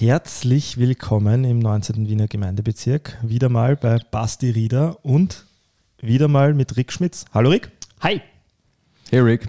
Herzlich 0.00 0.78
willkommen 0.78 1.42
im 1.42 1.58
19. 1.58 2.08
Wiener 2.08 2.28
Gemeindebezirk. 2.28 3.18
Wieder 3.20 3.48
mal 3.48 3.74
bei 3.74 3.98
Basti 4.12 4.50
Rieder 4.50 5.04
und 5.04 5.44
wieder 6.00 6.28
mal 6.28 6.54
mit 6.54 6.76
Rick 6.76 6.92
Schmitz. 6.92 7.24
Hallo 7.34 7.50
Rick. 7.50 7.72
Hi. 8.02 8.22
Hey 9.10 9.18
Rick. 9.18 9.48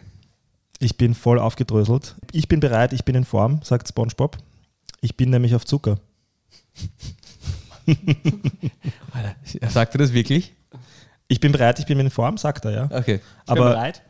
Ich 0.80 0.98
bin 0.98 1.14
voll 1.14 1.38
aufgedröselt. 1.38 2.16
Ich 2.32 2.48
bin 2.48 2.62
bereit, 2.62 2.94
ich 2.94 3.06
bin 3.06 3.14
in 3.14 3.26
Form, 3.26 3.62
sagt 3.62 3.90
SpongeBob. 3.90 4.38
Ich 5.02 5.16
bin 5.16 5.30
nämlich 5.30 5.54
auf 5.54 5.66
Zucker. 5.66 6.00
Alter, 9.12 9.36
sagt 9.70 9.94
er 9.94 10.00
das 10.00 10.14
wirklich? 10.14 10.56
Ich 11.28 11.40
bin 11.40 11.52
bereit, 11.52 11.78
ich 11.78 11.86
bin 11.86 12.00
in 12.00 12.10
Form, 12.10 12.40
sagt 12.40 12.66
er, 12.66 12.72
ja. 12.72 12.86
Okay. 12.86 13.20
Ich 13.42 13.54
bin 13.54 13.58
Aber 13.60 13.70
bereit. 13.70 14.02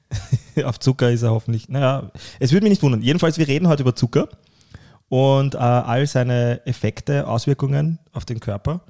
auf 0.64 0.80
Zucker 0.80 1.10
ist 1.10 1.20
er 1.20 1.32
hoffentlich. 1.32 1.68
Naja, 1.68 2.10
es 2.40 2.52
würde 2.52 2.64
mich 2.64 2.70
nicht 2.70 2.82
wundern. 2.82 3.02
Jedenfalls, 3.02 3.36
wir 3.36 3.48
reden 3.48 3.68
heute 3.68 3.82
über 3.82 3.94
Zucker 3.94 4.30
und 5.08 5.54
äh, 5.54 5.58
all 5.58 6.06
seine 6.06 6.64
Effekte, 6.66 7.26
Auswirkungen 7.26 7.98
auf 8.12 8.24
den 8.24 8.40
Körper 8.40 8.80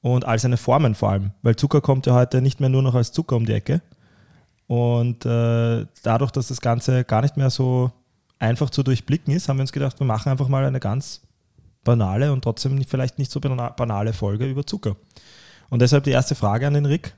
und 0.00 0.26
all 0.26 0.38
seine 0.38 0.56
Formen 0.56 0.94
vor 0.94 1.10
allem. 1.10 1.32
Weil 1.42 1.56
Zucker 1.56 1.80
kommt 1.80 2.06
ja 2.06 2.14
heute 2.14 2.42
nicht 2.42 2.60
mehr 2.60 2.68
nur 2.68 2.82
noch 2.82 2.94
als 2.94 3.12
Zucker 3.12 3.36
um 3.36 3.46
die 3.46 3.54
Ecke. 3.54 3.82
Und 4.66 5.26
äh, 5.26 5.86
dadurch, 6.02 6.30
dass 6.30 6.48
das 6.48 6.60
Ganze 6.60 7.04
gar 7.04 7.22
nicht 7.22 7.36
mehr 7.36 7.50
so 7.50 7.92
einfach 8.38 8.70
zu 8.70 8.82
durchblicken 8.82 9.34
ist, 9.34 9.48
haben 9.48 9.58
wir 9.58 9.62
uns 9.62 9.72
gedacht, 9.72 9.98
wir 10.00 10.06
machen 10.06 10.30
einfach 10.30 10.48
mal 10.48 10.64
eine 10.64 10.80
ganz 10.80 11.22
banale 11.84 12.32
und 12.32 12.42
trotzdem 12.42 12.82
vielleicht 12.84 13.18
nicht 13.18 13.30
so 13.30 13.40
bana- 13.40 13.70
banale 13.70 14.12
Folge 14.12 14.46
über 14.46 14.66
Zucker. 14.66 14.96
Und 15.68 15.82
deshalb 15.82 16.04
die 16.04 16.10
erste 16.10 16.34
Frage 16.34 16.66
an 16.66 16.74
den 16.74 16.86
Rick. 16.86 17.14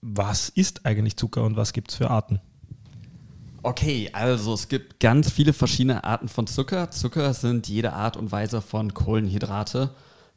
Was 0.00 0.48
ist 0.50 0.86
eigentlich 0.86 1.16
Zucker 1.16 1.42
und 1.42 1.56
was 1.56 1.72
gibt 1.72 1.90
es 1.90 1.96
für 1.96 2.10
Arten? 2.10 2.40
Okay, 3.66 4.08
also 4.12 4.54
es 4.54 4.68
gibt 4.68 5.00
ganz 5.00 5.32
viele 5.32 5.52
verschiedene 5.52 6.04
Arten 6.04 6.28
von 6.28 6.46
Zucker. 6.46 6.92
Zucker 6.92 7.34
sind 7.34 7.66
jede 7.66 7.94
Art 7.94 8.16
und 8.16 8.30
Weise 8.30 8.62
von 8.62 8.94
Kohlenhydrate. 8.94 9.90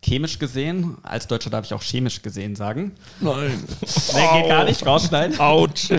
Chemisch 0.04 0.40
gesehen, 0.40 0.98
als 1.04 1.28
Deutscher 1.28 1.52
darf 1.52 1.64
ich 1.64 1.76
auch 1.76 1.84
chemisch 1.84 2.24
gesehen 2.24 2.56
sagen. 2.56 2.94
Nein. 3.20 3.64
Nee, 4.16 4.42
geht 4.42 4.50
gar 4.50 4.64
nicht, 4.64 4.84
rausschneiden. 4.84 5.40
Autsch. 5.40 5.92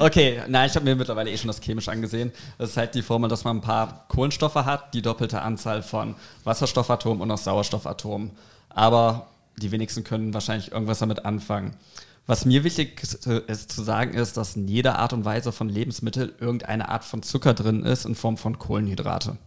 Okay, 0.00 0.42
nein, 0.48 0.68
ich 0.68 0.74
habe 0.74 0.84
mir 0.84 0.96
mittlerweile 0.96 1.30
eh 1.30 1.38
schon 1.38 1.46
das 1.46 1.60
chemisch 1.60 1.86
angesehen. 1.86 2.32
Das 2.58 2.70
ist 2.70 2.76
halt 2.76 2.96
die 2.96 3.02
Formel, 3.02 3.30
dass 3.30 3.44
man 3.44 3.58
ein 3.58 3.62
paar 3.62 4.04
Kohlenstoffe 4.08 4.56
hat, 4.56 4.92
die 4.92 5.02
doppelte 5.02 5.40
Anzahl 5.40 5.84
von 5.84 6.16
Wasserstoffatomen 6.42 7.22
und 7.22 7.30
auch 7.30 7.38
Sauerstoffatomen. 7.38 8.32
Aber 8.70 9.28
die 9.56 9.70
wenigsten 9.70 10.02
können 10.02 10.34
wahrscheinlich 10.34 10.72
irgendwas 10.72 10.98
damit 10.98 11.24
anfangen. 11.24 11.76
Was 12.26 12.44
mir 12.44 12.62
wichtig 12.62 13.02
ist 13.02 13.72
zu 13.72 13.82
sagen, 13.82 14.14
ist, 14.14 14.36
dass 14.36 14.54
in 14.56 14.68
jeder 14.68 14.98
Art 14.98 15.12
und 15.12 15.24
Weise 15.24 15.50
von 15.50 15.68
Lebensmittel 15.68 16.34
irgendeine 16.38 16.88
Art 16.88 17.04
von 17.04 17.22
Zucker 17.22 17.52
drin 17.52 17.82
ist 17.82 18.04
in 18.04 18.14
Form 18.14 18.36
von 18.36 18.58
Kohlenhydrate. 18.58 19.38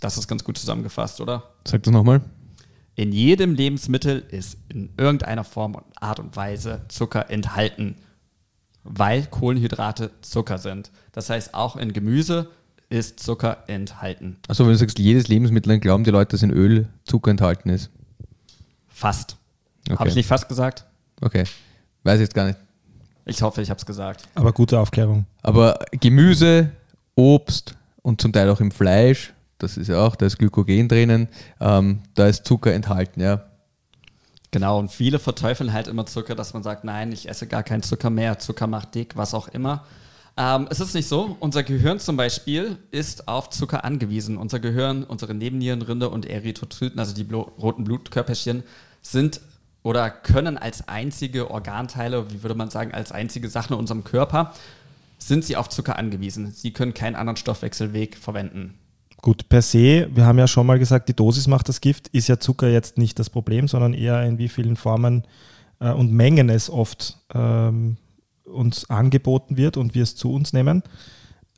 Das 0.00 0.18
ist 0.18 0.28
ganz 0.28 0.44
gut 0.44 0.58
zusammengefasst, 0.58 1.20
oder? 1.20 1.54
Sag 1.66 1.82
das 1.84 1.92
nochmal. 1.92 2.20
In 2.96 3.12
jedem 3.12 3.54
Lebensmittel 3.54 4.22
ist 4.30 4.58
in 4.68 4.90
irgendeiner 4.98 5.42
Form 5.42 5.74
und 5.74 5.84
Art 5.96 6.20
und 6.20 6.36
Weise 6.36 6.82
Zucker 6.88 7.30
enthalten, 7.30 7.96
weil 8.82 9.24
Kohlenhydrate 9.26 10.10
Zucker 10.20 10.58
sind. 10.58 10.92
Das 11.12 11.30
heißt, 11.30 11.54
auch 11.54 11.76
in 11.76 11.94
Gemüse 11.94 12.50
ist 12.90 13.18
Zucker 13.20 13.64
enthalten. 13.66 14.36
Also 14.46 14.64
wenn 14.64 14.72
du 14.72 14.78
sagst, 14.78 14.98
jedes 14.98 15.28
Lebensmittel, 15.28 15.70
dann 15.70 15.80
glauben 15.80 16.04
die 16.04 16.10
Leute, 16.10 16.32
dass 16.32 16.42
in 16.42 16.50
Öl 16.50 16.88
Zucker 17.04 17.30
enthalten 17.30 17.70
ist. 17.70 17.90
Fast. 18.86 19.38
Okay. 19.88 19.98
Habe 19.98 20.10
ich 20.10 20.14
nicht 20.14 20.28
fast 20.28 20.48
gesagt? 20.48 20.84
Okay. 21.20 21.44
Weiß 22.02 22.16
ich 22.16 22.22
jetzt 22.22 22.34
gar 22.34 22.46
nicht. 22.46 22.58
Ich 23.26 23.40
hoffe, 23.42 23.62
ich 23.62 23.70
habe 23.70 23.78
es 23.78 23.86
gesagt. 23.86 24.28
Aber 24.34 24.52
gute 24.52 24.78
Aufklärung. 24.78 25.24
Aber 25.42 25.78
Gemüse, 25.92 26.70
Obst 27.14 27.74
und 28.02 28.20
zum 28.20 28.32
Teil 28.32 28.50
auch 28.50 28.60
im 28.60 28.70
Fleisch, 28.70 29.32
das 29.58 29.76
ist 29.78 29.88
ja 29.88 30.04
auch, 30.04 30.14
da 30.16 30.26
ist 30.26 30.38
Glykogen 30.38 30.88
drinnen, 30.88 31.28
ähm, 31.60 32.00
da 32.14 32.26
ist 32.26 32.44
Zucker 32.44 32.74
enthalten, 32.74 33.20
ja. 33.20 33.44
Genau, 34.50 34.78
und 34.78 34.92
viele 34.92 35.18
verteufeln 35.18 35.72
halt 35.72 35.88
immer 35.88 36.06
Zucker, 36.06 36.34
dass 36.34 36.52
man 36.54 36.62
sagt, 36.62 36.84
nein, 36.84 37.12
ich 37.12 37.28
esse 37.28 37.46
gar 37.46 37.62
keinen 37.62 37.82
Zucker 37.82 38.10
mehr, 38.10 38.38
Zucker 38.38 38.66
macht 38.66 38.94
dick, 38.94 39.16
was 39.16 39.32
auch 39.32 39.48
immer. 39.48 39.84
Ähm, 40.36 40.66
es 40.70 40.80
ist 40.80 40.94
nicht 40.94 41.08
so. 41.08 41.36
Unser 41.40 41.62
Gehirn 41.62 41.98
zum 42.00 42.16
Beispiel 42.16 42.76
ist 42.90 43.26
auf 43.28 43.50
Zucker 43.50 43.84
angewiesen. 43.84 44.36
Unser 44.36 44.58
Gehirn, 44.60 45.04
unsere 45.04 45.32
Nebennierenrinde 45.34 46.08
und 46.08 46.26
Erythrozyten, 46.26 46.98
also 46.98 47.14
die 47.14 47.24
blo- 47.24 47.50
roten 47.58 47.84
Blutkörperchen, 47.84 48.64
sind 49.00 49.40
oder 49.84 50.10
können 50.10 50.58
als 50.58 50.88
einzige 50.88 51.50
Organteile, 51.50 52.32
wie 52.32 52.42
würde 52.42 52.56
man 52.56 52.70
sagen, 52.70 52.92
als 52.92 53.12
einzige 53.12 53.48
Sachen 53.48 53.74
in 53.74 53.78
unserem 53.78 54.02
Körper, 54.02 54.52
sind 55.18 55.44
sie 55.44 55.56
auf 55.56 55.68
Zucker 55.68 55.96
angewiesen. 55.96 56.50
Sie 56.50 56.72
können 56.72 56.94
keinen 56.94 57.14
anderen 57.14 57.36
Stoffwechselweg 57.36 58.16
verwenden. 58.16 58.74
Gut, 59.18 59.48
per 59.48 59.62
se, 59.62 60.08
wir 60.12 60.26
haben 60.26 60.38
ja 60.38 60.48
schon 60.48 60.66
mal 60.66 60.78
gesagt, 60.78 61.08
die 61.08 61.14
Dosis 61.14 61.46
macht 61.46 61.68
das 61.68 61.80
Gift, 61.80 62.08
ist 62.08 62.28
ja 62.28 62.40
Zucker 62.40 62.68
jetzt 62.68 62.98
nicht 62.98 63.18
das 63.18 63.30
Problem, 63.30 63.68
sondern 63.68 63.94
eher 63.94 64.22
in 64.24 64.38
wie 64.38 64.48
vielen 64.48 64.76
Formen 64.76 65.24
äh, 65.80 65.90
und 65.90 66.12
Mengen 66.12 66.48
es 66.48 66.68
oft 66.68 67.18
ähm, 67.32 67.98
uns 68.44 68.88
angeboten 68.90 69.56
wird 69.56 69.76
und 69.76 69.94
wir 69.94 70.02
es 70.02 70.16
zu 70.16 70.32
uns 70.32 70.52
nehmen. 70.52 70.82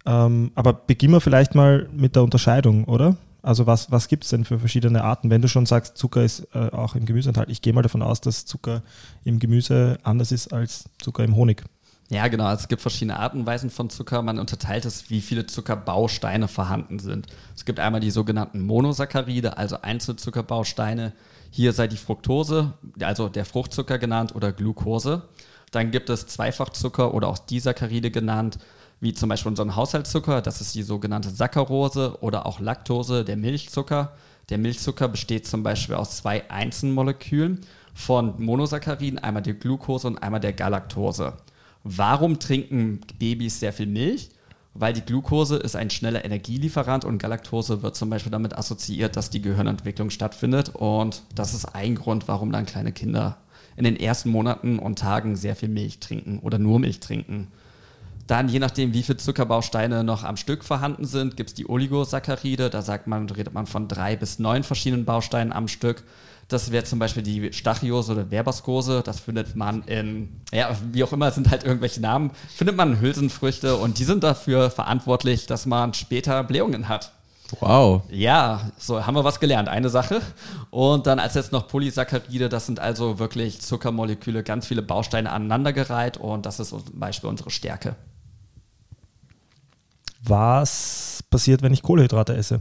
Ähm, 0.05 0.51
aber 0.55 0.73
beginnen 0.73 1.15
wir 1.15 1.21
vielleicht 1.21 1.55
mal 1.55 1.89
mit 1.93 2.17
der 2.17 2.23
Unterscheidung, 2.23 2.85
oder? 2.85 3.17
Also 3.47 3.69
was, 3.69 3.93
was 3.93 4.09
gibt 4.09 4.25
es 4.25 4.31
denn 4.31 4.45
für 4.45 4.59
verschiedene 4.59 5.05
Arten? 5.05 5.31
Wenn 5.31 5.41
du 5.41 5.47
schon 5.47 5.67
sagst, 5.67 5.97
Zucker 5.97 6.25
ist 6.25 6.49
äh, 6.53 6.69
auch 6.73 6.97
im 6.97 7.07
Gemüse 7.07 7.29
enthalten. 7.29 7.53
Ich 7.53 7.63
gehe 7.63 7.73
mal 7.73 7.83
davon 7.83 8.03
aus, 8.03 8.21
dass 8.21 8.45
Zucker 8.45 8.83
im 9.23 9.39
Gemüse 9.39 9.99
anders 10.03 10.33
ist 10.33 10.53
als 10.53 10.87
Zucker 11.01 11.23
im 11.23 11.37
Honig. 11.37 11.63
Ja, 12.09 12.27
genau. 12.27 12.53
Es 12.53 12.67
gibt 12.67 12.83
verschiedene 12.83 13.17
Arten 13.17 13.41
und 13.41 13.47
Weisen 13.47 13.71
von 13.71 13.89
Zucker. 13.89 14.21
Man 14.23 14.41
unterteilt 14.41 14.85
es, 14.85 15.11
wie 15.11 15.21
viele 15.21 15.47
Zuckerbausteine 15.47 16.49
vorhanden 16.49 16.99
sind. 16.99 17.29
Es 17.55 17.65
gibt 17.65 17.79
einmal 17.79 18.01
die 18.01 18.11
sogenannten 18.11 18.67
Monosaccharide, 18.67 19.57
also 19.57 19.81
Einzelzuckerbausteine. 19.81 21.13
Hier 21.51 21.73
sei 21.73 21.87
die 21.87 21.97
Fructose, 21.97 22.73
also 23.01 23.29
der 23.29 23.45
Fruchtzucker 23.45 23.99
genannt, 23.99 24.35
oder 24.35 24.51
Glucose. 24.51 25.23
Dann 25.71 25.93
gibt 25.93 26.11
es 26.11 26.27
Zweifachzucker 26.27 27.15
oder 27.15 27.29
auch 27.29 27.39
Disaccharide 27.39 28.11
genannt, 28.11 28.59
wie 29.01 29.15
zum 29.15 29.29
Beispiel 29.29 29.51
unseren 29.51 29.77
Haushaltszucker. 29.77 30.41
Das 30.43 30.61
ist 30.61 30.75
die 30.75 30.83
sogenannte 30.83 31.31
Saccharose 31.31 32.19
oder 32.21 32.47
auch 32.47 32.61
Laktose, 32.61 33.25
der 33.25 33.37
Milchzucker. 33.37 34.13
Der 34.49 34.59
Milchzucker 34.59 35.09
besteht 35.09 35.47
zum 35.47 35.63
Beispiel 35.63 35.97
aus 35.97 36.17
zwei 36.17 36.51
Einzelmolekülen 36.51 37.61
von 37.95 38.35
Monosacchariden, 38.43 39.19
einmal 39.19 39.43
der 39.43 39.55
Glucose 39.55 40.07
und 40.07 40.23
einmal 40.23 40.41
der 40.41 40.53
Galaktose. 40.53 41.35
Warum 41.83 42.39
trinken 42.39 43.01
Babys 43.19 43.61
sehr 43.61 43.73
viel 43.73 43.87
Milch? 43.87 44.31
Weil 44.75 44.93
die 44.93 45.01
Glucose 45.01 45.57
ist 45.57 45.75
ein 45.75 45.89
schneller 45.89 46.25
Energielieferant 46.25 47.05
und 47.07 47.19
Galaktose 47.19 47.83
wird 47.83 47.97
zum 47.97 48.11
Beispiel 48.11 48.33
damit 48.33 48.59
assoziiert, 48.59 49.17
dass 49.17 49.31
die 49.31 49.41
Gehirnentwicklung 49.41 50.11
stattfindet. 50.11 50.71
Und 50.75 51.23
das 51.35 51.55
ist 51.55 51.75
ein 51.75 51.95
Grund, 51.95 52.29
warum 52.29 52.53
dann 52.53 52.67
kleine 52.67 52.93
Kinder 52.93 53.39
in 53.77 53.85
den 53.85 53.97
ersten 53.97 54.31
Monaten 54.31 54.79
und 54.79 54.99
Tagen 54.99 55.35
sehr 55.35 55.57
viel 55.57 55.71
Milch 55.71 55.99
trinken 55.99 56.41
oder 56.41 56.59
nur 56.59 56.79
Milch 56.79 57.01
trinken. 57.01 57.49
Dann, 58.27 58.49
je 58.49 58.59
nachdem, 58.59 58.93
wie 58.93 59.03
viele 59.03 59.19
Zuckerbausteine 59.19 60.03
noch 60.03 60.25
am 60.25 60.37
Stück 60.37 60.65
vorhanden 60.65 61.05
sind, 61.05 61.37
gibt 61.37 61.51
es 61.51 61.55
die 61.55 61.69
Oligosaccharide. 61.69 62.71
Da 62.71 62.83
sagt 62.83 63.07
man, 63.07 63.29
redet 63.31 63.55
man 63.55 63.67
von 63.67 63.87
drei 63.87 64.17
bis 64.17 64.39
neun 64.39 64.65
verschiedenen 64.65 65.05
Bausteinen 65.05 65.53
am 65.53 65.69
Stück. 65.69 66.03
Das 66.49 66.71
wäre 66.71 66.85
zum 66.85 66.99
Beispiel 66.99 67.23
die 67.23 67.53
Stachyose 67.53 68.13
oder 68.13 68.31
Verbaskose. 68.31 69.03
Das 69.05 69.21
findet 69.21 69.55
man 69.57 69.83
in, 69.83 70.41
ja, 70.53 70.77
wie 70.93 71.03
auch 71.05 71.13
immer, 71.13 71.31
sind 71.31 71.51
halt 71.51 71.65
irgendwelche 71.65 72.01
Namen, 72.01 72.31
findet 72.55 72.77
man 72.77 73.01
Hülsenfrüchte 73.01 73.77
und 73.77 73.99
die 73.99 74.05
sind 74.05 74.23
dafür 74.23 74.71
verantwortlich, 74.71 75.47
dass 75.47 75.67
man 75.67 75.95
später 75.95 76.43
Blähungen 76.45 76.89
hat. 76.89 77.13
Wow. 77.61 78.03
Ja, 78.11 78.73
so 78.77 79.07
haben 79.07 79.15
wir 79.15 79.25
was 79.25 79.39
gelernt. 79.39 79.69
Eine 79.69 79.89
Sache. 79.89 80.21
Und 80.71 81.07
dann 81.07 81.21
als 81.21 81.35
jetzt 81.35 81.53
noch 81.53 81.69
Polysaccharide, 81.69 82.49
das 82.49 82.67
sind 82.67 82.81
also 82.81 83.21
wirklich 83.21 83.61
Zuckermoleküle, 83.61 84.43
ganz 84.43 84.67
viele 84.67 84.83
Bausteine 84.83 85.31
aneinandergereiht 85.31 86.17
und 86.17 86.45
das 86.45 86.59
ist 86.59 86.71
zum 86.71 86.83
Beispiel 86.95 87.31
unsere 87.31 87.51
Stärke. 87.51 87.95
Was 90.27 91.23
passiert, 91.31 91.63
wenn 91.63 91.73
ich 91.73 91.83
Kohlenhydrate 91.83 92.35
esse? 92.35 92.61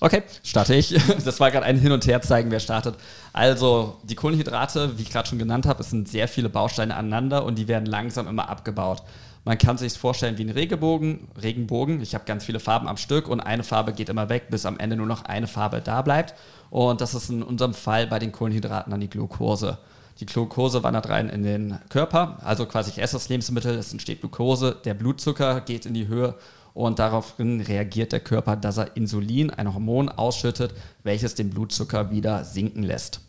Okay, 0.00 0.24
starte 0.42 0.74
ich. 0.74 0.96
Das 1.24 1.38
war 1.38 1.50
gerade 1.52 1.64
ein 1.64 1.78
Hin 1.78 1.92
und 1.92 2.06
Her 2.06 2.20
zeigen, 2.22 2.50
wer 2.50 2.58
startet. 2.58 2.96
Also, 3.32 3.98
die 4.02 4.16
Kohlenhydrate, 4.16 4.98
wie 4.98 5.02
ich 5.02 5.10
gerade 5.10 5.28
schon 5.28 5.38
genannt 5.38 5.64
habe, 5.66 5.80
es 5.80 5.90
sind 5.90 6.08
sehr 6.08 6.26
viele 6.26 6.48
Bausteine 6.48 6.96
aneinander 6.96 7.44
und 7.44 7.56
die 7.56 7.68
werden 7.68 7.86
langsam 7.86 8.26
immer 8.26 8.48
abgebaut. 8.48 9.02
Man 9.44 9.58
kann 9.58 9.78
sich 9.78 9.92
vorstellen 9.92 10.38
wie 10.38 10.44
ein 10.44 10.50
Regenbogen. 10.50 11.28
Regenbogen. 11.40 12.00
Ich 12.00 12.14
habe 12.14 12.24
ganz 12.24 12.44
viele 12.44 12.60
Farben 12.60 12.88
am 12.88 12.96
Stück 12.96 13.28
und 13.28 13.40
eine 13.40 13.62
Farbe 13.64 13.92
geht 13.92 14.08
immer 14.08 14.28
weg, 14.28 14.46
bis 14.50 14.66
am 14.66 14.78
Ende 14.78 14.96
nur 14.96 15.06
noch 15.06 15.24
eine 15.24 15.46
Farbe 15.46 15.80
da 15.80 16.02
bleibt. 16.02 16.34
Und 16.70 17.00
das 17.00 17.14
ist 17.14 17.30
in 17.30 17.42
unserem 17.42 17.74
Fall 17.74 18.08
bei 18.08 18.18
den 18.18 18.32
Kohlenhydraten 18.32 18.90
dann 18.90 19.00
die 19.00 19.10
Glucose. 19.10 19.78
Die 20.22 20.26
Glucose 20.26 20.84
wandert 20.84 21.08
rein 21.08 21.28
in 21.28 21.42
den 21.42 21.78
Körper, 21.88 22.38
also 22.44 22.64
quasi 22.66 22.90
ich 22.90 23.02
esse 23.02 23.16
das 23.16 23.28
Lebensmittel, 23.28 23.74
es 23.74 23.90
entsteht 23.90 24.20
Glucose, 24.20 24.76
der 24.84 24.94
Blutzucker 24.94 25.62
geht 25.62 25.84
in 25.84 25.94
die 25.94 26.06
Höhe 26.06 26.36
und 26.74 27.00
daraufhin 27.00 27.60
reagiert 27.60 28.12
der 28.12 28.20
Körper, 28.20 28.54
dass 28.54 28.76
er 28.76 28.96
Insulin, 28.96 29.50
ein 29.50 29.74
Hormon, 29.74 30.08
ausschüttet, 30.08 30.74
welches 31.02 31.34
den 31.34 31.50
Blutzucker 31.50 32.12
wieder 32.12 32.44
sinken 32.44 32.84
lässt. 32.84 33.20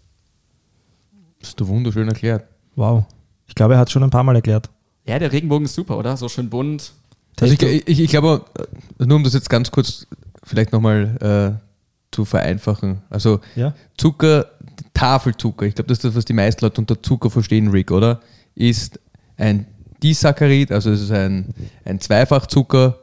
Das 1.40 1.50
hast 1.50 1.60
du 1.62 1.68
wunderschön 1.68 2.08
erklärt. 2.08 2.46
Wow. 2.76 3.06
Ich 3.48 3.56
glaube, 3.56 3.74
er 3.74 3.80
hat 3.80 3.90
schon 3.90 4.04
ein 4.04 4.12
paar 4.12 4.24
Mal 4.24 4.36
erklärt. 4.36 4.70
Ja, 5.08 5.18
der 5.18 5.32
Regenbogen 5.32 5.66
ist 5.66 5.74
super, 5.74 5.98
oder? 5.98 6.16
So 6.16 6.30
schön 6.30 6.52
bunt. 6.52 6.94
Also 7.42 7.56
ich, 7.56 7.88
ich, 7.90 8.02
ich 8.02 8.10
glaube, 8.12 8.46
äh, 9.00 9.04
nur 9.04 9.18
um 9.18 9.24
das 9.24 9.34
jetzt 9.34 9.50
ganz 9.50 9.72
kurz 9.72 10.06
vielleicht 10.44 10.72
nochmal 10.72 11.58
äh, 11.60 12.14
zu 12.14 12.24
vereinfachen. 12.24 13.02
Also 13.10 13.40
Ja. 13.56 13.74
Zucker, 13.98 14.46
Tafelzucker, 14.94 15.66
ich 15.66 15.76
glaube, 15.76 15.88
das 15.88 16.00
ist 16.00 16.06
das, 16.06 16.16
was 16.16 16.26
die 16.26 16.34
meisten 16.34 16.64
Leute 16.64 16.82
unter 16.82 17.02
Zucker 17.02 17.30
verstehen, 17.30 17.70
Rick, 17.70 17.92
oder? 17.92 18.22
Ist 18.56 19.00
ein 19.38 19.66
Disaccharid, 20.02 20.72
also 20.72 20.92
es 20.92 21.02
ist 21.02 21.12
ein, 21.12 21.54
ein 21.86 22.00
Zweifachzucker, 22.00 23.00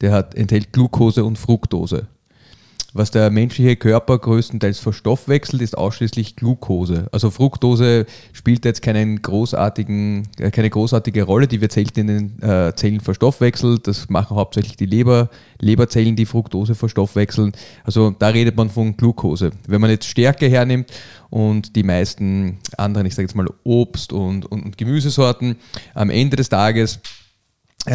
der 0.00 0.12
hat, 0.12 0.34
enthält 0.34 0.72
Glucose 0.72 1.24
und 1.24 1.38
Fructose. 1.38 2.08
Was 2.94 3.10
der 3.10 3.30
menschliche 3.30 3.76
Körper 3.76 4.18
größtenteils 4.18 4.78
verstoffwechselt, 4.78 5.62
ist 5.62 5.78
ausschließlich 5.78 6.36
Glucose. 6.36 7.06
Also 7.10 7.30
Fructose 7.30 8.04
spielt 8.34 8.66
jetzt 8.66 8.82
keinen 8.82 9.22
großartigen, 9.22 10.28
äh, 10.38 10.50
keine 10.50 10.68
großartige 10.68 11.22
Rolle, 11.22 11.48
die 11.48 11.62
wird 11.62 11.72
selten 11.72 12.00
in 12.00 12.06
den 12.06 12.42
äh, 12.42 12.74
Zellen 12.74 13.00
verstoffwechselt. 13.00 13.86
Das 13.86 14.10
machen 14.10 14.36
hauptsächlich 14.36 14.76
die 14.76 14.84
Leber, 14.84 15.30
Leberzellen, 15.58 16.16
die 16.16 16.26
Fructose 16.26 16.74
verstoffwechseln. 16.74 17.52
Also 17.84 18.10
da 18.10 18.28
redet 18.28 18.56
man 18.56 18.68
von 18.68 18.94
Glucose. 18.94 19.52
Wenn 19.66 19.80
man 19.80 19.88
jetzt 19.88 20.06
Stärke 20.06 20.50
hernimmt 20.50 20.92
und 21.30 21.74
die 21.76 21.84
meisten 21.84 22.58
anderen, 22.76 23.06
ich 23.06 23.14
sage 23.14 23.26
jetzt 23.26 23.34
mal 23.34 23.48
Obst 23.64 24.12
und, 24.12 24.44
und, 24.44 24.64
und 24.64 24.76
Gemüsesorten, 24.76 25.56
am 25.94 26.10
Ende 26.10 26.36
des 26.36 26.50
Tages 26.50 27.00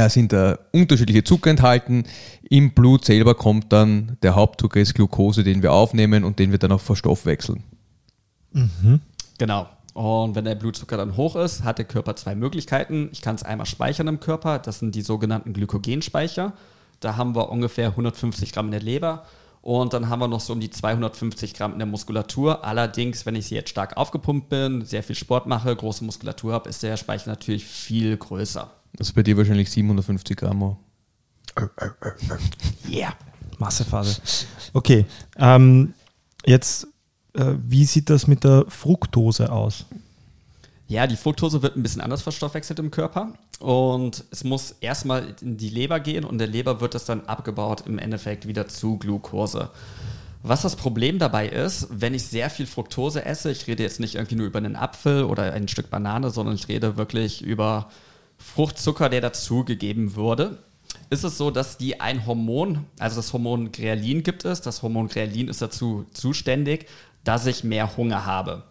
sind 0.09 0.33
da 0.33 0.59
unterschiedliche 0.73 1.23
Zucker 1.23 1.49
enthalten. 1.49 2.03
Im 2.49 2.73
Blut 2.73 3.05
selber 3.05 3.35
kommt 3.35 3.71
dann 3.71 4.17
der 4.21 4.35
Hauptzucker 4.35 4.79
ist 4.79 4.95
Glucose, 4.95 5.43
den 5.43 5.61
wir 5.61 5.73
aufnehmen 5.73 6.23
und 6.23 6.39
den 6.39 6.51
wir 6.51 6.59
dann 6.59 6.71
auch 6.71 6.81
verstoffwechseln. 6.81 7.63
Genau. 9.37 9.67
Und 9.93 10.35
wenn 10.35 10.45
der 10.45 10.55
Blutzucker 10.55 10.95
dann 10.95 11.17
hoch 11.17 11.35
ist, 11.35 11.63
hat 11.63 11.79
der 11.79 11.85
Körper 11.85 12.15
zwei 12.15 12.35
Möglichkeiten. 12.35 13.09
Ich 13.11 13.21
kann 13.21 13.35
es 13.35 13.41
einmal 13.41 13.65
speichern 13.65 14.07
im 14.07 14.19
Körper, 14.19 14.59
das 14.59 14.79
sind 14.79 14.93
die 14.93 15.01
sogenannten 15.01 15.53
Glykogenspeicher. 15.53 16.53
Da 16.99 17.15
haben 17.15 17.35
wir 17.35 17.49
ungefähr 17.49 17.89
150 17.89 18.51
Gramm 18.51 18.67
in 18.67 18.71
der 18.73 18.81
Leber 18.81 19.25
und 19.61 19.93
dann 19.93 20.07
haben 20.07 20.19
wir 20.19 20.27
noch 20.27 20.39
so 20.39 20.53
um 20.53 20.59
die 20.59 20.69
250 20.69 21.53
Gramm 21.53 21.73
in 21.73 21.79
der 21.79 21.87
Muskulatur. 21.87 22.63
Allerdings, 22.63 23.25
wenn 23.25 23.35
ich 23.35 23.49
jetzt 23.49 23.69
stark 23.69 23.97
aufgepumpt 23.97 24.49
bin, 24.49 24.85
sehr 24.85 25.03
viel 25.03 25.15
Sport 25.15 25.47
mache, 25.47 25.75
große 25.75 26.03
Muskulatur 26.03 26.53
habe, 26.53 26.69
ist 26.69 26.83
der 26.83 26.95
Speicher 26.95 27.29
natürlich 27.29 27.65
viel 27.65 28.17
größer. 28.17 28.69
Das 28.97 29.07
ist 29.07 29.13
bei 29.13 29.23
dir 29.23 29.37
wahrscheinlich 29.37 29.69
750 29.71 30.35
Gramm. 30.35 30.63
auch. 30.63 30.77
Yeah. 32.89 33.13
Massephase. 33.57 34.21
Okay. 34.73 35.05
Ähm, 35.37 35.93
jetzt, 36.45 36.87
äh, 37.33 37.53
wie 37.67 37.85
sieht 37.85 38.09
das 38.09 38.27
mit 38.27 38.43
der 38.43 38.65
Fructose 38.67 39.51
aus? 39.51 39.85
Ja, 40.87 41.05
die 41.05 41.17
Fructose 41.17 41.61
wird 41.61 41.75
ein 41.75 41.83
bisschen 41.83 42.01
anders 42.01 42.21
verstoffwechselt 42.21 42.79
im 42.79 42.91
Körper 42.91 43.33
und 43.59 44.23
es 44.31 44.43
muss 44.43 44.75
erstmal 44.79 45.35
in 45.41 45.57
die 45.57 45.69
Leber 45.69 45.99
gehen 45.99 46.23
und 46.23 46.37
der 46.37 46.47
Leber 46.47 46.79
wird 46.79 46.95
das 46.95 47.03
dann 47.03 47.25
abgebaut 47.25 47.83
im 47.85 47.99
Endeffekt 47.99 48.47
wieder 48.47 48.67
zu 48.67 48.97
Glucose. 48.97 49.69
Was 50.43 50.61
das 50.61 50.77
Problem 50.77 51.19
dabei 51.19 51.49
ist, 51.49 51.87
wenn 51.91 52.13
ich 52.13 52.23
sehr 52.23 52.49
viel 52.49 52.67
Fructose 52.67 53.25
esse, 53.25 53.51
ich 53.51 53.67
rede 53.67 53.83
jetzt 53.83 53.99
nicht 53.99 54.15
irgendwie 54.15 54.35
nur 54.35 54.47
über 54.47 54.59
einen 54.59 54.77
Apfel 54.77 55.23
oder 55.23 55.51
ein 55.51 55.67
Stück 55.67 55.89
Banane, 55.89 56.29
sondern 56.29 56.55
ich 56.55 56.69
rede 56.69 56.95
wirklich 56.95 57.41
über 57.41 57.89
Fruchtzucker, 58.37 59.09
der 59.09 59.21
dazugegeben 59.21 60.15
wurde, 60.15 60.63
ist 61.09 61.23
es 61.23 61.37
so, 61.37 61.51
dass 61.51 61.77
die 61.77 61.99
ein 62.01 62.25
Hormon, 62.25 62.85
also 62.99 63.15
das 63.15 63.33
Hormon 63.33 63.71
Grelin 63.71 64.23
gibt 64.23 64.45
es, 64.45 64.61
das 64.61 64.81
Hormon 64.81 65.07
Grelin 65.07 65.47
ist 65.47 65.61
dazu 65.61 66.05
zuständig, 66.11 66.87
dass 67.23 67.45
ich 67.45 67.63
mehr 67.63 67.97
Hunger 67.97 68.25
habe. 68.25 68.63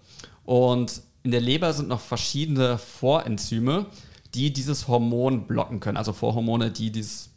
Und 0.44 1.02
in 1.22 1.30
der 1.30 1.40
Leber 1.40 1.72
sind 1.72 1.88
noch 1.88 2.00
verschiedene 2.00 2.78
Vorenzyme, 2.78 3.86
die 4.34 4.52
dieses 4.52 4.86
Hormon 4.86 5.46
blocken 5.46 5.80
können, 5.80 5.96
also 5.96 6.12
Vorhormone, 6.12 6.70
die 6.70 6.90
dieses, 6.92 7.30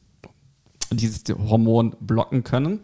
dieses 0.92 1.24
Hormon 1.30 1.96
blocken 2.00 2.44
können. 2.44 2.82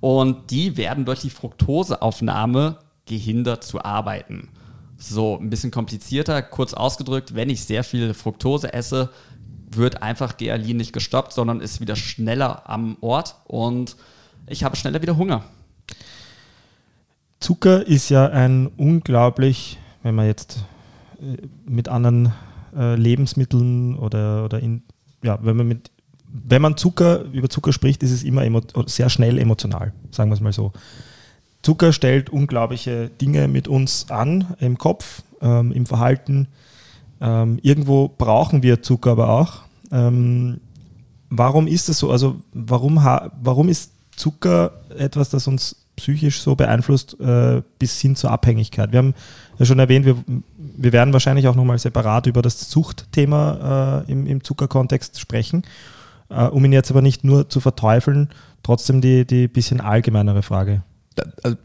Und 0.00 0.50
die 0.50 0.76
werden 0.76 1.04
durch 1.04 1.20
die 1.20 1.30
Fructoseaufnahme 1.30 2.78
gehindert 3.06 3.62
zu 3.62 3.84
arbeiten. 3.84 4.48
So, 5.02 5.36
ein 5.36 5.50
bisschen 5.50 5.72
komplizierter, 5.72 6.42
kurz 6.42 6.74
ausgedrückt, 6.74 7.34
wenn 7.34 7.50
ich 7.50 7.64
sehr 7.64 7.82
viel 7.82 8.14
Fructose 8.14 8.72
esse, 8.72 9.10
wird 9.68 10.02
einfach 10.02 10.36
Gealin 10.36 10.76
nicht 10.76 10.92
gestoppt, 10.92 11.32
sondern 11.32 11.60
ist 11.60 11.80
wieder 11.80 11.96
schneller 11.96 12.68
am 12.70 12.96
Ort 13.00 13.36
und 13.44 13.96
ich 14.46 14.62
habe 14.62 14.76
schneller 14.76 15.02
wieder 15.02 15.16
Hunger. 15.16 15.44
Zucker 17.40 17.84
ist 17.84 18.10
ja 18.10 18.28
ein 18.28 18.68
unglaublich, 18.76 19.78
wenn 20.04 20.14
man 20.14 20.26
jetzt 20.26 20.64
äh, 21.20 21.38
mit 21.64 21.88
anderen 21.88 22.32
äh, 22.76 22.94
Lebensmitteln 22.94 23.98
oder, 23.98 24.44
oder 24.44 24.60
in, 24.60 24.82
ja, 25.24 25.38
wenn 25.42 25.56
man 25.56 25.66
mit 25.66 25.90
wenn 26.32 26.62
man 26.62 26.78
Zucker 26.78 27.24
über 27.32 27.50
Zucker 27.50 27.74
spricht, 27.74 28.02
ist 28.02 28.10
es 28.10 28.22
immer 28.22 28.42
sehr 28.86 29.10
schnell 29.10 29.38
emotional, 29.38 29.92
sagen 30.10 30.30
wir 30.30 30.34
es 30.34 30.40
mal 30.40 30.52
so. 30.52 30.72
Zucker 31.62 31.92
stellt 31.92 32.30
unglaubliche 32.30 33.08
Dinge 33.20 33.48
mit 33.48 33.68
uns 33.68 34.10
an, 34.10 34.54
im 34.58 34.78
Kopf, 34.78 35.22
ähm, 35.40 35.72
im 35.72 35.86
Verhalten. 35.86 36.48
Ähm, 37.20 37.58
irgendwo 37.62 38.08
brauchen 38.08 38.62
wir 38.62 38.82
Zucker 38.82 39.12
aber 39.12 39.28
auch. 39.28 39.62
Ähm, 39.92 40.60
warum 41.30 41.66
ist 41.66 41.88
das 41.88 41.98
so? 41.98 42.10
Also 42.10 42.36
warum, 42.52 42.96
warum 42.96 43.68
ist 43.68 43.92
Zucker 44.16 44.72
etwas, 44.98 45.30
das 45.30 45.46
uns 45.46 45.76
psychisch 45.94 46.40
so 46.40 46.56
beeinflusst 46.56 47.18
äh, 47.20 47.62
bis 47.78 48.00
hin 48.00 48.16
zur 48.16 48.32
Abhängigkeit? 48.32 48.90
Wir 48.90 48.98
haben 48.98 49.14
ja 49.58 49.64
schon 49.64 49.78
erwähnt, 49.78 50.04
wir, 50.04 50.16
wir 50.56 50.92
werden 50.92 51.12
wahrscheinlich 51.12 51.46
auch 51.46 51.54
nochmal 51.54 51.78
separat 51.78 52.26
über 52.26 52.42
das 52.42 52.70
Suchtthema 52.70 54.02
äh, 54.06 54.10
im, 54.10 54.26
im 54.26 54.42
Zuckerkontext 54.42 55.20
sprechen. 55.20 55.62
Äh, 56.28 56.46
um 56.46 56.64
ihn 56.64 56.72
jetzt 56.72 56.90
aber 56.90 57.02
nicht 57.02 57.22
nur 57.22 57.48
zu 57.48 57.60
verteufeln, 57.60 58.30
trotzdem 58.64 59.00
die, 59.00 59.26
die 59.26 59.46
bisschen 59.46 59.80
allgemeinere 59.80 60.42
Frage. 60.42 60.82
Also, 61.42 61.56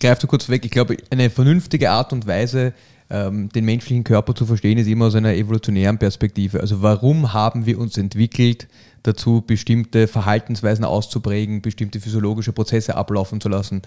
greif 0.00 0.18
du 0.18 0.26
kurz 0.26 0.48
weg. 0.48 0.64
Ich 0.64 0.70
glaube, 0.70 0.96
eine 1.10 1.30
vernünftige 1.30 1.90
Art 1.90 2.12
und 2.12 2.26
Weise, 2.26 2.72
ähm, 3.10 3.48
den 3.50 3.64
menschlichen 3.64 4.04
Körper 4.04 4.34
zu 4.34 4.46
verstehen, 4.46 4.78
ist 4.78 4.86
immer 4.86 5.06
aus 5.06 5.14
einer 5.14 5.34
evolutionären 5.34 5.98
Perspektive. 5.98 6.60
Also 6.60 6.82
warum 6.82 7.32
haben 7.32 7.66
wir 7.66 7.78
uns 7.78 7.98
entwickelt, 7.98 8.68
dazu 9.02 9.42
bestimmte 9.46 10.08
Verhaltensweisen 10.08 10.84
auszuprägen, 10.84 11.62
bestimmte 11.62 12.00
physiologische 12.00 12.52
Prozesse 12.52 12.96
ablaufen 12.96 13.40
zu 13.40 13.48
lassen? 13.48 13.82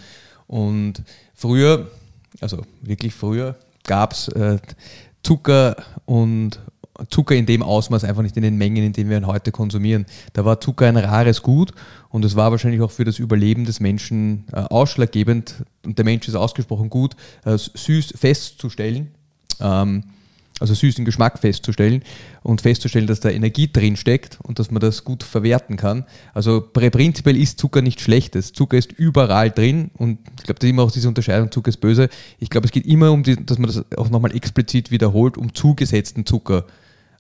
Und 0.48 1.02
früher, 1.34 1.90
also 2.40 2.62
wirklich 2.82 3.14
früher, 3.14 3.56
gab 3.84 4.14
es 4.14 4.28
äh, 4.30 4.60
Zucker 5.24 5.76
und 6.06 6.60
Zucker 7.10 7.36
in 7.36 7.46
dem 7.46 7.62
Ausmaß 7.62 8.04
einfach 8.04 8.22
nicht 8.22 8.38
in 8.38 8.44
den 8.44 8.58
Mengen, 8.58 8.84
in 8.84 8.94
denen 8.94 9.10
wir 9.10 9.18
ihn 9.18 9.28
heute 9.28 9.52
konsumieren. 9.52 10.06
Da 10.34 10.46
war 10.46 10.62
Zucker 10.62 10.88
ein 10.88 10.98
rares 10.98 11.42
Gut 11.42 11.74
und 12.10 12.24
es 12.24 12.36
war 12.36 12.52
wahrscheinlich 12.52 12.82
auch 12.82 12.92
für 12.92 13.04
das 13.04 13.20
Überleben 13.20 13.66
des 13.66 13.80
Menschen 13.80 14.46
äh, 14.52 14.58
ausschlaggebend 14.58 15.64
und 15.86 15.98
der 15.98 16.06
Mensch 16.06 16.28
ist 16.28 16.36
ausgesprochen 16.36 16.90
gut, 16.90 17.16
äh, 17.44 17.58
süß 17.58 18.14
festzustellen, 18.18 19.12
ähm, 19.60 20.04
also 20.62 20.74
süßen 20.74 21.04
Geschmack 21.04 21.40
festzustellen 21.40 22.02
und 22.42 22.62
festzustellen, 22.62 23.08
dass 23.08 23.20
da 23.20 23.30
Energie 23.30 23.70
drin 23.72 23.98
steckt 23.98 24.40
und 24.42 24.58
dass 24.58 24.72
man 24.72 24.80
das 24.80 25.04
gut 25.04 25.24
verwerten 25.24 25.76
kann. 25.76 26.06
Also 26.34 26.62
prinzipiell 26.62 27.36
ist 27.36 27.60
Zucker 27.60 27.82
nicht 27.82 28.00
schlechtes. 28.00 28.54
Zucker 28.54 28.78
ist 28.78 28.94
überall 28.94 29.52
drin 29.52 29.92
und 29.98 30.20
ich 30.38 30.44
glaube, 30.46 30.60
das 30.60 30.68
ist 30.68 30.70
immer 30.70 30.84
auch 30.84 30.92
diese 30.92 31.10
Unterscheidung, 31.10 31.52
Zucker 31.52 31.70
ist 31.70 31.82
böse. 31.82 32.08
Ich 32.40 32.50
glaube, 32.50 32.68
es 32.68 32.72
geht 32.72 32.86
immer 32.86 33.12
um, 33.12 33.24
die, 33.24 33.46
dass 33.46 33.58
man 33.58 33.68
das 33.68 33.84
auch 33.98 34.10
nochmal 34.10 34.34
explizit 34.34 34.92
wiederholt, 34.92 35.38
um 35.38 35.54
zugesetzten 35.54 36.26
Zucker. 36.26 36.66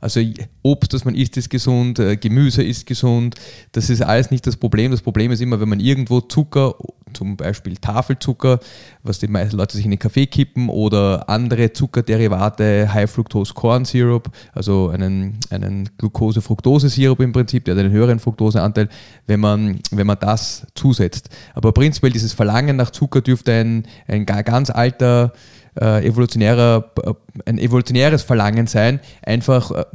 Also 0.01 0.21
Obst, 0.61 0.93
das 0.93 1.05
man 1.05 1.15
isst, 1.15 1.37
ist 1.37 1.49
gesund, 1.49 1.99
äh, 1.99 2.17
Gemüse 2.17 2.63
ist 2.63 2.85
gesund. 2.85 3.35
Das 3.71 3.89
ist 3.89 4.01
alles 4.01 4.31
nicht 4.31 4.45
das 4.45 4.57
Problem. 4.57 4.91
Das 4.91 5.01
Problem 5.01 5.31
ist 5.31 5.41
immer, 5.41 5.59
wenn 5.59 5.69
man 5.69 5.79
irgendwo 5.79 6.21
Zucker, 6.21 6.75
zum 7.13 7.37
Beispiel 7.37 7.77
Tafelzucker, 7.77 8.59
was 9.03 9.19
die 9.19 9.27
meisten 9.27 9.55
Leute 9.57 9.77
sich 9.77 9.85
in 9.85 9.91
den 9.91 9.99
Kaffee 9.99 10.25
kippen 10.27 10.67
oder 10.69 11.29
andere 11.29 11.71
Zuckerderivate, 11.71 12.93
High 12.93 13.09
Fructose 13.09 13.53
Corn 13.53 13.85
Syrup, 13.85 14.29
also 14.53 14.89
einen, 14.89 15.37
einen 15.49 15.89
Glucose-Fructose-Sirup 15.97 17.21
im 17.21 17.31
Prinzip, 17.31 17.65
der 17.65 17.75
hat 17.75 17.83
einen 17.83 17.91
höheren 17.93 18.19
Fructoseanteil, 18.19 18.89
wenn 19.27 19.39
man, 19.39 19.79
wenn 19.91 20.07
man 20.07 20.17
das 20.19 20.67
zusetzt. 20.75 21.29
Aber 21.53 21.71
prinzipiell 21.71 22.11
dieses 22.11 22.33
Verlangen 22.33 22.75
nach 22.75 22.91
Zucker 22.91 23.21
dürfte 23.21 23.53
ein, 23.53 23.83
ein 24.07 24.25
ga- 24.25 24.41
ganz 24.41 24.69
alter 24.69 25.31
äh, 25.79 26.05
evolutionärer, 26.05 26.91
äh, 27.03 27.13
ein 27.45 27.57
evolutionäres 27.57 28.23
Verlangen 28.23 28.67
sein, 28.67 28.99
einfach 29.21 29.71
äh, 29.71 29.85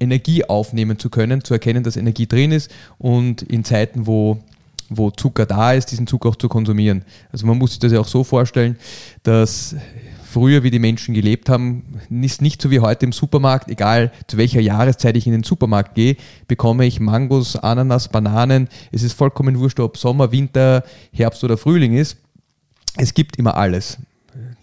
Energie 0.00 0.44
aufnehmen 0.44 0.98
zu 0.98 1.10
können, 1.10 1.44
zu 1.44 1.54
erkennen, 1.54 1.84
dass 1.84 1.96
Energie 1.96 2.26
drin 2.26 2.52
ist 2.52 2.70
und 2.98 3.42
in 3.42 3.64
Zeiten, 3.64 4.06
wo, 4.06 4.38
wo 4.88 5.10
Zucker 5.10 5.46
da 5.46 5.72
ist, 5.72 5.90
diesen 5.90 6.06
Zucker 6.06 6.30
auch 6.30 6.36
zu 6.36 6.48
konsumieren. 6.48 7.04
Also 7.32 7.46
man 7.46 7.58
muss 7.58 7.70
sich 7.70 7.78
das 7.80 7.92
ja 7.92 8.00
auch 8.00 8.08
so 8.08 8.24
vorstellen, 8.24 8.76
dass 9.22 9.76
früher, 10.36 10.62
wie 10.62 10.70
die 10.70 10.78
Menschen 10.78 11.14
gelebt 11.14 11.48
haben, 11.48 11.82
ist 12.10 12.42
nicht 12.42 12.60
so 12.60 12.70
wie 12.70 12.80
heute 12.80 13.06
im 13.06 13.12
Supermarkt, 13.12 13.70
egal 13.70 14.12
zu 14.26 14.36
welcher 14.36 14.60
Jahreszeit 14.60 15.16
ich 15.16 15.26
in 15.26 15.32
den 15.32 15.44
Supermarkt 15.44 15.94
gehe, 15.94 16.16
bekomme 16.46 16.84
ich 16.84 17.00
Mangos, 17.00 17.56
Ananas, 17.56 18.08
Bananen. 18.08 18.68
Es 18.92 19.02
ist 19.02 19.14
vollkommen 19.14 19.58
wurscht, 19.58 19.80
ob 19.80 19.96
Sommer, 19.96 20.32
Winter, 20.32 20.82
Herbst 21.12 21.42
oder 21.42 21.56
Frühling 21.56 21.96
ist. 21.96 22.18
Es 22.98 23.14
gibt 23.14 23.36
immer 23.36 23.56
alles. 23.56 23.98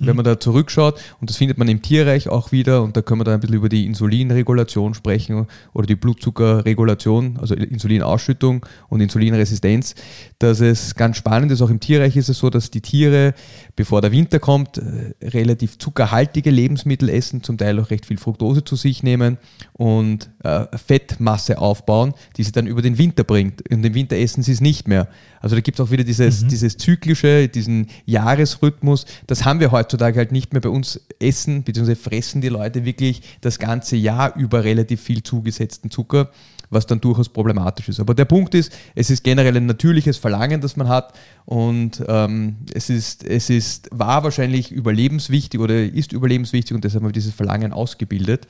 Wenn 0.07 0.15
man 0.15 0.25
da 0.25 0.39
zurückschaut, 0.39 0.99
und 1.19 1.29
das 1.29 1.37
findet 1.37 1.57
man 1.57 1.67
im 1.67 1.81
Tierreich 1.81 2.29
auch 2.29 2.51
wieder, 2.51 2.83
und 2.83 2.97
da 2.97 3.01
können 3.01 3.21
wir 3.21 3.25
dann 3.25 3.35
ein 3.35 3.39
bisschen 3.39 3.55
über 3.55 3.69
die 3.69 3.85
Insulinregulation 3.85 4.93
sprechen 4.93 5.47
oder 5.73 5.87
die 5.87 5.95
Blutzuckerregulation, 5.95 7.37
also 7.39 7.55
Insulinausschüttung 7.55 8.65
und 8.89 9.01
Insulinresistenz, 9.01 9.95
dass 10.39 10.59
es 10.59 10.95
ganz 10.95 11.17
spannend 11.17 11.51
ist, 11.51 11.61
auch 11.61 11.69
im 11.69 11.79
Tierreich 11.79 12.15
ist 12.15 12.29
es 12.29 12.37
so, 12.37 12.49
dass 12.49 12.71
die 12.71 12.81
Tiere, 12.81 13.33
bevor 13.75 14.01
der 14.01 14.11
Winter 14.11 14.39
kommt, 14.39 14.77
äh, 14.77 15.13
relativ 15.21 15.77
zuckerhaltige 15.77 16.49
Lebensmittel 16.51 17.09
essen, 17.09 17.43
zum 17.43 17.57
Teil 17.57 17.79
auch 17.79 17.89
recht 17.89 18.05
viel 18.05 18.17
Fructose 18.17 18.63
zu 18.63 18.75
sich 18.75 19.03
nehmen. 19.03 19.37
Und 19.73 20.29
äh, 20.43 20.65
Fettmasse 20.77 21.57
aufbauen, 21.57 22.13
die 22.37 22.43
sie 22.43 22.51
dann 22.51 22.67
über 22.67 22.81
den 22.81 22.97
Winter 22.97 23.23
bringt. 23.23 23.69
Und 23.71 23.85
im 23.85 23.93
Winter 23.93 24.17
essen 24.17 24.43
sie 24.43 24.51
es 24.51 24.61
nicht 24.61 24.87
mehr. 24.87 25.07
Also 25.39 25.55
da 25.55 25.61
gibt 25.61 25.79
es 25.79 25.85
auch 25.85 25.91
wieder 25.91 26.03
dieses, 26.03 26.43
mhm. 26.43 26.49
dieses 26.49 26.77
zyklische, 26.77 27.47
diesen 27.47 27.87
Jahresrhythmus. 28.05 29.05
Das 29.27 29.45
haben 29.45 29.59
wir 29.59 29.71
heutzutage 29.71 30.17
halt 30.17 30.31
nicht 30.31 30.53
mehr 30.53 30.61
bei 30.61 30.69
uns 30.69 30.99
essen, 31.19 31.63
beziehungsweise 31.63 31.99
fressen 31.99 32.41
die 32.41 32.49
Leute 32.49 32.85
wirklich 32.85 33.21
das 33.41 33.57
ganze 33.59 33.95
Jahr 33.95 34.35
über 34.35 34.63
relativ 34.63 35.01
viel 35.01 35.23
zugesetzten 35.23 35.89
Zucker, 35.89 36.29
was 36.69 36.87
dann 36.87 36.99
durchaus 36.99 37.29
problematisch 37.29 37.89
ist. 37.89 37.99
Aber 37.99 38.13
der 38.13 38.25
Punkt 38.25 38.53
ist, 38.55 38.73
es 38.95 39.09
ist 39.09 39.23
generell 39.23 39.55
ein 39.55 39.65
natürliches 39.65 40.17
Verlangen, 40.17 40.59
das 40.59 40.75
man 40.75 40.89
hat 40.89 41.13
und 41.45 42.03
ähm, 42.07 42.57
es, 42.73 42.89
ist, 42.89 43.23
es 43.23 43.49
ist, 43.49 43.89
war 43.91 44.23
wahrscheinlich 44.23 44.71
überlebenswichtig 44.71 45.59
oder 45.59 45.83
ist 45.83 46.11
überlebenswichtig 46.11 46.75
und 46.75 46.83
deshalb 46.83 47.03
haben 47.03 47.09
wir 47.09 47.13
dieses 47.13 47.33
Verlangen 47.33 47.73
ausgebildet. 47.73 48.47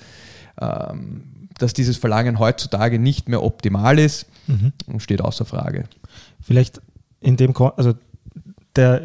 Ähm, 0.62 1.23
dass 1.57 1.74
dieses 1.74 1.98
Verlangen 1.98 2.39
heutzutage 2.39 3.00
nicht 3.00 3.29
mehr 3.29 3.43
optimal 3.43 4.00
ist, 4.00 4.25
mhm. 4.48 4.74
steht 5.00 5.22
außer 5.22 5.45
Frage. 5.45 5.86
Vielleicht 6.41 6.81
in 7.19 7.38
dem, 7.38 7.55
also 7.55 7.93
der, 8.75 9.01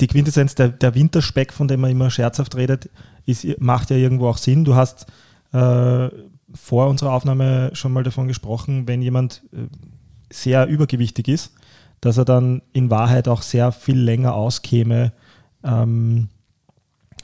die 0.00 0.06
Quintessenz, 0.06 0.54
der, 0.54 0.68
der 0.68 0.94
Winterspeck, 0.94 1.52
von 1.52 1.68
dem 1.68 1.80
man 1.80 1.90
immer 1.90 2.10
scherzhaft 2.10 2.56
redet, 2.56 2.88
ist, 3.26 3.46
macht 3.60 3.90
ja 3.90 3.96
irgendwo 3.96 4.28
auch 4.28 4.38
Sinn. 4.38 4.64
Du 4.64 4.74
hast 4.74 5.06
äh, 5.52 6.08
vor 6.54 6.88
unserer 6.88 7.12
Aufnahme 7.12 7.70
schon 7.74 7.92
mal 7.92 8.04
davon 8.04 8.28
gesprochen, 8.28 8.86
wenn 8.88 9.02
jemand 9.02 9.42
äh, 9.52 9.66
sehr 10.32 10.66
übergewichtig 10.66 11.28
ist, 11.28 11.52
dass 12.00 12.16
er 12.16 12.24
dann 12.24 12.62
in 12.72 12.90
Wahrheit 12.90 13.28
auch 13.28 13.42
sehr 13.42 13.72
viel 13.72 13.98
länger 13.98 14.34
auskäme 14.34 15.12
ähm, 15.64 16.28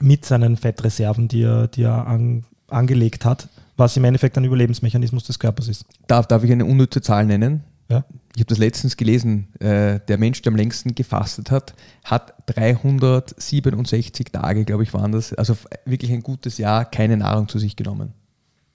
mit 0.00 0.24
seinen 0.24 0.56
Fettreserven, 0.56 1.28
die 1.28 1.42
er, 1.42 1.68
die 1.68 1.84
er 1.84 2.06
an, 2.06 2.44
angelegt 2.68 3.24
hat, 3.24 3.48
was 3.76 3.96
im 3.96 4.04
Endeffekt 4.04 4.36
ein 4.38 4.44
Überlebensmechanismus 4.44 5.24
des 5.24 5.38
Körpers 5.38 5.68
ist. 5.68 5.84
Darf, 6.06 6.26
darf 6.26 6.42
ich 6.44 6.52
eine 6.52 6.64
unnütze 6.64 7.00
Zahl 7.00 7.26
nennen? 7.26 7.64
Ja. 7.88 8.04
Ich 8.34 8.40
habe 8.40 8.48
das 8.48 8.58
letztens 8.58 8.96
gelesen. 8.96 9.48
Äh, 9.60 10.00
der 10.08 10.18
Mensch, 10.18 10.42
der 10.42 10.52
am 10.52 10.56
längsten 10.56 10.94
gefastet 10.94 11.50
hat, 11.50 11.74
hat 12.04 12.34
367 12.46 14.26
Tage, 14.32 14.64
glaube 14.64 14.82
ich, 14.82 14.92
waren 14.92 15.12
das. 15.12 15.32
Also 15.32 15.56
wirklich 15.84 16.12
ein 16.12 16.22
gutes 16.22 16.58
Jahr, 16.58 16.84
keine 16.84 17.16
Nahrung 17.16 17.48
zu 17.48 17.58
sich 17.58 17.76
genommen. 17.76 18.12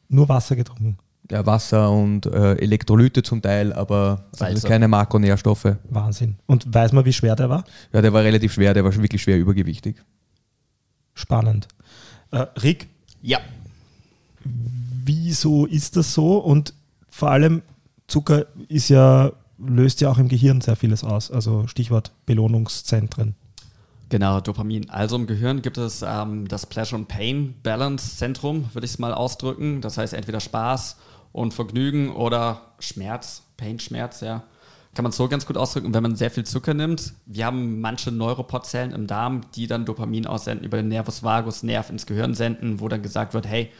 Nur 0.07 0.29
Wasser 0.29 0.55
getrunken. 0.55 0.97
Ja, 1.29 1.45
Wasser 1.45 1.89
und 1.91 2.25
äh, 2.25 2.55
Elektrolyte 2.55 3.23
zum 3.23 3.41
Teil, 3.41 3.71
aber 3.71 4.25
also 4.39 4.67
keine 4.67 4.89
Makronährstoffe. 4.89 5.77
Wahnsinn. 5.89 6.35
Und 6.45 6.73
weiß 6.73 6.91
man, 6.91 7.05
wie 7.05 7.13
schwer 7.13 7.35
der 7.35 7.49
war? 7.49 7.63
Ja, 7.93 8.01
der 8.01 8.11
war 8.11 8.23
relativ 8.23 8.51
schwer, 8.53 8.73
der 8.73 8.83
war 8.83 8.93
wirklich 8.93 9.21
schwer 9.21 9.37
übergewichtig. 9.37 9.95
Spannend. 11.13 11.67
Äh, 12.31 12.47
Rick? 12.61 12.87
Ja. 13.21 13.39
Wieso 15.05 15.65
ist 15.65 15.95
das 15.97 16.13
so? 16.13 16.37
Und 16.37 16.73
vor 17.09 17.31
allem, 17.31 17.61
Zucker 18.07 18.45
ist 18.67 18.89
ja, 18.89 19.31
löst 19.57 20.01
ja 20.01 20.09
auch 20.09 20.17
im 20.17 20.27
Gehirn 20.27 20.61
sehr 20.61 20.75
vieles 20.75 21.03
aus. 21.03 21.31
Also 21.31 21.67
Stichwort 21.67 22.11
Belohnungszentren. 22.25 23.35
Genau, 24.09 24.41
Dopamin. 24.41 24.89
Also 24.89 25.15
im 25.15 25.25
Gehirn 25.25 25.61
gibt 25.61 25.77
es 25.77 26.01
ähm, 26.05 26.45
das 26.49 26.65
Pleasure 26.65 26.99
and 26.99 27.07
Pain 27.07 27.55
Balance 27.63 28.17
Zentrum, 28.17 28.69
würde 28.73 28.83
ich 28.83 28.91
es 28.91 28.99
mal 28.99 29.13
ausdrücken. 29.13 29.79
Das 29.79 29.97
heißt 29.97 30.13
entweder 30.13 30.41
Spaß 30.41 30.97
und 31.31 31.53
Vergnügen 31.53 32.11
oder 32.11 32.61
Schmerz, 32.79 33.43
Pain, 33.55 33.79
Schmerz, 33.79 34.19
ja. 34.19 34.43
Kann 34.93 35.03
man 35.03 35.13
so 35.13 35.29
ganz 35.29 35.45
gut 35.45 35.55
ausdrücken, 35.55 35.93
wenn 35.93 36.03
man 36.03 36.17
sehr 36.17 36.29
viel 36.29 36.43
Zucker 36.43 36.73
nimmt. 36.73 37.13
Wir 37.25 37.45
haben 37.45 37.79
manche 37.79 38.11
Neuropodzellen 38.11 38.91
im 38.91 39.07
Darm, 39.07 39.41
die 39.55 39.65
dann 39.67 39.85
Dopamin 39.85 40.27
aussenden, 40.27 40.65
über 40.65 40.75
den 40.75 40.89
Nervus 40.89 41.23
vagus, 41.23 41.63
Nerv 41.63 41.89
ins 41.89 42.05
Gehirn 42.05 42.33
senden, 42.33 42.81
wo 42.81 42.89
dann 42.89 43.01
gesagt 43.01 43.33
wird, 43.33 43.47
hey, 43.47 43.71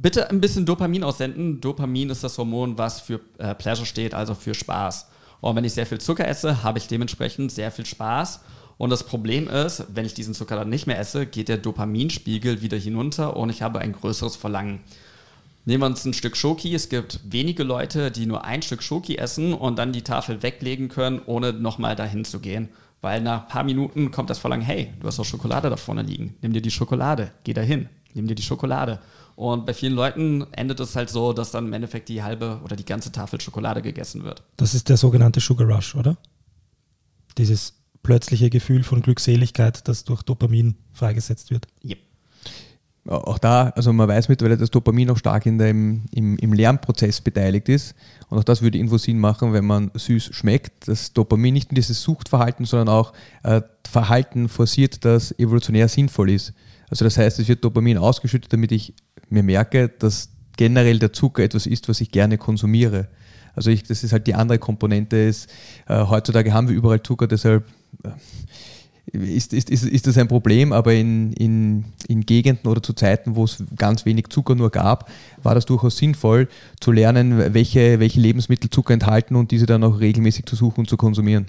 bitte 0.00 0.30
ein 0.30 0.40
bisschen 0.40 0.66
Dopamin 0.66 1.04
aussenden. 1.04 1.60
Dopamin 1.60 2.10
ist 2.10 2.24
das 2.24 2.38
Hormon, 2.38 2.78
was 2.78 3.00
für 3.00 3.20
äh, 3.38 3.54
Pleasure 3.54 3.86
steht, 3.86 4.14
also 4.14 4.34
für 4.34 4.54
Spaß. 4.54 5.08
Und 5.40 5.56
wenn 5.56 5.64
ich 5.64 5.74
sehr 5.74 5.86
viel 5.86 5.98
Zucker 5.98 6.26
esse, 6.26 6.62
habe 6.62 6.78
ich 6.78 6.88
dementsprechend 6.88 7.52
sehr 7.52 7.70
viel 7.70 7.86
Spaß. 7.86 8.40
Und 8.76 8.90
das 8.90 9.04
Problem 9.04 9.48
ist, 9.48 9.84
wenn 9.92 10.06
ich 10.06 10.14
diesen 10.14 10.34
Zucker 10.34 10.56
dann 10.56 10.68
nicht 10.68 10.86
mehr 10.86 10.98
esse, 10.98 11.26
geht 11.26 11.48
der 11.48 11.58
Dopaminspiegel 11.58 12.62
wieder 12.62 12.78
hinunter 12.78 13.36
und 13.36 13.50
ich 13.50 13.62
habe 13.62 13.80
ein 13.80 13.92
größeres 13.92 14.36
Verlangen. 14.36 14.80
Nehmen 15.64 15.82
wir 15.82 15.86
uns 15.86 16.04
ein 16.04 16.14
Stück 16.14 16.36
Schoki. 16.36 16.74
Es 16.74 16.88
gibt 16.88 17.20
wenige 17.24 17.64
Leute, 17.64 18.10
die 18.10 18.24
nur 18.24 18.44
ein 18.44 18.62
Stück 18.62 18.82
Schoki 18.82 19.16
essen 19.16 19.52
und 19.52 19.78
dann 19.78 19.92
die 19.92 20.02
Tafel 20.02 20.42
weglegen 20.42 20.88
können, 20.88 21.20
ohne 21.26 21.52
nochmal 21.52 21.96
dahin 21.96 22.24
zu 22.24 22.40
gehen. 22.40 22.68
Weil 23.00 23.20
nach 23.20 23.42
ein 23.42 23.48
paar 23.48 23.64
Minuten 23.64 24.10
kommt 24.10 24.30
das 24.30 24.38
Verlangen, 24.38 24.64
hey, 24.64 24.92
du 24.98 25.06
hast 25.06 25.18
doch 25.18 25.24
Schokolade 25.24 25.68
da 25.68 25.76
vorne 25.76 26.02
liegen. 26.02 26.34
Nimm 26.40 26.52
dir 26.52 26.62
die 26.62 26.70
Schokolade, 26.70 27.32
geh 27.44 27.52
dahin, 27.52 27.88
nimm 28.14 28.26
dir 28.26 28.34
die 28.34 28.42
Schokolade. 28.42 29.00
Und 29.36 29.66
bei 29.66 29.74
vielen 29.74 29.94
Leuten 29.94 30.46
endet 30.52 30.80
es 30.80 30.96
halt 30.96 31.10
so, 31.10 31.32
dass 31.32 31.52
dann 31.52 31.66
im 31.66 31.72
Endeffekt 31.72 32.08
die 32.08 32.22
halbe 32.22 32.60
oder 32.64 32.74
die 32.74 32.84
ganze 32.84 33.12
Tafel 33.12 33.40
Schokolade 33.40 33.82
gegessen 33.82 34.24
wird. 34.24 34.42
Das 34.56 34.74
ist 34.74 34.88
der 34.88 34.96
sogenannte 34.96 35.38
Sugar 35.38 35.68
Rush, 35.68 35.94
oder? 35.94 36.16
Dieses 37.36 37.74
plötzliche 38.02 38.50
Gefühl 38.50 38.82
von 38.82 39.00
Glückseligkeit, 39.00 39.86
das 39.86 40.02
durch 40.04 40.22
Dopamin 40.22 40.74
freigesetzt 40.92 41.50
wird. 41.50 41.68
Yep. 41.84 41.98
Auch 43.06 43.38
da, 43.38 43.70
also 43.70 43.92
man 43.92 44.06
weiß 44.06 44.28
mittlerweile, 44.28 44.58
dass 44.58 44.70
Dopamin 44.70 45.08
auch 45.10 45.16
stark 45.16 45.46
in 45.46 45.56
dem, 45.56 46.02
im, 46.10 46.36
im 46.36 46.52
Lernprozess 46.52 47.22
beteiligt 47.22 47.68
ist. 47.68 47.94
Und 48.28 48.38
auch 48.38 48.44
das 48.44 48.60
würde 48.60 48.76
irgendwo 48.76 48.98
Sinn 48.98 49.18
machen, 49.18 49.54
wenn 49.54 49.64
man 49.64 49.90
süß 49.94 50.34
schmeckt, 50.34 50.88
dass 50.88 51.14
Dopamin 51.14 51.54
nicht 51.54 51.70
nur 51.70 51.76
dieses 51.76 52.02
Suchtverhalten, 52.02 52.66
sondern 52.66 52.88
auch 52.88 53.14
äh, 53.44 53.62
Verhalten 53.88 54.48
forciert, 54.48 55.06
das 55.06 55.32
evolutionär 55.38 55.88
sinnvoll 55.88 56.30
ist. 56.30 56.52
Also 56.90 57.04
das 57.04 57.18
heißt, 57.18 57.38
es 57.38 57.48
wird 57.48 57.64
Dopamin 57.64 57.98
ausgeschüttet, 57.98 58.52
damit 58.52 58.72
ich 58.72 58.94
mir 59.28 59.42
merke, 59.42 59.88
dass 59.88 60.30
generell 60.56 60.98
der 60.98 61.12
Zucker 61.12 61.42
etwas 61.42 61.66
ist, 61.66 61.88
was 61.88 62.00
ich 62.00 62.10
gerne 62.10 62.38
konsumiere. 62.38 63.08
Also 63.54 63.70
ich, 63.70 63.82
das 63.82 64.04
ist 64.04 64.12
halt 64.12 64.26
die 64.26 64.34
andere 64.34 64.58
Komponente. 64.58 65.16
Ist, 65.16 65.50
äh, 65.86 66.04
heutzutage 66.06 66.52
haben 66.52 66.68
wir 66.68 66.76
überall 66.76 67.02
Zucker, 67.02 67.26
deshalb 67.26 67.66
äh, 68.04 68.10
ist, 69.12 69.52
ist, 69.52 69.70
ist, 69.70 69.84
ist 69.84 70.06
das 70.06 70.18
ein 70.18 70.28
Problem, 70.28 70.72
aber 70.72 70.94
in, 70.94 71.32
in, 71.32 71.84
in 72.08 72.26
Gegenden 72.26 72.68
oder 72.68 72.82
zu 72.82 72.92
Zeiten, 72.92 73.36
wo 73.36 73.44
es 73.44 73.62
ganz 73.76 74.04
wenig 74.04 74.28
Zucker 74.28 74.54
nur 74.54 74.70
gab, 74.70 75.10
war 75.42 75.54
das 75.54 75.66
durchaus 75.66 75.96
sinnvoll 75.96 76.48
zu 76.80 76.92
lernen, 76.92 77.54
welche, 77.54 78.00
welche 78.00 78.20
Lebensmittel 78.20 78.70
Zucker 78.70 78.94
enthalten 78.94 79.34
und 79.34 79.50
diese 79.50 79.66
dann 79.66 79.82
auch 79.82 80.00
regelmäßig 80.00 80.46
zu 80.46 80.56
suchen 80.56 80.80
und 80.80 80.90
zu 80.90 80.96
konsumieren. 80.96 81.46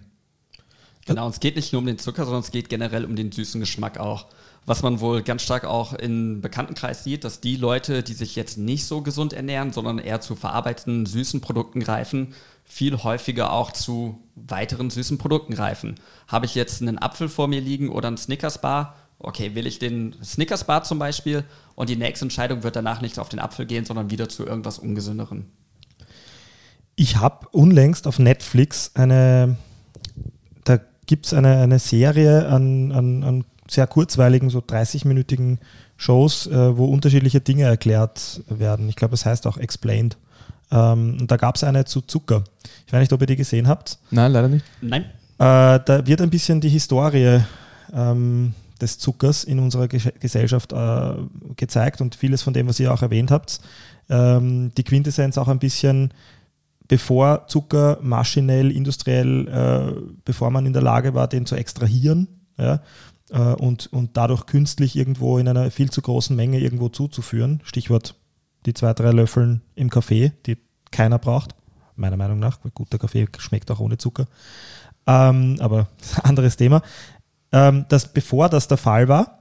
Genau, 1.06 1.26
und 1.26 1.34
es 1.34 1.40
geht 1.40 1.56
nicht 1.56 1.74
nur 1.74 1.82
um 1.82 1.86
den 1.86 1.98
Zucker, 1.98 2.24
sondern 2.24 2.42
es 2.42 2.52
geht 2.52 2.70
generell 2.70 3.04
um 3.04 3.16
den 3.16 3.32
süßen 3.32 3.60
Geschmack 3.60 3.98
auch 4.00 4.28
was 4.70 4.84
man 4.84 5.00
wohl 5.00 5.24
ganz 5.24 5.42
stark 5.42 5.66
auch 5.66 5.94
im 5.94 6.42
Bekanntenkreis 6.42 7.04
sieht, 7.04 7.24
dass 7.24 7.42
die 7.42 7.56
Leute, 7.56 8.04
die 8.04 8.14
sich 8.14 8.36
jetzt 8.36 8.60
nicht 8.60 8.86
so 8.86 9.02
gesund 9.02 9.34
ernähren, 9.34 9.74
sondern 9.74 9.98
eher 9.98 10.22
zu 10.22 10.36
verarbeiteten 10.36 11.08
süßen 11.08 11.42
Produkten 11.42 11.80
greifen, 11.80 12.36
viel 12.66 13.02
häufiger 13.02 13.52
auch 13.52 13.72
zu 13.72 14.20
weiteren 14.36 14.92
süßen 14.92 15.18
Produkten 15.18 15.56
greifen. 15.56 15.96
Habe 16.28 16.46
ich 16.46 16.54
jetzt 16.54 16.84
einen 16.84 17.00
Apfel 17.00 17.30
vor 17.30 17.48
mir 17.48 17.62
liegen 17.62 17.90
oder 17.90 18.10
einen 18.10 18.18
Snickersbar? 18.18 18.94
Okay, 19.18 19.56
will 19.56 19.66
ich 19.66 19.80
den 19.80 20.16
Snickersbar 20.24 20.84
zum 20.84 21.00
Beispiel? 21.00 21.46
Und 21.74 21.90
die 21.90 21.96
nächste 21.96 22.26
Entscheidung 22.26 22.62
wird 22.62 22.76
danach 22.76 23.02
nicht 23.02 23.18
auf 23.18 23.28
den 23.28 23.40
Apfel 23.40 23.66
gehen, 23.66 23.86
sondern 23.86 24.12
wieder 24.12 24.30
zu 24.30 24.46
irgendwas 24.46 24.78
Ungesünderen. 24.78 25.48
Ich 26.96 27.16
habe 27.18 27.48
unlängst 27.50 28.06
auf 28.06 28.20
Netflix 28.20 28.92
eine, 28.94 29.58
da 30.64 30.80
gibt 31.08 31.26
es 31.26 31.34
eine, 31.34 31.58
eine 31.58 31.80
Serie 31.80 32.48
an, 32.48 32.92
an, 32.92 33.24
an 33.24 33.46
sehr 33.70 33.88
kurzweiligen, 33.88 34.50
so 34.50 34.60
30-minütigen 34.60 35.58
Shows, 35.98 36.48
äh, 36.48 36.78
wo 36.78 36.86
unterschiedliche 36.86 37.42
Dinge 37.42 37.64
erklärt 37.64 38.42
werden. 38.48 38.90
Ich 38.90 38.96
glaube, 38.96 39.14
es 39.16 39.26
heißt 39.26 39.48
auch 39.48 39.58
Explained. 39.58 40.18
Ähm, 40.72 41.18
und 41.20 41.32
da 41.32 41.38
gab 41.38 41.56
es 41.56 41.64
eine 41.64 41.86
zu 41.86 42.02
Zucker. 42.02 42.44
Ich 42.88 42.94
weiß 42.94 43.02
nicht, 43.02 43.14
ob 43.14 43.22
ihr 43.22 43.28
die 43.28 43.36
gesehen 43.36 43.68
habt. 43.68 43.98
Nein, 44.12 44.32
leider 44.32 44.48
nicht. 44.48 44.66
Nein. 44.82 45.04
Äh, 45.40 45.80
da 45.86 46.02
wird 46.06 46.22
ein 46.22 46.30
bisschen 46.30 46.62
die 46.62 46.70
Historie 46.70 47.40
ähm, 47.94 48.54
des 48.82 48.98
Zuckers 48.98 49.44
in 49.44 49.60
unserer 49.60 49.88
Ge 49.88 50.02
Gesellschaft 50.20 50.74
äh, 50.74 51.14
gezeigt 51.56 52.02
und 52.02 52.16
vieles 52.16 52.42
von 52.42 52.54
dem, 52.54 52.68
was 52.68 52.80
ihr 52.80 52.94
auch 52.94 53.02
erwähnt 53.02 53.32
habt. 53.32 53.60
Ähm, 54.10 54.72
die 54.76 54.84
Quintessenz 54.84 55.38
auch 55.38 55.48
ein 55.48 55.60
bisschen, 55.60 56.14
bevor 56.88 57.48
Zucker 57.48 58.00
maschinell, 58.02 58.72
industriell, 58.72 59.48
äh, 59.48 60.02
bevor 60.26 60.52
man 60.52 60.66
in 60.66 60.74
der 60.74 60.82
Lage 60.82 61.14
war, 61.14 61.28
den 61.28 61.46
zu 61.46 61.56
extrahieren, 61.56 62.28
ja, 62.58 62.82
und, 63.30 63.88
und 63.94 64.18
dadurch 64.18 64.46
künstlich 64.48 64.96
irgendwo 64.96 65.38
in 65.38 65.48
einer 65.48 65.70
viel 65.70 65.92
zu 65.92 66.02
großen 66.02 66.36
Menge 66.36 66.60
irgendwo 66.60 66.90
zuzuführen. 66.90 67.62
Stichwort 67.64 68.16
die 68.66 68.74
zwei, 68.74 68.94
drei 68.94 69.12
Löffeln 69.12 69.62
im 69.76 69.90
Kaffee, 69.90 70.32
die 70.46 70.58
keiner 70.92 71.20
braucht, 71.20 71.56
meiner 71.96 72.18
Meinung 72.18 72.40
nach, 72.40 72.60
weil 72.64 72.72
guter 72.72 72.98
Kaffee 72.98 73.28
schmeckt 73.38 73.70
auch 73.72 73.80
ohne 73.80 73.98
Zucker. 73.98 74.26
Ähm, 75.08 75.58
aber 75.60 75.88
anderes 76.24 76.58
Thema. 76.58 76.82
Ähm, 77.52 77.86
dass 77.90 78.14
bevor 78.14 78.50
das 78.50 78.68
der 78.68 78.78
Fall 78.78 79.08
war, 79.08 79.40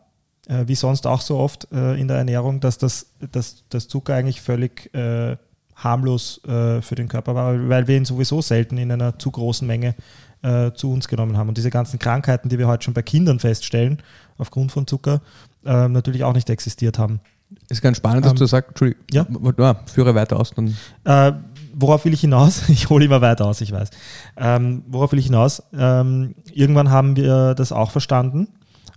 äh, 0.49 0.67
wie 0.67 0.75
sonst 0.75 1.07
auch 1.07 1.21
so 1.21 1.37
oft 1.39 1.69
äh, 1.73 2.01
in 2.01 2.09
der 2.09 2.17
Ernährung, 2.17 2.61
dass 2.61 2.79
das, 2.79 3.13
dass, 3.33 3.65
das 3.69 3.89
Zucker 3.89 4.15
eigentlich 4.15 4.41
völlig 4.41 4.93
äh, 4.95 5.37
harmlos 5.75 6.43
äh, 6.45 6.81
für 6.81 6.95
den 6.95 7.09
Körper 7.09 7.35
war, 7.35 7.69
weil 7.69 7.87
wir 7.87 7.97
ihn 7.97 8.05
sowieso 8.05 8.41
selten 8.41 8.79
in 8.79 8.91
einer 8.91 9.19
zu 9.19 9.31
großen 9.31 9.67
Menge 9.67 9.95
äh, 10.43 10.73
zu 10.73 10.93
uns 10.93 11.09
genommen 11.09 11.37
haben. 11.37 11.49
Und 11.49 11.59
diese 11.59 11.71
ganzen 11.71 11.99
Krankheiten, 11.99 12.49
die 12.49 12.59
wir 12.59 12.69
heute 12.69 12.85
schon 12.85 12.95
bei 12.95 13.03
Kindern 13.03 13.39
feststellen, 13.39 13.99
aufgrund 14.37 14.73
von 14.73 14.87
Zucker, 14.87 15.21
äh, 15.65 15.89
natürlich 15.89 16.25
auch 16.25 16.35
nicht 16.35 16.51
existiert 16.51 16.99
haben. 16.99 17.21
Ist 17.69 17.83
ganz 17.83 17.97
spannend, 17.97 18.25
dass 18.25 18.33
Ähm, 18.33 18.39
du 18.39 18.47
sagst, 18.47 18.69
Entschuldigung, 18.71 19.05
ja? 19.11 19.27
ja, 19.59 19.81
führe 19.87 20.15
weiter 20.15 20.39
aus. 20.39 20.51
Dann 20.51 20.77
Äh, 21.05 21.33
worauf 21.75 22.05
will 22.05 22.13
ich 22.13 22.21
hinaus? 22.21 22.63
Ich 22.69 22.91
hole 22.91 23.05
immer 23.05 23.21
weiter 23.21 23.47
aus, 23.47 23.61
ich 23.61 23.73
weiß. 23.73 23.91
Ähm, 24.37 24.83
worauf 24.87 25.13
will 25.13 25.19
ich 25.19 25.27
hinaus? 25.27 25.63
Ähm, 25.73 26.35
irgendwann 26.53 26.91
haben 26.91 27.17
wir 27.17 27.55
das 27.55 27.73
auch 27.73 27.91
verstanden 27.91 28.49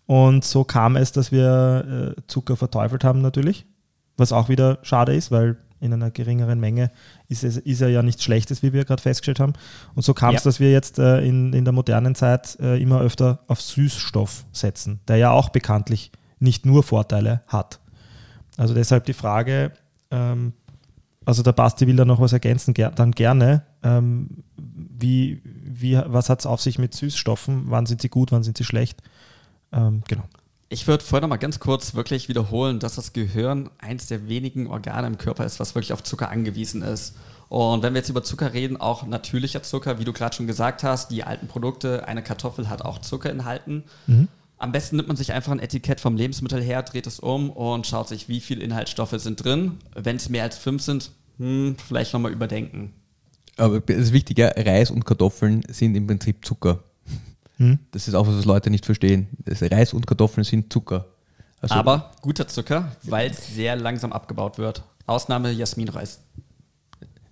und 0.05 0.43
so 0.43 0.63
kam 0.65 0.97
es, 0.97 1.11
dass 1.13 1.31
wir 1.31 2.15
äh, 2.17 2.21
Zucker 2.27 2.57
verteufelt 2.57 3.03
haben 3.03 3.21
natürlich, 3.21 3.65
was 4.17 4.33
auch 4.33 4.49
wieder 4.49 4.79
schade 4.81 5.15
ist, 5.15 5.31
weil 5.31 5.57
in 5.81 5.91
einer 5.93 6.11
geringeren 6.11 6.59
Menge 6.59 6.91
ist, 7.27 7.43
es, 7.43 7.57
ist 7.57 7.81
er 7.81 7.89
ja 7.89 8.01
nichts 8.03 8.23
Schlechtes, 8.23 8.63
wie 8.63 8.71
wir 8.71 8.85
gerade 8.85 9.01
festgestellt 9.01 9.39
haben. 9.41 9.53
Und 9.95 10.03
so 10.03 10.13
kam 10.13 10.35
es, 10.35 10.43
Ja. 10.43 10.49
dass 10.49 10.59
wir 10.59 10.71
jetzt 10.71 10.99
äh, 10.99 11.19
in, 11.21 11.51
in 11.53 11.65
der 11.65 11.73
modernen 11.73 12.15
Zeit 12.15 12.57
äh, 12.61 12.81
immer 12.81 13.01
öfter 13.01 13.39
auf 13.47 13.61
Süßstoff 13.61 14.45
setzen, 14.53 14.99
der 15.07 15.17
ja 15.17 15.31
auch 15.31 15.49
bekanntlich 15.49 16.11
nicht 16.39 16.65
nur 16.65 16.83
Vorteile 16.83 17.41
hat. 17.47 17.79
Also 18.57 18.73
deshalb 18.73 19.05
die 19.05 19.13
Frage, 19.13 19.73
ähm, 20.11 20.53
also 21.25 21.43
der 21.43 21.53
Basti 21.53 21.85
will 21.87 21.95
da 21.95 22.05
noch 22.05 22.19
was 22.19 22.33
ergänzen, 22.33 22.73
ger 22.73 22.91
dann 22.91 23.11
gerne. 23.11 23.63
Ähm, 23.83 24.43
wie, 24.57 25.41
wie, 25.43 25.99
was 26.05 26.29
hat 26.29 26.39
es 26.41 26.45
auf 26.45 26.61
sich 26.61 26.77
mit 26.79 26.93
Süßstoffen? 26.93 27.65
Wann 27.67 27.85
sind 27.85 28.01
sie 28.01 28.09
gut, 28.09 28.31
wann 28.31 28.43
sind 28.43 28.57
sie 28.57 28.63
schlecht? 28.63 29.01
Ähm, 29.71 30.03
genau. 30.07 30.23
Ich 30.73 30.87
würde 30.87 31.03
vorher 31.03 31.19
noch 31.19 31.27
mal 31.27 31.35
ganz 31.35 31.59
kurz 31.59 31.95
wirklich 31.95 32.29
wiederholen, 32.29 32.79
dass 32.79 32.95
das 32.95 33.11
Gehirn 33.11 33.69
eins 33.79 34.07
der 34.07 34.29
wenigen 34.29 34.67
Organe 34.67 35.05
im 35.05 35.17
Körper 35.17 35.45
ist, 35.45 35.59
was 35.59 35.75
wirklich 35.75 35.91
auf 35.91 36.01
Zucker 36.01 36.29
angewiesen 36.29 36.81
ist. 36.81 37.17
Und 37.49 37.83
wenn 37.83 37.93
wir 37.93 37.99
jetzt 37.99 38.07
über 38.07 38.23
Zucker 38.23 38.53
reden, 38.53 38.77
auch 38.77 39.05
natürlicher 39.05 39.63
Zucker, 39.63 39.99
wie 39.99 40.05
du 40.05 40.13
gerade 40.13 40.33
schon 40.33 40.47
gesagt 40.47 40.83
hast, 40.83 41.11
die 41.11 41.25
alten 41.25 41.49
Produkte, 41.49 42.07
eine 42.07 42.23
Kartoffel 42.23 42.69
hat 42.69 42.83
auch 42.83 42.99
Zucker 42.99 43.29
enthalten. 43.29 43.83
Am 44.59 44.71
besten 44.71 44.95
nimmt 44.95 45.09
man 45.09 45.17
sich 45.17 45.33
einfach 45.33 45.51
ein 45.51 45.59
Etikett 45.59 45.99
vom 45.99 46.15
Lebensmittel 46.15 46.61
her, 46.61 46.83
dreht 46.83 47.05
es 47.05 47.19
um 47.19 47.49
und 47.49 47.85
schaut 47.85 48.07
sich, 48.07 48.29
wie 48.29 48.39
viele 48.39 48.63
Inhaltsstoffe 48.63 49.15
sind 49.17 49.43
drin. 49.43 49.79
Wenn 49.93 50.15
es 50.15 50.29
mehr 50.29 50.43
als 50.43 50.57
fünf 50.57 50.83
sind, 50.83 51.11
hm, 51.37 51.75
vielleicht 51.85 52.13
nochmal 52.13 52.31
überdenken. 52.31 52.93
Aber 53.57 53.81
das 53.81 53.97
ist 53.97 54.13
wichtig, 54.13 54.37
ja, 54.37 54.47
Reis 54.55 54.89
und 54.89 55.03
Kartoffeln 55.03 55.63
sind 55.67 55.95
im 55.95 56.07
Prinzip 56.07 56.45
Zucker. 56.45 56.81
Hm? 57.61 57.77
Das 57.91 58.07
ist 58.07 58.15
auch 58.15 58.25
was, 58.25 58.35
was 58.35 58.45
Leute 58.45 58.71
nicht 58.71 58.87
verstehen. 58.87 59.27
Das 59.45 59.61
Reis 59.61 59.93
und 59.93 60.07
Kartoffeln 60.07 60.43
sind 60.43 60.73
Zucker. 60.73 61.05
Also, 61.61 61.75
Aber 61.75 62.11
guter 62.21 62.47
Zucker, 62.47 62.91
weil 63.03 63.29
es 63.29 63.53
sehr 63.53 63.75
langsam 63.75 64.11
abgebaut 64.11 64.57
wird. 64.57 64.83
Ausnahme 65.05 65.51
Jasminreis. 65.51 66.21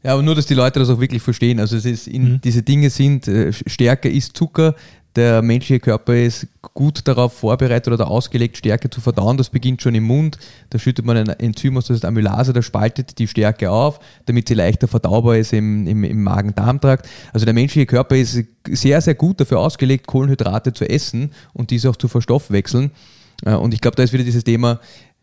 Ja, 0.03 0.13
aber 0.13 0.21
nur, 0.21 0.35
dass 0.35 0.45
die 0.45 0.53
Leute 0.53 0.79
das 0.79 0.89
auch 0.89 0.99
wirklich 0.99 1.23
verstehen. 1.23 1.59
Also 1.59 1.75
es 1.75 1.83
ist 1.83 2.07
in, 2.07 2.39
diese 2.41 2.61
Dinge 2.61 2.91
sind, 2.91 3.27
äh, 3.27 3.51
Stärke 3.51 4.07
ist 4.07 4.37
Zucker, 4.37 4.75
der 5.15 5.41
menschliche 5.41 5.79
Körper 5.79 6.15
ist 6.15 6.47
gut 6.73 7.07
darauf 7.07 7.33
vorbereitet 7.33 7.91
oder 7.91 8.09
ausgelegt, 8.09 8.57
Stärke 8.57 8.89
zu 8.89 9.01
verdauen. 9.01 9.37
Das 9.37 9.49
beginnt 9.49 9.81
schon 9.81 9.95
im 9.95 10.03
Mund. 10.03 10.37
Da 10.69 10.77
schüttet 10.79 11.05
man 11.05 11.17
ein 11.17 11.29
Enzym 11.29 11.77
aus, 11.77 11.87
das 11.87 11.97
ist 11.97 12.05
Amylase, 12.05 12.53
das 12.53 12.65
spaltet 12.65 13.17
die 13.17 13.27
Stärke 13.27 13.71
auf, 13.71 13.99
damit 14.27 14.47
sie 14.47 14.53
leichter 14.53 14.87
verdaubar 14.87 15.37
ist 15.37 15.51
im, 15.51 15.87
im, 15.87 16.03
im 16.03 16.23
Magen-Darm-Trakt. 16.23 17.07
Also 17.33 17.45
der 17.45 17.53
menschliche 17.53 17.85
Körper 17.85 18.15
ist 18.15 18.43
sehr, 18.67 19.01
sehr 19.01 19.15
gut 19.15 19.39
dafür 19.39 19.59
ausgelegt, 19.59 20.07
Kohlenhydrate 20.07 20.73
zu 20.73 20.87
essen 20.87 21.31
und 21.53 21.71
diese 21.71 21.89
auch 21.89 21.95
zu 21.95 22.07
verstoffwechseln. 22.07 22.91
Äh, 23.45 23.53
Und 23.53 23.73
ich 23.73 23.81
glaube, 23.81 23.95
da 23.95 24.03
ist 24.03 24.13
wieder 24.13 24.23
dieses 24.23 24.43
Thema, 24.43 24.79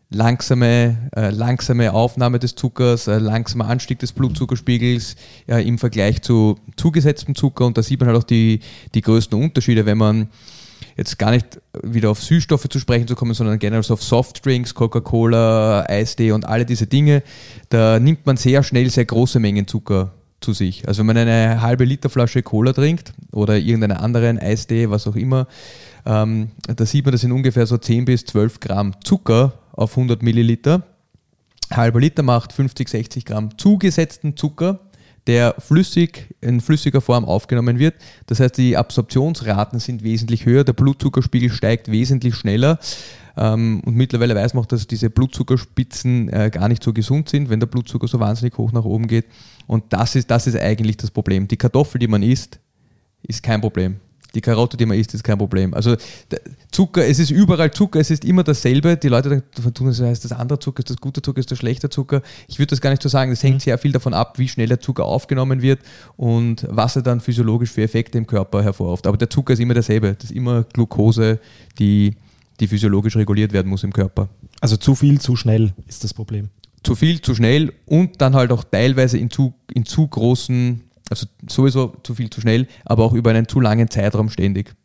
langsame, 0.09 1.09
äh, 1.15 1.29
langsame 1.29 1.93
Aufnahme 1.93 2.39
des 2.39 2.55
Zuckers, 2.55 3.07
äh, 3.07 3.17
langsamer 3.17 3.67
Anstieg 3.67 3.99
des 3.99 4.13
Blutzuckerspiegels 4.13 5.15
ja, 5.47 5.59
im 5.59 5.77
Vergleich 5.77 6.21
zu 6.21 6.57
zugesetztem 6.77 7.35
Zucker. 7.35 7.65
Und 7.65 7.77
da 7.77 7.83
sieht 7.83 7.99
man 7.99 8.09
halt 8.09 8.17
auch 8.17 8.23
die, 8.23 8.61
die 8.93 9.01
größten 9.01 9.41
Unterschiede, 9.41 9.85
wenn 9.85 9.97
man 9.97 10.29
jetzt 10.95 11.19
gar 11.19 11.31
nicht 11.31 11.59
wieder 11.83 12.09
auf 12.09 12.21
Süßstoffe 12.23 12.69
zu 12.69 12.79
sprechen 12.79 13.07
zu 13.07 13.15
kommen, 13.15 13.33
sondern 13.33 13.59
generell 13.59 13.83
auf 13.91 14.03
Softdrinks, 14.03 14.73
Coca-Cola, 14.73 15.85
Eistee 15.87 16.31
und 16.31 16.45
alle 16.45 16.65
diese 16.65 16.87
Dinge, 16.87 17.23
da 17.69 17.99
nimmt 17.99 18.25
man 18.25 18.37
sehr 18.37 18.63
schnell 18.63 18.89
sehr 18.89 19.05
große 19.05 19.39
Mengen 19.39 19.67
Zucker 19.67 20.13
zu 20.39 20.53
sich. 20.53 20.87
Also 20.87 20.99
wenn 20.99 21.07
man 21.07 21.17
eine 21.17 21.61
halbe 21.61 21.83
Liter 21.83 22.09
Flasche 22.09 22.43
Cola 22.43 22.73
trinkt 22.73 23.13
oder 23.31 23.57
irgendeinen 23.57 23.97
anderen 23.97 24.39
Eistee, 24.39 24.89
was 24.89 25.07
auch 25.07 25.15
immer, 25.15 25.47
ähm, 26.05 26.51
da 26.67 26.85
sieht 26.85 27.05
man, 27.05 27.11
das 27.11 27.21
sind 27.21 27.31
ungefähr 27.31 27.65
so 27.65 27.77
10 27.77 28.05
bis 28.05 28.25
12 28.25 28.59
Gramm 28.59 28.93
Zucker 29.03 29.53
auf 29.77 29.91
100 29.91 30.21
Milliliter. 30.21 30.83
Halber 31.71 31.99
Liter 31.99 32.23
macht 32.23 32.51
50, 32.51 32.89
60 32.89 33.25
Gramm 33.25 33.57
zugesetzten 33.57 34.35
Zucker, 34.35 34.79
der 35.27 35.55
flüssig, 35.59 36.33
in 36.41 36.61
flüssiger 36.61 37.01
Form 37.01 37.25
aufgenommen 37.25 37.79
wird. 37.79 37.95
Das 38.25 38.39
heißt, 38.39 38.57
die 38.57 38.77
Absorptionsraten 38.77 39.79
sind 39.79 40.03
wesentlich 40.03 40.45
höher, 40.45 40.63
der 40.63 40.73
Blutzuckerspiegel 40.73 41.49
steigt 41.49 41.91
wesentlich 41.91 42.35
schneller. 42.35 42.79
Ähm, 43.35 43.81
und 43.85 43.95
mittlerweile 43.95 44.33
weiß 44.35 44.53
man 44.53 44.63
auch, 44.63 44.67
dass 44.67 44.87
diese 44.87 45.09
Blutzuckerspitzen 45.09 46.29
äh, 46.29 46.49
gar 46.51 46.69
nicht 46.69 46.83
so 46.83 46.93
gesund 46.93 47.29
sind, 47.29 47.49
wenn 47.49 47.59
der 47.59 47.67
Blutzucker 47.67 48.07
so 48.07 48.19
wahnsinnig 48.19 48.57
hoch 48.57 48.71
nach 48.71 48.85
oben 48.85 49.07
geht. 49.07 49.25
Und 49.67 49.83
das 49.89 50.15
ist, 50.15 50.31
das 50.31 50.47
ist 50.47 50.57
eigentlich 50.57 50.97
das 50.97 51.11
Problem. 51.11 51.47
Die 51.47 51.57
Kartoffel, 51.57 51.99
die 51.99 52.07
man 52.07 52.23
isst, 52.23 52.59
ist 53.21 53.43
kein 53.43 53.59
Problem. 53.59 53.97
Die 54.35 54.41
Karotte, 54.41 54.77
die 54.77 54.85
man 54.85 54.97
isst, 54.97 55.13
ist 55.13 55.23
kein 55.23 55.37
Problem. 55.37 55.73
Also 55.73 55.95
Zucker, 56.71 57.07
es 57.07 57.17
ist 57.19 57.31
überall 57.31 57.71
Zucker, 57.71 57.99
es 57.99 58.11
ist 58.11 58.25
immer 58.25 58.43
dasselbe. 58.43 58.97
Die 58.97 59.07
Leute 59.07 59.29
dann 59.29 59.73
tun 59.73 59.87
das, 59.87 60.01
heißt 60.01 60.25
das 60.25 60.31
andere 60.31 60.59
Zucker, 60.59 60.79
ist 60.79 60.89
das 60.89 60.97
gute 60.97 61.21
Zucker, 61.21 61.39
ist 61.39 61.49
das 61.49 61.57
schlechte 61.57 61.89
Zucker. 61.89 62.21
Ich 62.47 62.59
würde 62.59 62.71
das 62.71 62.81
gar 62.81 62.89
nicht 62.89 63.01
so 63.01 63.09
sagen. 63.09 63.31
Das 63.31 63.41
hängt 63.41 63.61
sehr 63.61 63.77
viel 63.77 63.91
davon 63.91 64.13
ab, 64.13 64.37
wie 64.37 64.47
schnell 64.47 64.67
der 64.67 64.79
Zucker 64.79 65.05
aufgenommen 65.05 65.61
wird 65.61 65.79
und 66.17 66.67
was 66.69 66.95
er 66.95 67.01
dann 67.01 67.21
physiologisch 67.21 67.71
für 67.71 67.83
Effekte 67.83 68.17
im 68.17 68.27
Körper 68.27 68.63
hervorruft. 68.63 69.07
Aber 69.07 69.17
der 69.17 69.29
Zucker 69.29 69.53
ist 69.53 69.59
immer 69.59 69.73
derselbe. 69.73 70.13
Das 70.13 70.25
ist 70.25 70.35
immer 70.35 70.63
Glucose, 70.63 71.39
die, 71.79 72.15
die 72.59 72.67
physiologisch 72.67 73.15
reguliert 73.15 73.53
werden 73.53 73.69
muss 73.69 73.83
im 73.83 73.93
Körper. 73.93 74.29
Also 74.59 74.77
zu 74.77 74.95
viel, 74.95 75.21
zu 75.21 75.35
schnell 75.35 75.73
ist 75.87 76.03
das 76.03 76.13
Problem. 76.13 76.49
Zu 76.83 76.95
viel, 76.95 77.21
zu 77.21 77.33
schnell 77.35 77.73
und 77.85 78.21
dann 78.21 78.35
halt 78.35 78.51
auch 78.51 78.63
teilweise 78.63 79.17
in 79.17 79.29
zu, 79.29 79.53
in 79.73 79.85
zu 79.85 80.07
großen, 80.07 80.83
also 81.09 81.27
sowieso 81.49 81.95
zu 82.03 82.15
viel, 82.15 82.29
zu 82.29 82.41
schnell, 82.41 82.67
aber 82.85 83.03
auch 83.03 83.13
über 83.13 83.31
einen 83.31 83.47
zu 83.47 83.59
langen 83.59 83.89
Zeitraum 83.89 84.29
ständig. 84.29 84.75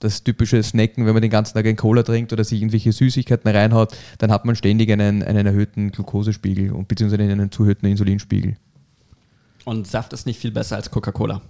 Das 0.00 0.24
typische 0.24 0.62
Snacken, 0.62 1.06
wenn 1.06 1.12
man 1.12 1.22
den 1.22 1.30
ganzen 1.30 1.54
Tag 1.54 1.64
einen 1.66 1.76
Cola 1.76 2.02
trinkt 2.02 2.32
oder 2.32 2.42
sich 2.42 2.60
irgendwelche 2.60 2.92
Süßigkeiten 2.92 3.48
reinhaut, 3.50 3.96
dann 4.18 4.32
hat 4.32 4.44
man 4.44 4.56
ständig 4.56 4.90
einen, 4.90 5.22
einen 5.22 5.46
erhöhten 5.46 5.92
Glukosespiegel 5.92 6.72
und 6.72 6.88
beziehungsweise 6.88 7.22
einen 7.22 7.52
zu 7.52 7.62
erhöhten 7.62 7.86
Insulinspiegel. 7.86 8.56
Und 9.64 9.86
Saft 9.86 10.12
ist 10.12 10.26
nicht 10.26 10.40
viel 10.40 10.50
besser 10.50 10.76
als 10.76 10.90
Coca-Cola. 10.90 11.40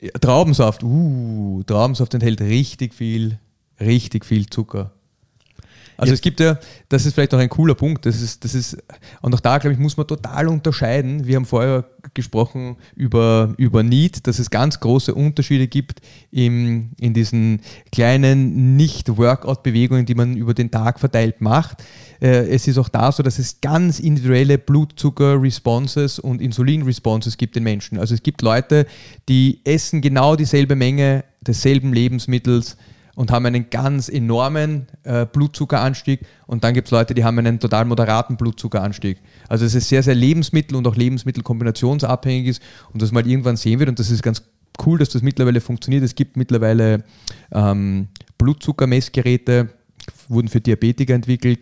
Ja, 0.00 0.10
Traubensaft, 0.20 0.84
uh, 0.84 1.62
Traubensaft 1.66 2.14
enthält 2.14 2.40
richtig 2.40 2.94
viel, 2.94 3.38
richtig 3.80 4.24
viel 4.24 4.46
Zucker. 4.46 4.92
Also 6.00 6.12
Jetzt- 6.12 6.18
es 6.18 6.22
gibt 6.22 6.38
ja, 6.38 6.58
das 6.88 7.04
ist 7.06 7.14
vielleicht 7.14 7.34
auch 7.34 7.38
ein 7.40 7.48
cooler 7.48 7.74
Punkt, 7.74 8.06
das 8.06 8.22
ist, 8.22 8.44
das 8.44 8.54
ist, 8.54 8.78
und 9.20 9.34
auch 9.34 9.40
da, 9.40 9.58
glaube 9.58 9.74
ich, 9.74 9.80
muss 9.80 9.96
man 9.96 10.06
total 10.06 10.46
unterscheiden. 10.46 11.26
Wir 11.26 11.34
haben 11.36 11.44
vorher 11.44 11.84
gesprochen 12.14 12.76
über, 12.94 13.52
über 13.58 13.82
Need, 13.82 14.26
dass 14.28 14.38
es 14.38 14.48
ganz 14.48 14.78
große 14.78 15.12
Unterschiede 15.12 15.66
gibt 15.66 16.00
im, 16.30 16.90
in 17.00 17.14
diesen 17.14 17.62
kleinen 17.90 18.76
Nicht-Workout-Bewegungen, 18.76 20.06
die 20.06 20.14
man 20.14 20.36
über 20.36 20.54
den 20.54 20.70
Tag 20.70 21.00
verteilt 21.00 21.40
macht. 21.40 21.82
Äh, 22.20 22.46
Es 22.48 22.68
ist 22.68 22.78
auch 22.78 22.88
da 22.88 23.10
so, 23.10 23.24
dass 23.24 23.40
es 23.40 23.60
ganz 23.60 23.98
individuelle 23.98 24.56
Blutzucker-Responses 24.56 26.18
und 26.20 26.40
Insulin-Responses 26.40 27.36
gibt 27.36 27.56
den 27.56 27.64
Menschen. 27.64 27.98
Also 27.98 28.14
es 28.14 28.22
gibt 28.22 28.42
Leute, 28.42 28.86
die 29.28 29.60
essen 29.64 30.00
genau 30.00 30.36
dieselbe 30.36 30.76
Menge 30.76 31.24
desselben 31.40 31.92
Lebensmittels 31.92 32.76
und 33.18 33.32
haben 33.32 33.46
einen 33.46 33.68
ganz 33.68 34.08
enormen 34.08 34.86
äh, 35.02 35.26
Blutzuckeranstieg 35.26 36.20
und 36.46 36.62
dann 36.62 36.72
gibt 36.72 36.86
es 36.86 36.92
Leute, 36.92 37.14
die 37.14 37.24
haben 37.24 37.36
einen 37.40 37.58
total 37.58 37.84
moderaten 37.84 38.36
Blutzuckeranstieg. 38.36 39.18
Also 39.48 39.64
es 39.64 39.74
ist 39.74 39.88
sehr, 39.88 40.04
sehr 40.04 40.14
lebensmittel- 40.14 40.76
und 40.76 40.86
auch 40.86 40.94
lebensmittelkombinationsabhängig 40.94 42.46
ist 42.46 42.62
und 42.92 43.02
das 43.02 43.10
mal 43.10 43.26
irgendwann 43.26 43.56
sehen 43.56 43.80
wird 43.80 43.88
und 43.88 43.98
das 43.98 44.12
ist 44.12 44.22
ganz 44.22 44.44
cool, 44.86 45.00
dass 45.00 45.08
das 45.08 45.22
mittlerweile 45.22 45.60
funktioniert. 45.60 46.04
Es 46.04 46.14
gibt 46.14 46.36
mittlerweile 46.36 47.02
ähm, 47.50 48.06
Blutzuckermessgeräte, 48.38 49.70
wurden 50.28 50.46
für 50.46 50.60
Diabetiker 50.60 51.14
entwickelt, 51.14 51.58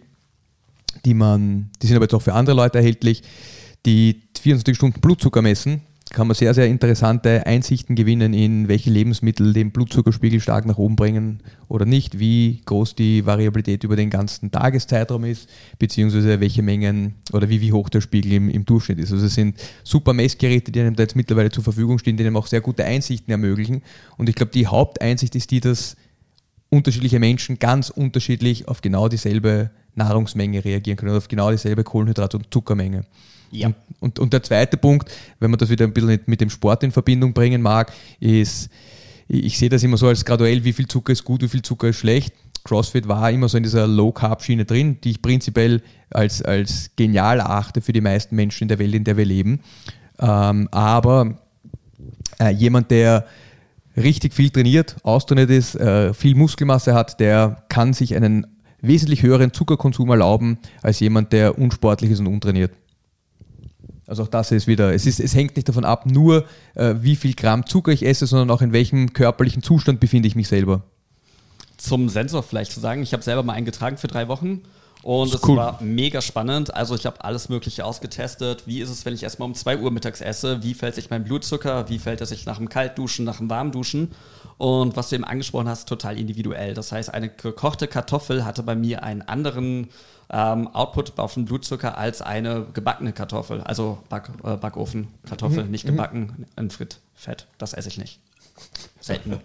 die 1.06 1.14
man, 1.14 1.70
die 1.80 1.86
sind 1.86 1.96
aber 1.96 2.04
jetzt 2.04 2.14
auch 2.14 2.20
für 2.20 2.34
andere 2.34 2.54
Leute 2.54 2.76
erhältlich, 2.76 3.22
die 3.86 4.20
24 4.42 4.76
Stunden 4.76 5.00
Blutzucker 5.00 5.40
messen, 5.40 5.80
kann 6.16 6.28
man 6.28 6.34
sehr, 6.34 6.54
sehr 6.54 6.66
interessante 6.66 7.44
Einsichten 7.44 7.94
gewinnen 7.94 8.32
in 8.32 8.68
welche 8.68 8.88
Lebensmittel 8.88 9.52
den 9.52 9.70
Blutzuckerspiegel 9.70 10.40
stark 10.40 10.64
nach 10.64 10.78
oben 10.78 10.96
bringen 10.96 11.42
oder 11.68 11.84
nicht, 11.84 12.18
wie 12.18 12.62
groß 12.64 12.94
die 12.94 13.26
Variabilität 13.26 13.84
über 13.84 13.96
den 13.96 14.08
ganzen 14.08 14.50
Tageszeitraum 14.50 15.26
ist, 15.26 15.46
beziehungsweise 15.78 16.40
welche 16.40 16.62
Mengen 16.62 17.16
oder 17.34 17.50
wie, 17.50 17.60
wie 17.60 17.74
hoch 17.74 17.90
der 17.90 18.00
Spiegel 18.00 18.32
im, 18.32 18.48
im 18.48 18.64
Durchschnitt 18.64 18.98
ist. 18.98 19.12
Also 19.12 19.26
es 19.26 19.34
sind 19.34 19.58
super 19.84 20.14
Messgeräte, 20.14 20.72
die 20.72 20.80
einem 20.80 20.96
da 20.96 21.02
jetzt 21.02 21.16
mittlerweile 21.16 21.50
zur 21.50 21.62
Verfügung 21.62 21.98
stehen, 21.98 22.16
die 22.16 22.24
einem 22.24 22.38
auch 22.38 22.46
sehr 22.46 22.62
gute 22.62 22.86
Einsichten 22.86 23.30
ermöglichen. 23.30 23.82
Und 24.16 24.30
ich 24.30 24.36
glaube, 24.36 24.52
die 24.52 24.66
Haupteinsicht 24.66 25.34
ist 25.34 25.50
die, 25.50 25.60
dass 25.60 25.98
unterschiedliche 26.70 27.18
Menschen 27.18 27.58
ganz 27.58 27.90
unterschiedlich 27.90 28.68
auf 28.68 28.80
genau 28.80 29.10
dieselbe 29.10 29.70
Nahrungsmenge 29.96 30.64
reagieren 30.64 30.96
können, 30.96 31.14
auf 31.14 31.28
genau 31.28 31.50
dieselbe 31.50 31.82
Kohlenhydrat- 31.82 32.34
und 32.34 32.46
Zuckermenge. 32.50 33.04
Ja. 33.50 33.72
Und, 34.00 34.18
und, 34.18 34.32
der 34.32 34.42
zweite 34.42 34.76
Punkt, 34.76 35.10
wenn 35.40 35.50
man 35.50 35.58
das 35.58 35.70
wieder 35.70 35.84
ein 35.84 35.92
bisschen 35.92 36.20
mit 36.26 36.40
dem 36.40 36.50
Sport 36.50 36.82
in 36.82 36.92
Verbindung 36.92 37.32
bringen 37.32 37.62
mag, 37.62 37.92
ist, 38.20 38.68
ich, 39.28 39.44
ich 39.44 39.58
sehe 39.58 39.68
das 39.68 39.82
immer 39.82 39.96
so 39.96 40.08
als 40.08 40.24
graduell, 40.24 40.64
wie 40.64 40.72
viel 40.72 40.86
Zucker 40.86 41.12
ist 41.12 41.24
gut, 41.24 41.42
wie 41.42 41.48
viel 41.48 41.62
Zucker 41.62 41.88
ist 41.88 41.96
schlecht. 41.96 42.34
CrossFit 42.64 43.06
war 43.06 43.30
immer 43.30 43.48
so 43.48 43.56
in 43.56 43.62
dieser 43.62 43.86
Low-Carb-Schiene 43.86 44.64
drin, 44.64 44.98
die 45.02 45.12
ich 45.12 45.22
prinzipiell 45.22 45.82
als, 46.10 46.42
als 46.42 46.90
genial 46.96 47.38
erachte 47.38 47.80
für 47.80 47.92
die 47.92 48.00
meisten 48.00 48.34
Menschen 48.34 48.64
in 48.64 48.68
der 48.68 48.78
Welt, 48.78 48.94
in 48.94 49.04
der 49.04 49.16
wir 49.16 49.24
leben. 49.24 49.60
Ähm, 50.18 50.68
aber 50.72 51.38
äh, 52.40 52.50
jemand, 52.50 52.90
der 52.90 53.26
richtig 53.96 54.34
viel 54.34 54.50
trainiert, 54.50 54.96
austrainiert 55.04 55.50
ist, 55.50 55.76
äh, 55.76 56.12
viel 56.12 56.34
Muskelmasse 56.34 56.94
hat, 56.94 57.20
der 57.20 57.64
kann 57.68 57.92
sich 57.92 58.14
einen 58.14 58.46
wesentlich 58.82 59.22
höheren 59.22 59.52
Zuckerkonsum 59.52 60.10
erlauben 60.10 60.58
als 60.82 61.00
jemand, 61.00 61.32
der 61.32 61.58
unsportlich 61.58 62.10
ist 62.10 62.20
und 62.20 62.26
untrainiert. 62.26 62.72
Also 64.06 64.22
auch 64.22 64.28
das 64.28 64.52
ist 64.52 64.66
wieder, 64.66 64.94
es, 64.94 65.06
ist, 65.06 65.20
es 65.20 65.34
hängt 65.34 65.56
nicht 65.56 65.68
davon 65.68 65.84
ab, 65.84 66.06
nur 66.06 66.44
äh, 66.74 66.94
wie 66.98 67.16
viel 67.16 67.34
Gramm 67.34 67.66
Zucker 67.66 67.92
ich 67.92 68.04
esse, 68.04 68.26
sondern 68.26 68.50
auch 68.50 68.62
in 68.62 68.72
welchem 68.72 69.12
körperlichen 69.12 69.62
Zustand 69.62 69.98
befinde 69.98 70.28
ich 70.28 70.36
mich 70.36 70.48
selber. 70.48 70.82
Zum 71.76 72.08
Sensor 72.08 72.42
vielleicht 72.42 72.72
zu 72.72 72.80
sagen, 72.80 73.02
ich 73.02 73.12
habe 73.12 73.22
selber 73.22 73.42
mal 73.42 73.54
eingetragen 73.54 73.96
für 73.96 74.08
drei 74.08 74.28
Wochen 74.28 74.62
und 75.06 75.32
es 75.32 75.46
cool. 75.46 75.56
war 75.56 75.80
mega 75.82 76.20
spannend. 76.20 76.74
Also 76.74 76.94
ich 76.94 77.06
habe 77.06 77.22
alles 77.24 77.48
Mögliche 77.48 77.84
ausgetestet. 77.84 78.64
Wie 78.66 78.80
ist 78.80 78.90
es, 78.90 79.04
wenn 79.04 79.14
ich 79.14 79.22
erstmal 79.22 79.48
um 79.48 79.54
2 79.54 79.78
Uhr 79.78 79.92
mittags 79.92 80.20
esse? 80.20 80.64
Wie 80.64 80.74
fällt 80.74 80.96
sich 80.96 81.10
mein 81.10 81.22
Blutzucker? 81.22 81.88
Wie 81.88 82.00
fällt 82.00 82.20
es 82.20 82.30
sich 82.30 82.44
nach 82.44 82.56
dem 82.56 82.68
Kaltduschen, 82.68 83.24
nach 83.24 83.36
dem 83.36 83.48
Warmduschen? 83.48 84.10
Und 84.58 84.96
was 84.96 85.10
du 85.10 85.14
eben 85.14 85.24
angesprochen 85.24 85.68
hast, 85.68 85.88
total 85.88 86.18
individuell. 86.18 86.74
Das 86.74 86.90
heißt, 86.90 87.14
eine 87.14 87.28
gekochte 87.28 87.86
Kartoffel 87.86 88.44
hatte 88.44 88.64
bei 88.64 88.74
mir 88.74 89.04
einen 89.04 89.22
anderen 89.22 89.90
ähm, 90.30 90.68
Output 90.68 91.18
auf 91.18 91.34
den 91.34 91.44
Blutzucker 91.44 91.96
als 91.96 92.22
eine 92.22 92.66
gebackene 92.72 93.12
Kartoffel. 93.12 93.60
Also 93.62 93.98
Back, 94.08 94.30
äh, 94.44 94.56
Backofenkartoffel, 94.56 95.64
mhm. 95.64 95.70
nicht 95.70 95.84
mhm. 95.84 95.90
gebacken 95.90 96.46
in 96.56 96.70
Fett. 96.70 97.46
Das 97.58 97.72
esse 97.72 97.88
ich 97.88 97.98
nicht. 97.98 98.20
Selten. 99.00 99.38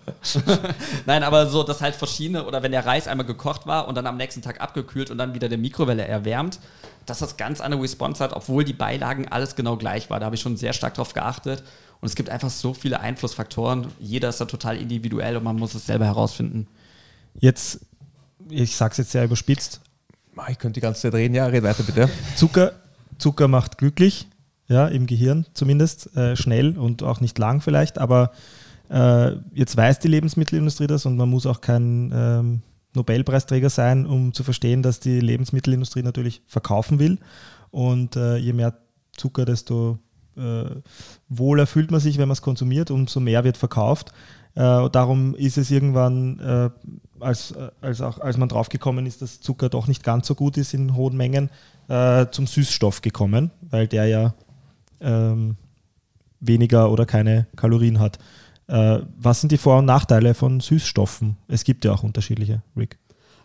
Nein, 1.05 1.23
aber 1.23 1.47
so, 1.47 1.63
dass 1.63 1.81
halt 1.81 1.95
verschiedene, 1.95 2.45
oder 2.45 2.63
wenn 2.63 2.71
der 2.71 2.85
Reis 2.85 3.07
einmal 3.07 3.25
gekocht 3.25 3.67
war 3.67 3.87
und 3.87 3.95
dann 3.95 4.07
am 4.07 4.17
nächsten 4.17 4.41
Tag 4.41 4.61
abgekühlt 4.61 5.11
und 5.11 5.17
dann 5.17 5.33
wieder 5.33 5.49
der 5.49 5.57
Mikrowelle 5.57 6.05
erwärmt, 6.07 6.59
dass 7.05 7.19
das 7.19 7.37
ganz 7.37 7.61
andere 7.61 7.81
Response 7.81 8.23
hat, 8.23 8.33
obwohl 8.33 8.63
die 8.63 8.73
Beilagen 8.73 9.27
alles 9.27 9.55
genau 9.55 9.77
gleich 9.77 10.09
war. 10.09 10.19
Da 10.19 10.25
habe 10.25 10.35
ich 10.35 10.41
schon 10.41 10.57
sehr 10.57 10.73
stark 10.73 10.95
drauf 10.95 11.13
geachtet. 11.13 11.63
Und 11.99 12.07
es 12.07 12.15
gibt 12.15 12.29
einfach 12.29 12.49
so 12.49 12.73
viele 12.73 12.99
Einflussfaktoren. 12.99 13.87
Jeder 13.99 14.29
ist 14.29 14.41
da 14.41 14.45
total 14.45 14.77
individuell 14.77 15.37
und 15.37 15.43
man 15.43 15.57
muss 15.57 15.75
es 15.75 15.85
selber 15.85 16.05
herausfinden. 16.05 16.67
Jetzt, 17.39 17.81
ich 18.49 18.75
sage 18.75 18.93
es 18.93 18.97
jetzt 18.97 19.11
sehr 19.11 19.25
überspitzt. 19.25 19.81
Ich 20.49 20.57
könnte 20.57 20.79
die 20.79 20.81
ganze 20.81 21.01
Zeit 21.01 21.13
reden, 21.13 21.35
ja, 21.35 21.45
red 21.45 21.63
weiter 21.63 21.83
bitte. 21.83 22.09
Zucker, 22.35 22.73
Zucker 23.17 23.47
macht 23.47 23.77
glücklich, 23.77 24.27
ja, 24.67 24.87
im 24.87 25.05
Gehirn 25.05 25.45
zumindest, 25.53 26.15
äh, 26.15 26.35
schnell 26.35 26.77
und 26.77 27.03
auch 27.03 27.19
nicht 27.19 27.37
lang 27.37 27.61
vielleicht, 27.61 27.97
aber 27.97 28.31
äh, 28.89 29.31
jetzt 29.53 29.75
weiß 29.77 29.99
die 29.99 30.07
Lebensmittelindustrie 30.07 30.87
das 30.87 31.05
und 31.05 31.17
man 31.17 31.29
muss 31.29 31.45
auch 31.45 31.61
kein 31.61 32.11
ähm, 32.13 32.61
Nobelpreisträger 32.93 33.69
sein, 33.69 34.05
um 34.05 34.33
zu 34.33 34.43
verstehen, 34.43 34.83
dass 34.83 34.99
die 34.99 35.19
Lebensmittelindustrie 35.19 36.03
natürlich 36.03 36.41
verkaufen 36.47 36.99
will. 36.99 37.17
Und 37.69 38.15
äh, 38.15 38.35
je 38.37 38.53
mehr 38.53 38.73
Zucker, 39.15 39.45
desto 39.45 39.99
äh, 40.35 40.65
wohler 41.29 41.67
fühlt 41.67 41.91
man 41.91 41.99
sich, 41.99 42.17
wenn 42.17 42.27
man 42.27 42.33
es 42.33 42.41
konsumiert, 42.41 42.91
umso 42.91 43.19
mehr 43.19 43.43
wird 43.43 43.57
verkauft. 43.57 44.11
Äh, 44.55 44.89
darum 44.89 45.35
ist 45.35 45.57
es 45.57 45.71
irgendwann, 45.71 46.39
äh, 46.39 46.69
als, 47.21 47.51
äh, 47.51 47.69
als, 47.81 48.01
auch, 48.01 48.19
als 48.19 48.37
man 48.37 48.49
draufgekommen 48.49 49.05
ist, 49.05 49.21
dass 49.21 49.41
Zucker 49.41 49.69
doch 49.69 49.87
nicht 49.87 50.03
ganz 50.03 50.27
so 50.27 50.35
gut 50.35 50.57
ist 50.57 50.73
in 50.73 50.95
hohen 50.95 51.15
Mengen, 51.15 51.49
äh, 51.87 52.27
zum 52.31 52.47
Süßstoff 52.47 53.01
gekommen, 53.01 53.51
weil 53.61 53.87
der 53.87 54.05
ja 54.05 54.33
ähm, 54.99 55.57
weniger 56.39 56.91
oder 56.91 57.05
keine 57.05 57.47
Kalorien 57.55 57.99
hat. 57.99 58.19
Äh, 58.67 58.99
was 59.17 59.41
sind 59.41 59.51
die 59.51 59.57
Vor- 59.57 59.79
und 59.79 59.85
Nachteile 59.85 60.33
von 60.33 60.59
Süßstoffen? 60.59 61.37
Es 61.47 61.63
gibt 61.63 61.85
ja 61.85 61.93
auch 61.93 62.03
unterschiedliche, 62.03 62.61
Rick. 62.75 62.97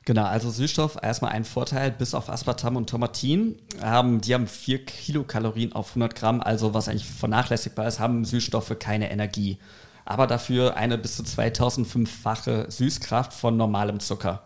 Genau, 0.05 0.23
also 0.23 0.51
Süßstoff, 0.51 0.99
erstmal 1.03 1.33
ein 1.33 1.45
Vorteil, 1.45 1.91
bis 1.91 2.15
auf 2.15 2.31
Aspartam 2.31 2.77
und 2.77 2.89
Tomatin, 2.89 3.57
haben, 3.83 4.21
die 4.21 4.35
haben 4.35 4.47
4 4.47 4.85
Kilokalorien 4.85 5.73
auf 5.73 5.91
100 5.91 6.15
Gramm, 6.15 6.41
also 6.41 6.75
was 6.75 6.89
eigentlich 6.89 7.07
vernachlässigbar 7.07 7.89
ist, 7.89 7.99
haben 7.99 8.25
Süßstoffe 8.25 8.79
keine 8.79 9.11
Energie. 9.11 9.59
Aber 10.07 10.27
dafür 10.27 10.77
eine 10.77 10.97
bis 10.97 11.17
zu 11.17 11.25
2005-fache 11.25 12.71
Süßkraft 12.71 13.35
von 13.35 13.57
normalem 13.57 14.01
Zucker. 14.01 14.45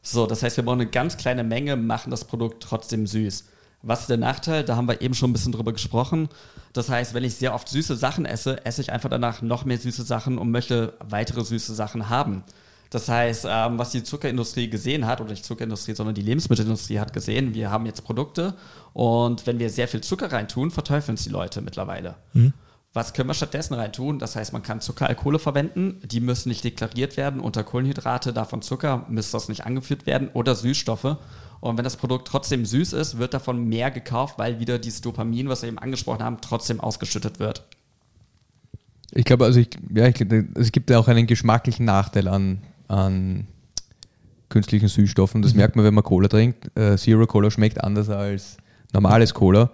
So, 0.00 0.26
das 0.26 0.42
heißt, 0.42 0.56
wir 0.56 0.64
brauchen 0.64 0.80
eine 0.80 0.90
ganz 0.90 1.16
kleine 1.16 1.44
Menge, 1.44 1.76
machen 1.76 2.10
das 2.10 2.24
Produkt 2.24 2.62
trotzdem 2.62 3.06
süß. 3.06 3.44
Was 3.82 4.02
ist 4.02 4.10
der 4.10 4.16
Nachteil? 4.16 4.64
Da 4.64 4.76
haben 4.76 4.88
wir 4.88 5.00
eben 5.00 5.14
schon 5.14 5.30
ein 5.30 5.32
bisschen 5.32 5.52
drüber 5.52 5.72
gesprochen. 5.72 6.28
Das 6.72 6.88
heißt, 6.88 7.14
wenn 7.14 7.24
ich 7.24 7.34
sehr 7.34 7.52
oft 7.52 7.68
süße 7.68 7.96
Sachen 7.96 8.24
esse, 8.24 8.64
esse 8.64 8.80
ich 8.80 8.92
einfach 8.92 9.10
danach 9.10 9.42
noch 9.42 9.64
mehr 9.64 9.78
süße 9.78 10.04
Sachen 10.04 10.38
und 10.38 10.52
möchte 10.52 10.94
weitere 11.00 11.44
süße 11.44 11.74
Sachen 11.74 12.08
haben. 12.08 12.44
Das 12.90 13.08
heißt, 13.08 13.46
ähm, 13.48 13.78
was 13.78 13.90
die 13.90 14.04
Zuckerindustrie 14.04 14.68
gesehen 14.68 15.06
hat, 15.06 15.20
oder 15.20 15.30
nicht 15.30 15.44
Zuckerindustrie, 15.44 15.94
sondern 15.94 16.14
die 16.14 16.22
Lebensmittelindustrie 16.22 17.00
hat 17.00 17.12
gesehen, 17.12 17.54
wir 17.54 17.70
haben 17.70 17.86
jetzt 17.86 18.04
Produkte 18.04 18.54
und 18.92 19.46
wenn 19.46 19.58
wir 19.58 19.70
sehr 19.70 19.88
viel 19.88 20.02
Zucker 20.02 20.30
reintun, 20.30 20.70
verteufeln 20.70 21.14
es 21.14 21.24
die 21.24 21.30
Leute 21.30 21.62
mittlerweile. 21.62 22.16
Mhm. 22.34 22.52
Was 22.94 23.14
können 23.14 23.28
wir 23.28 23.34
stattdessen 23.34 23.74
reintun? 23.74 24.18
Das 24.18 24.36
heißt, 24.36 24.52
man 24.52 24.62
kann 24.62 24.82
Zuckeralkohole 24.82 25.38
verwenden, 25.38 26.00
die 26.04 26.20
müssen 26.20 26.50
nicht 26.50 26.62
deklariert 26.62 27.16
werden. 27.16 27.40
Unter 27.40 27.64
Kohlenhydrate, 27.64 28.34
davon 28.34 28.60
Zucker, 28.60 29.06
müsste 29.08 29.32
das 29.32 29.48
nicht 29.48 29.64
angeführt 29.64 30.04
werden 30.04 30.28
oder 30.34 30.54
Süßstoffe. 30.54 31.16
Und 31.60 31.78
wenn 31.78 31.84
das 31.84 31.96
Produkt 31.96 32.28
trotzdem 32.28 32.66
süß 32.66 32.92
ist, 32.92 33.18
wird 33.18 33.32
davon 33.32 33.64
mehr 33.64 33.90
gekauft, 33.90 34.38
weil 34.38 34.60
wieder 34.60 34.78
dieses 34.78 35.00
Dopamin, 35.00 35.48
was 35.48 35.62
wir 35.62 35.68
eben 35.68 35.78
angesprochen 35.78 36.22
haben, 36.22 36.38
trotzdem 36.42 36.80
ausgeschüttet 36.80 37.38
wird. 37.38 37.64
Ich 39.12 39.24
glaube, 39.24 39.44
also 39.44 39.60
ich, 39.60 39.68
ja, 39.94 40.06
ich, 40.08 40.20
es 40.54 40.72
gibt 40.72 40.90
ja 40.90 40.98
auch 40.98 41.08
einen 41.08 41.26
geschmacklichen 41.26 41.86
Nachteil 41.86 42.28
an, 42.28 42.62
an 42.88 43.46
künstlichen 44.48 44.88
Süßstoffen. 44.88 45.40
Das 45.40 45.52
mhm. 45.52 45.58
merkt 45.58 45.76
man, 45.76 45.84
wenn 45.84 45.94
man 45.94 46.04
Cola 46.04 46.28
trinkt. 46.28 46.76
Äh, 46.76 46.96
Zero 46.96 47.26
Cola 47.26 47.50
schmeckt 47.50 47.82
anders 47.82 48.10
als 48.10 48.58
normales 48.92 49.32
Cola. 49.32 49.70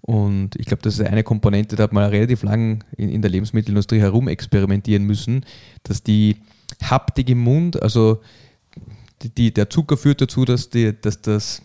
Und 0.00 0.56
ich 0.56 0.66
glaube, 0.66 0.82
das 0.82 0.98
ist 0.98 1.06
eine 1.06 1.22
Komponente, 1.22 1.76
da 1.76 1.82
hat 1.84 1.92
man 1.92 2.08
relativ 2.08 2.42
lang 2.42 2.84
in, 2.96 3.08
in 3.08 3.22
der 3.22 3.30
Lebensmittelindustrie 3.30 4.00
herumexperimentieren 4.00 5.04
müssen, 5.04 5.44
dass 5.82 6.02
die 6.02 6.36
Haptik 6.82 7.28
im 7.30 7.38
Mund, 7.38 7.82
also 7.82 8.20
die, 9.22 9.52
der 9.52 9.68
Zucker 9.68 9.96
führt 9.96 10.20
dazu, 10.20 10.44
dass, 10.44 10.70
die, 10.70 10.98
dass 10.98 11.20
das 11.20 11.62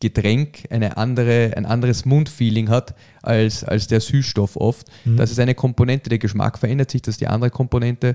Getränk 0.00 0.64
eine 0.70 0.96
andere, 0.96 1.54
ein 1.56 1.66
anderes 1.66 2.04
Mundfeeling 2.04 2.68
hat 2.68 2.94
als, 3.22 3.64
als 3.64 3.86
der 3.86 4.00
Süßstoff 4.00 4.56
oft. 4.56 4.86
Mhm. 5.04 5.16
Das 5.16 5.30
ist 5.30 5.40
eine 5.40 5.54
Komponente, 5.54 6.10
der 6.10 6.18
Geschmack 6.18 6.58
verändert 6.58 6.90
sich, 6.90 7.02
das 7.02 7.14
ist 7.14 7.20
die 7.20 7.26
andere 7.26 7.50
Komponente. 7.50 8.14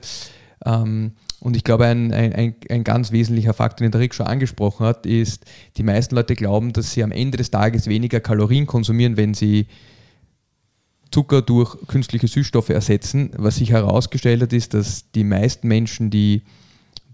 Ähm, 0.66 1.14
und 1.46 1.56
ich 1.56 1.64
glaube, 1.64 1.86
ein, 1.86 2.12
ein, 2.12 2.56
ein 2.72 2.84
ganz 2.84 3.12
wesentlicher 3.12 3.54
Faktor, 3.54 3.86
den 3.86 3.92
der 3.92 4.02
Rick 4.02 4.16
schon 4.16 4.26
angesprochen 4.26 4.84
hat, 4.84 5.06
ist, 5.06 5.46
die 5.78 5.84
meisten 5.84 6.16
Leute 6.16 6.34
glauben, 6.34 6.74
dass 6.74 6.94
sie 6.94 7.04
am 7.04 7.12
Ende 7.12 7.38
des 7.38 7.52
Tages 7.52 7.86
weniger 7.86 8.20
Kalorien 8.20 8.66
konsumieren, 8.66 9.16
wenn 9.16 9.36
sie 9.36 9.68
Zucker 11.12 11.44
durch 11.44 11.78
künstliche 11.86 12.28
Süßstoffe 12.28 12.70
ersetzen. 12.70 13.30
Was 13.38 13.58
sich 13.58 13.70
herausgestellt 13.70 14.42
hat, 14.42 14.54
ist, 14.54 14.74
dass 14.74 15.12
die 15.12 15.24
meisten 15.24 15.68
Menschen, 15.68 16.10
die 16.10 16.42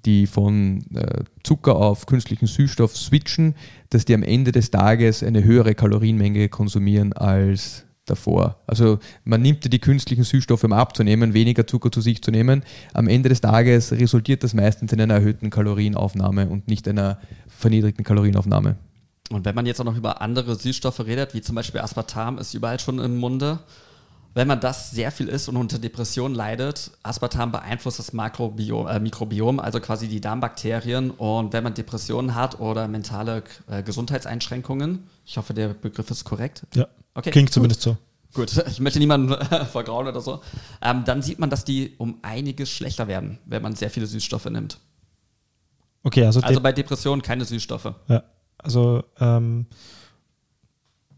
die 0.06 0.28
von 0.28 0.86
äh, 0.96 1.26
Zucker 1.44 1.76
auf 1.76 2.06
künstlichen 2.06 2.48
Süßstoff 2.48 2.96
switchen, 2.96 3.54
dass 3.90 4.06
die 4.06 4.14
am 4.14 4.24
Ende 4.24 4.54
des 4.54 4.72
Tages 4.72 5.24
eine 5.24 5.44
höhere 5.44 5.76
Kalorienmenge 5.76 6.48
konsumieren 6.48 7.12
als 7.12 7.84
davor. 8.06 8.62
Also 8.68 9.00
man 9.24 9.42
nimmt 9.42 9.72
die 9.72 9.80
künstlichen 9.80 10.24
Süßstoffe, 10.24 10.64
um 10.64 10.74
abzunehmen, 10.74 11.34
weniger 11.34 11.68
Zucker 11.68 11.92
zu 11.92 12.02
sich 12.02 12.22
zu 12.22 12.32
nehmen. 12.32 12.64
Am 12.94 13.08
Ende 13.08 13.30
des 13.30 13.42
Tages 13.42 13.92
resultiert 13.92 14.44
das 14.44 14.54
meistens 14.54 14.92
in 14.92 15.02
einer 15.02 15.16
erhöhten 15.16 15.50
Kalorienaufnahme 15.50 16.50
und 16.50 16.68
nicht 16.68 16.88
einer 16.88 17.20
verniedrigten 17.48 18.04
Kalorienaufnahme. 18.04 18.76
Und 19.30 19.46
wenn 19.46 19.56
man 19.56 19.66
jetzt 19.66 19.80
auch 19.80 19.86
noch 19.86 19.96
über 19.96 20.22
andere 20.22 20.56
Süßstoffe 20.56 21.00
redet, 21.02 21.34
wie 21.34 21.42
zum 21.42 21.56
Beispiel 21.56 21.80
Aspartam, 21.80 22.38
ist 22.38 22.54
überall 22.54 22.80
schon 22.80 23.00
im 23.00 23.18
Munde 23.18 23.60
wenn 24.34 24.48
man 24.48 24.60
das 24.60 24.92
sehr 24.92 25.12
viel 25.12 25.28
isst 25.28 25.50
und 25.50 25.58
unter 25.58 25.78
Depressionen 25.78 26.36
leidet, 26.36 26.92
Aspartam 27.04 27.52
beeinflusst 27.52 28.00
das 28.00 28.14
Makrobiom, 28.14 28.88
äh, 28.88 29.00
Mikrobiom, 29.00 29.60
also 29.60 29.80
quasi 29.82 30.08
die 30.08 30.22
Darmbakterien. 30.22 31.12
Und 31.12 31.52
wenn 31.52 31.64
man 31.64 31.74
Depressionen 31.74 32.34
hat 32.34 32.60
oder 32.60 32.88
mentale 32.88 33.44
äh, 33.70 33.84
Gesundheitseinschränkungen, 33.84 35.08
ich 35.26 35.38
hoffe, 35.38 35.54
der 35.54 35.70
Begriff 35.70 36.10
ist 36.12 36.24
korrekt. 36.24 36.66
Ja, 36.74 36.88
okay, 37.14 37.32
klingt 37.32 37.50
gut. 37.50 37.54
zumindest 37.54 37.82
so. 37.82 37.98
Gut, 38.34 38.52
ich 38.68 38.80
möchte 38.80 39.00
niemanden 39.00 39.34
vergrauen 39.72 40.08
oder 40.08 40.22
so. 40.22 40.42
Ähm, 40.82 41.04
dann 41.06 41.22
sieht 41.22 41.40
man, 41.40 41.50
dass 41.50 41.66
die 41.66 41.96
um 41.98 42.20
einiges 42.22 42.70
schlechter 42.70 43.08
werden, 43.08 43.40
wenn 43.46 43.62
man 43.62 43.76
sehr 43.76 43.90
viele 43.90 44.06
Süßstoffe 44.06 44.46
nimmt. 44.46 44.80
Okay, 46.04 46.26
also, 46.26 46.42
also 46.42 46.62
bei 46.62 46.72
Depressionen 46.72 47.22
keine 47.22 47.46
Süßstoffe. 47.46 47.94
Ja, 48.08 48.24
also 48.58 49.04
ähm, 49.20 49.68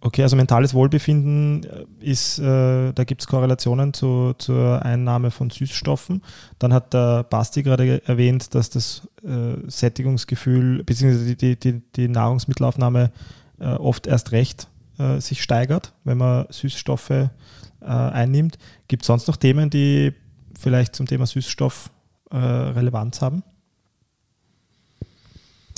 Okay, 0.06 0.22
also 0.22 0.36
mentales 0.36 0.74
Wohlbefinden 0.74 1.64
äh, 1.64 1.86
ist, 2.02 2.38
äh, 2.38 2.92
da 2.92 3.04
gibt 3.06 3.22
es 3.22 3.28
Korrelationen 3.28 3.94
zu, 3.94 4.34
zur 4.38 4.84
Einnahme 4.84 5.32
von 5.32 5.50
Süßstoffen. 5.50 6.22
Dann 6.60 6.74
hat 6.74 6.94
der 6.94 7.24
Basti 7.24 7.64
gerade 7.64 8.06
erwähnt, 8.06 8.54
dass 8.54 8.70
das 8.70 9.08
äh, 9.24 9.56
Sättigungsgefühl 9.68 10.84
bzw. 10.84 11.36
Die, 11.36 11.58
die, 11.58 11.82
die, 11.96 12.08
Nahrungsmittelaufnahme 12.10 13.12
äh, 13.62 13.68
oft 13.68 14.06
erst 14.06 14.34
recht 14.34 14.68
äh, 14.98 15.20
sich 15.20 15.42
steigert, 15.42 15.94
wenn 16.04 16.18
man 16.18 16.46
Süßstoffe 16.50 17.10
äh, 17.10 17.30
einnimmt. 17.82 18.58
Gibt 18.88 19.04
es 19.04 19.08
sonst 19.08 19.28
noch 19.28 19.38
Themen, 19.38 19.70
die 19.70 20.14
vielleicht 20.60 20.96
zum 20.96 21.06
Thema 21.06 21.26
Süßstoff 21.26 21.90
Relevanz 22.36 23.22
haben? 23.22 23.44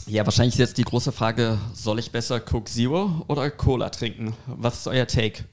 Ja, 0.07 0.23
wahrscheinlich 0.25 0.53
ist 0.53 0.59
jetzt 0.59 0.77
die 0.77 0.83
große 0.83 1.11
Frage, 1.11 1.57
soll 1.73 1.97
ich 1.97 2.11
besser 2.11 2.39
Coke 2.39 2.69
Zero 2.69 3.25
oder 3.27 3.49
Cola 3.49 3.89
trinken? 3.89 4.33
Was 4.45 4.79
ist 4.79 4.87
euer 4.87 5.07
Take? 5.07 5.45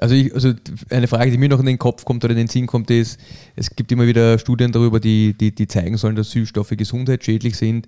Also, 0.00 0.14
ich, 0.14 0.34
also 0.34 0.54
eine 0.90 1.06
Frage, 1.06 1.30
die 1.30 1.38
mir 1.38 1.50
noch 1.50 1.60
in 1.60 1.66
den 1.66 1.78
Kopf 1.78 2.04
kommt 2.04 2.24
oder 2.24 2.32
in 2.32 2.38
den 2.38 2.48
Sinn 2.48 2.66
kommt, 2.66 2.90
ist, 2.90 3.20
es 3.54 3.76
gibt 3.76 3.92
immer 3.92 4.06
wieder 4.06 4.38
Studien 4.38 4.72
darüber, 4.72 5.00
die, 5.00 5.34
die, 5.34 5.54
die 5.54 5.66
zeigen 5.68 5.96
sollen, 5.98 6.16
dass 6.16 6.30
Süßstoffe 6.30 6.70
gesundheitsschädlich 6.70 7.56
sind. 7.56 7.86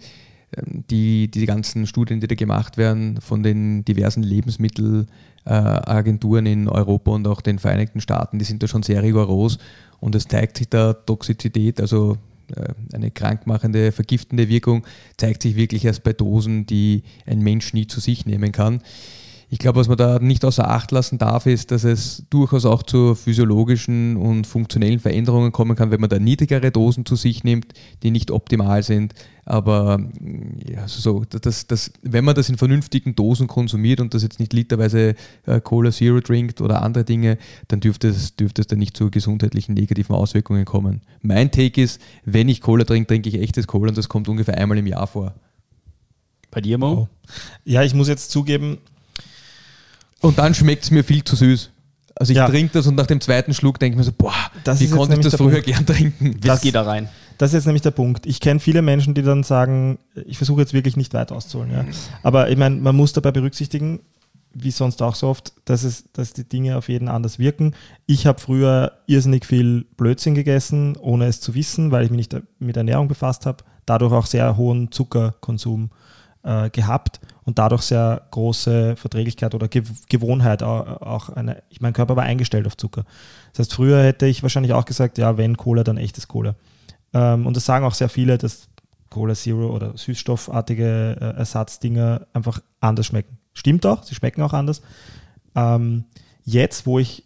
Ähm, 0.56 0.84
die, 0.90 1.30
die 1.30 1.46
ganzen 1.46 1.86
Studien, 1.86 2.20
die 2.20 2.26
da 2.26 2.34
gemacht 2.34 2.76
werden 2.76 3.20
von 3.20 3.42
den 3.42 3.82
diversen 3.84 4.22
Lebensmittelagenturen 4.22 6.46
in 6.46 6.68
Europa 6.68 7.12
und 7.12 7.26
auch 7.26 7.40
den 7.40 7.58
Vereinigten 7.58 8.00
Staaten, 8.00 8.38
die 8.38 8.44
sind 8.44 8.62
da 8.62 8.68
schon 8.68 8.82
sehr 8.82 9.02
rigoros 9.02 9.58
und 10.00 10.14
es 10.14 10.28
zeigt 10.28 10.58
sich 10.58 10.68
da 10.68 10.92
Toxizität, 10.92 11.80
also 11.80 12.18
äh, 12.54 12.74
eine 12.92 13.10
krankmachende, 13.10 13.90
vergiftende 13.92 14.48
Wirkung 14.48 14.84
zeigt 15.16 15.42
sich 15.42 15.56
wirklich 15.56 15.84
erst 15.84 16.04
bei 16.04 16.12
Dosen, 16.12 16.66
die 16.66 17.02
ein 17.26 17.40
Mensch 17.40 17.72
nie 17.72 17.86
zu 17.86 18.00
sich 18.00 18.26
nehmen 18.26 18.52
kann. 18.52 18.82
Ich 19.48 19.60
glaube, 19.60 19.78
was 19.78 19.86
man 19.86 19.96
da 19.96 20.18
nicht 20.18 20.44
außer 20.44 20.68
Acht 20.68 20.90
lassen 20.90 21.18
darf, 21.18 21.46
ist, 21.46 21.70
dass 21.70 21.84
es 21.84 22.24
durchaus 22.30 22.64
auch 22.64 22.82
zu 22.82 23.14
physiologischen 23.14 24.16
und 24.16 24.44
funktionellen 24.44 24.98
Veränderungen 24.98 25.52
kommen 25.52 25.76
kann, 25.76 25.92
wenn 25.92 26.00
man 26.00 26.10
da 26.10 26.18
niedrigere 26.18 26.72
Dosen 26.72 27.06
zu 27.06 27.14
sich 27.14 27.44
nimmt, 27.44 27.72
die 28.02 28.10
nicht 28.10 28.32
optimal 28.32 28.82
sind. 28.82 29.14
Aber 29.44 30.00
ja, 30.68 30.82
also 30.82 31.00
so, 31.00 31.24
das, 31.24 31.68
das, 31.68 31.92
wenn 32.02 32.24
man 32.24 32.34
das 32.34 32.48
in 32.48 32.58
vernünftigen 32.58 33.14
Dosen 33.14 33.46
konsumiert 33.46 34.00
und 34.00 34.14
das 34.14 34.24
jetzt 34.24 34.40
nicht 34.40 34.52
literweise 34.52 35.14
äh, 35.46 35.60
Cola 35.60 35.92
Zero 35.92 36.20
trinkt 36.20 36.60
oder 36.60 36.82
andere 36.82 37.04
Dinge, 37.04 37.38
dann 37.68 37.78
dürfte 37.78 38.08
es, 38.08 38.34
dürfte 38.34 38.62
es 38.62 38.66
dann 38.66 38.80
nicht 38.80 38.96
zu 38.96 39.12
gesundheitlichen 39.12 39.74
negativen 39.74 40.16
Auswirkungen 40.16 40.64
kommen. 40.64 41.02
Mein 41.22 41.52
Take 41.52 41.80
ist, 41.80 42.00
wenn 42.24 42.48
ich 42.48 42.60
Cola 42.60 42.82
trinke, 42.82 43.06
trinke 43.06 43.28
ich 43.28 43.40
echtes 43.40 43.68
Cola 43.68 43.90
und 43.90 43.98
das 43.98 44.08
kommt 44.08 44.28
ungefähr 44.28 44.58
einmal 44.58 44.78
im 44.78 44.88
Jahr 44.88 45.06
vor. 45.06 45.34
Bei 46.50 46.60
dir, 46.60 46.78
Mo? 46.78 46.92
Oh. 46.92 47.08
Ja, 47.64 47.84
ich 47.84 47.94
muss 47.94 48.08
jetzt 48.08 48.32
zugeben, 48.32 48.78
und 50.26 50.38
dann 50.38 50.54
schmeckt 50.54 50.84
es 50.84 50.90
mir 50.90 51.04
viel 51.04 51.22
zu 51.24 51.36
süß. 51.36 51.70
Also 52.18 52.32
ich 52.32 52.38
ja. 52.38 52.48
trinke 52.48 52.72
das 52.72 52.86
und 52.86 52.94
nach 52.94 53.06
dem 53.06 53.20
zweiten 53.20 53.52
Schluck 53.52 53.78
denke 53.78 53.94
ich 53.94 53.98
mir 53.98 54.04
so, 54.04 54.12
boah, 54.12 54.32
das 54.64 54.80
wie 54.80 54.88
konnte 54.88 55.16
ich 55.16 55.20
das 55.20 55.36
früher 55.36 55.62
Punkt. 55.62 55.66
gern 55.66 55.86
trinken? 55.86 56.36
Das 56.40 56.62
geht 56.62 56.74
da 56.74 56.82
rein. 56.82 57.08
Das 57.38 57.50
ist 57.50 57.54
jetzt 57.54 57.66
nämlich 57.66 57.82
der 57.82 57.90
Punkt. 57.90 58.24
Ich 58.24 58.40
kenne 58.40 58.58
viele 58.58 58.80
Menschen, 58.80 59.12
die 59.12 59.22
dann 59.22 59.42
sagen, 59.42 59.98
ich 60.24 60.38
versuche 60.38 60.62
jetzt 60.62 60.72
wirklich 60.72 60.96
nicht 60.96 61.12
weit 61.12 61.30
auszuholen. 61.30 61.70
Ja. 61.70 61.84
Aber 62.22 62.50
ich 62.50 62.56
meine, 62.56 62.76
man 62.76 62.96
muss 62.96 63.12
dabei 63.12 63.30
berücksichtigen, 63.30 64.00
wie 64.54 64.70
sonst 64.70 65.02
auch 65.02 65.14
so 65.14 65.28
oft, 65.28 65.52
dass, 65.66 65.82
es, 65.82 66.10
dass 66.14 66.32
die 66.32 66.48
Dinge 66.48 66.78
auf 66.78 66.88
jeden 66.88 67.08
anders 67.08 67.38
wirken. 67.38 67.74
Ich 68.06 68.26
habe 68.26 68.40
früher 68.40 68.92
irrsinnig 69.06 69.44
viel 69.44 69.84
Blödsinn 69.98 70.34
gegessen, 70.34 70.96
ohne 70.96 71.26
es 71.26 71.42
zu 71.42 71.54
wissen, 71.54 71.90
weil 71.90 72.04
ich 72.04 72.10
mich 72.10 72.30
nicht 72.30 72.42
mit 72.58 72.76
Ernährung 72.78 73.08
befasst 73.08 73.44
habe. 73.44 73.64
Dadurch 73.84 74.12
auch 74.12 74.26
sehr 74.26 74.56
hohen 74.56 74.90
Zuckerkonsum 74.90 75.90
äh, 76.46 76.70
gehabt 76.70 77.20
und 77.44 77.58
dadurch 77.58 77.82
sehr 77.82 78.22
große 78.30 78.96
Verträglichkeit 78.96 79.54
oder 79.54 79.68
Gewohnheit 79.68 80.62
auch 80.62 81.28
eine, 81.28 81.62
ich 81.68 81.80
mein 81.80 81.92
Körper 81.92 82.16
war 82.16 82.24
eingestellt 82.24 82.66
auf 82.66 82.76
Zucker. 82.76 83.04
Das 83.52 83.60
heißt, 83.60 83.74
früher 83.74 84.02
hätte 84.02 84.26
ich 84.26 84.42
wahrscheinlich 84.42 84.72
auch 84.72 84.84
gesagt, 84.84 85.18
ja, 85.18 85.36
wenn 85.36 85.56
Cola, 85.56 85.84
dann 85.84 85.96
echtes 85.96 86.28
Cola. 86.28 86.54
Ähm, 87.12 87.46
und 87.46 87.56
das 87.56 87.64
sagen 87.64 87.84
auch 87.84 87.94
sehr 87.94 88.08
viele, 88.08 88.38
dass 88.38 88.68
Cola 89.10 89.34
Zero 89.34 89.74
oder 89.74 89.96
süßstoffartige 89.96 91.16
äh, 91.20 91.38
Ersatzdinger 91.38 92.26
einfach 92.32 92.60
anders 92.80 93.06
schmecken. 93.06 93.38
Stimmt 93.52 93.86
auch, 93.86 94.02
sie 94.02 94.14
schmecken 94.14 94.42
auch 94.42 94.52
anders. 94.52 94.82
Ähm, 95.54 96.04
jetzt, 96.44 96.86
wo 96.86 96.98
ich 96.98 97.24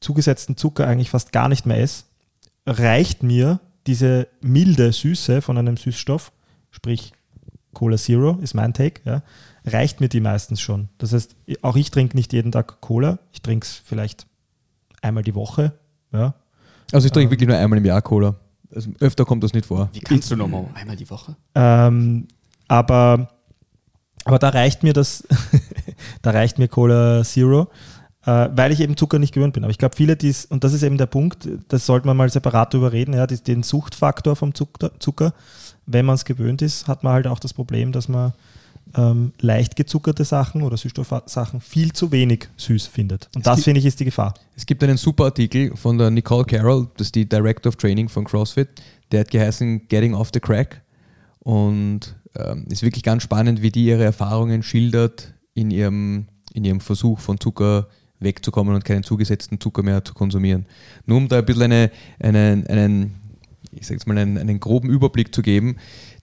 zugesetzten 0.00 0.56
Zucker 0.56 0.86
eigentlich 0.86 1.10
fast 1.10 1.32
gar 1.32 1.48
nicht 1.48 1.64
mehr 1.64 1.80
esse, 1.80 2.04
reicht 2.66 3.22
mir 3.22 3.60
diese 3.86 4.28
milde 4.40 4.92
Süße 4.92 5.42
von 5.42 5.58
einem 5.58 5.76
Süßstoff, 5.76 6.32
sprich 6.70 7.12
Cola 7.74 7.96
Zero 7.96 8.38
ist 8.42 8.54
mein 8.54 8.74
Take, 8.74 9.00
ja, 9.04 9.22
reicht 9.64 10.00
mir 10.00 10.08
die 10.08 10.20
meistens 10.20 10.60
schon. 10.60 10.88
Das 10.98 11.12
heißt, 11.12 11.36
auch 11.62 11.76
ich 11.76 11.90
trinke 11.90 12.16
nicht 12.16 12.32
jeden 12.32 12.52
Tag 12.52 12.80
Cola. 12.80 13.18
Ich 13.32 13.42
trinke 13.42 13.64
es 13.64 13.80
vielleicht 13.84 14.26
einmal 15.00 15.22
die 15.22 15.34
Woche. 15.34 15.72
Ja. 16.12 16.34
Also 16.92 17.06
ich 17.06 17.12
trinke 17.12 17.26
ähm, 17.26 17.30
wirklich 17.30 17.48
nur 17.48 17.56
einmal 17.56 17.78
im 17.78 17.84
Jahr 17.84 18.02
Cola. 18.02 18.34
Also 18.74 18.90
öfter 19.00 19.24
kommt 19.24 19.44
das 19.44 19.52
nicht 19.52 19.66
vor. 19.66 19.88
Wie 19.92 20.00
kannst 20.00 20.30
du 20.30 20.36
nochmal 20.36 20.66
einmal 20.74 20.96
die 20.96 21.08
Woche? 21.10 21.36
Ähm, 21.54 22.26
aber, 22.68 23.28
aber 24.24 24.38
da 24.38 24.48
reicht 24.48 24.82
mir 24.82 24.92
das, 24.92 25.26
da 26.22 26.30
reicht 26.30 26.58
mir 26.58 26.68
Cola 26.68 27.22
Zero, 27.22 27.68
äh, 28.24 28.48
weil 28.54 28.72
ich 28.72 28.80
eben 28.80 28.96
Zucker 28.96 29.18
nicht 29.18 29.34
gewöhnt 29.34 29.54
bin. 29.54 29.64
Aber 29.64 29.70
ich 29.70 29.78
glaube, 29.78 29.96
viele, 29.96 30.16
die 30.16 30.34
und 30.48 30.64
das 30.64 30.72
ist 30.72 30.82
eben 30.82 30.96
der 30.96 31.06
Punkt, 31.06 31.48
das 31.68 31.86
sollte 31.86 32.06
man 32.06 32.16
mal 32.16 32.30
separat 32.30 32.72
darüber 32.72 32.92
reden, 32.92 33.14
ja, 33.14 33.26
den 33.26 33.62
Suchtfaktor 33.62 34.36
vom 34.36 34.54
Zucker, 34.54 34.98
Zucker 34.98 35.34
wenn 35.86 36.06
man 36.06 36.14
es 36.14 36.24
gewöhnt 36.24 36.62
ist, 36.62 36.86
hat 36.88 37.02
man 37.02 37.12
halt 37.12 37.26
auch 37.26 37.38
das 37.38 37.52
Problem, 37.52 37.92
dass 37.92 38.08
man 38.08 38.32
ähm, 38.96 39.32
leicht 39.40 39.76
gezuckerte 39.76 40.24
Sachen 40.24 40.62
oder 40.62 40.76
Süßstoffsachen 40.76 41.60
viel 41.60 41.92
zu 41.92 42.12
wenig 42.12 42.48
süß 42.56 42.86
findet. 42.86 43.28
Und 43.34 43.40
es 43.40 43.44
das, 43.44 43.64
finde 43.64 43.80
ich, 43.80 43.86
ist 43.86 44.00
die 44.00 44.04
Gefahr. 44.04 44.34
Es 44.56 44.66
gibt 44.66 44.82
einen 44.82 44.96
super 44.96 45.24
Artikel 45.24 45.74
von 45.76 45.98
der 45.98 46.10
Nicole 46.10 46.44
Carroll, 46.44 46.88
das 46.96 47.08
ist 47.08 47.14
die 47.14 47.28
Director 47.28 47.70
of 47.70 47.76
Training 47.76 48.08
von 48.08 48.24
CrossFit, 48.24 48.68
der 49.10 49.20
hat 49.20 49.30
geheißen 49.30 49.88
Getting 49.88 50.14
Off 50.14 50.30
the 50.32 50.40
Crack 50.40 50.82
und 51.40 52.14
ähm, 52.36 52.66
ist 52.68 52.82
wirklich 52.82 53.02
ganz 53.02 53.22
spannend, 53.22 53.62
wie 53.62 53.70
die 53.70 53.84
ihre 53.84 54.04
Erfahrungen 54.04 54.62
schildert 54.62 55.34
in 55.54 55.70
ihrem, 55.70 56.26
in 56.52 56.64
ihrem 56.64 56.80
Versuch 56.80 57.18
von 57.20 57.40
Zucker 57.40 57.88
wegzukommen 58.20 58.74
und 58.74 58.84
keinen 58.84 59.02
zugesetzten 59.02 59.60
Zucker 59.60 59.82
mehr 59.82 60.04
zu 60.04 60.14
konsumieren. 60.14 60.66
Nur 61.06 61.18
um 61.18 61.28
da 61.28 61.38
ein 61.38 61.44
bisschen 61.44 61.64
eine, 61.64 61.90
einen, 62.20 62.66
einen 62.66 63.14
ich 63.72 63.86
sage 63.86 63.94
jetzt 63.94 64.06
mal, 64.06 64.16
einen, 64.18 64.38
einen 64.38 64.60
groben 64.60 64.90
Überblick 64.90 65.34
zu 65.34 65.42
geben. 65.42 65.76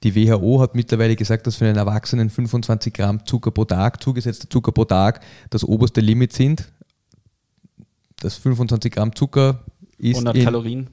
Die 0.04 0.16
WHO 0.16 0.62
hat 0.62 0.76
mittlerweile 0.76 1.16
gesagt, 1.16 1.48
dass 1.48 1.56
für 1.56 1.66
einen 1.66 1.78
Erwachsenen 1.78 2.30
25 2.30 2.94
Gramm 2.94 3.26
Zucker 3.26 3.52
pro 3.52 3.66
Tag, 3.66 4.02
zugesetzter 4.02 4.50
Zucker 4.50 4.72
pro 4.72 4.86
Tag, 4.86 5.22
das 5.50 5.64
oberste 5.64 6.02
Limit 6.02 6.34
sind. 6.34 6.72
Das 8.20 8.36
25 8.36 8.92
Gramm 8.92 9.16
Zucker 9.16 9.60
ist 9.98 10.16
100 10.16 10.36
in, 10.36 10.44
Kalorien. 10.44 10.90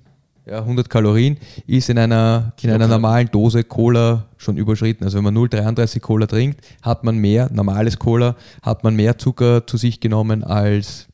Ja, 0.46 0.60
100 0.60 0.88
Kalorien 0.88 1.38
ist 1.66 1.90
in 1.90 1.98
einer, 1.98 2.52
in 2.62 2.70
einer 2.70 2.88
normalen 2.88 3.28
Dose 3.30 3.64
Cola 3.64 4.26
schon 4.36 4.56
überschritten. 4.56 5.04
Also 5.04 5.18
wenn 5.18 5.24
man 5.24 5.36
0,33 5.36 6.00
Cola 6.00 6.26
trinkt, 6.26 6.60
hat 6.82 7.04
man 7.04 7.18
mehr, 7.18 7.50
normales 7.52 7.98
Cola, 7.98 8.36
hat 8.62 8.84
man 8.84 8.94
mehr 8.94 9.18
Zucker 9.18 9.66
zu 9.66 9.76
sich 9.76 10.00
genommen 10.00 10.44
als 10.44 11.08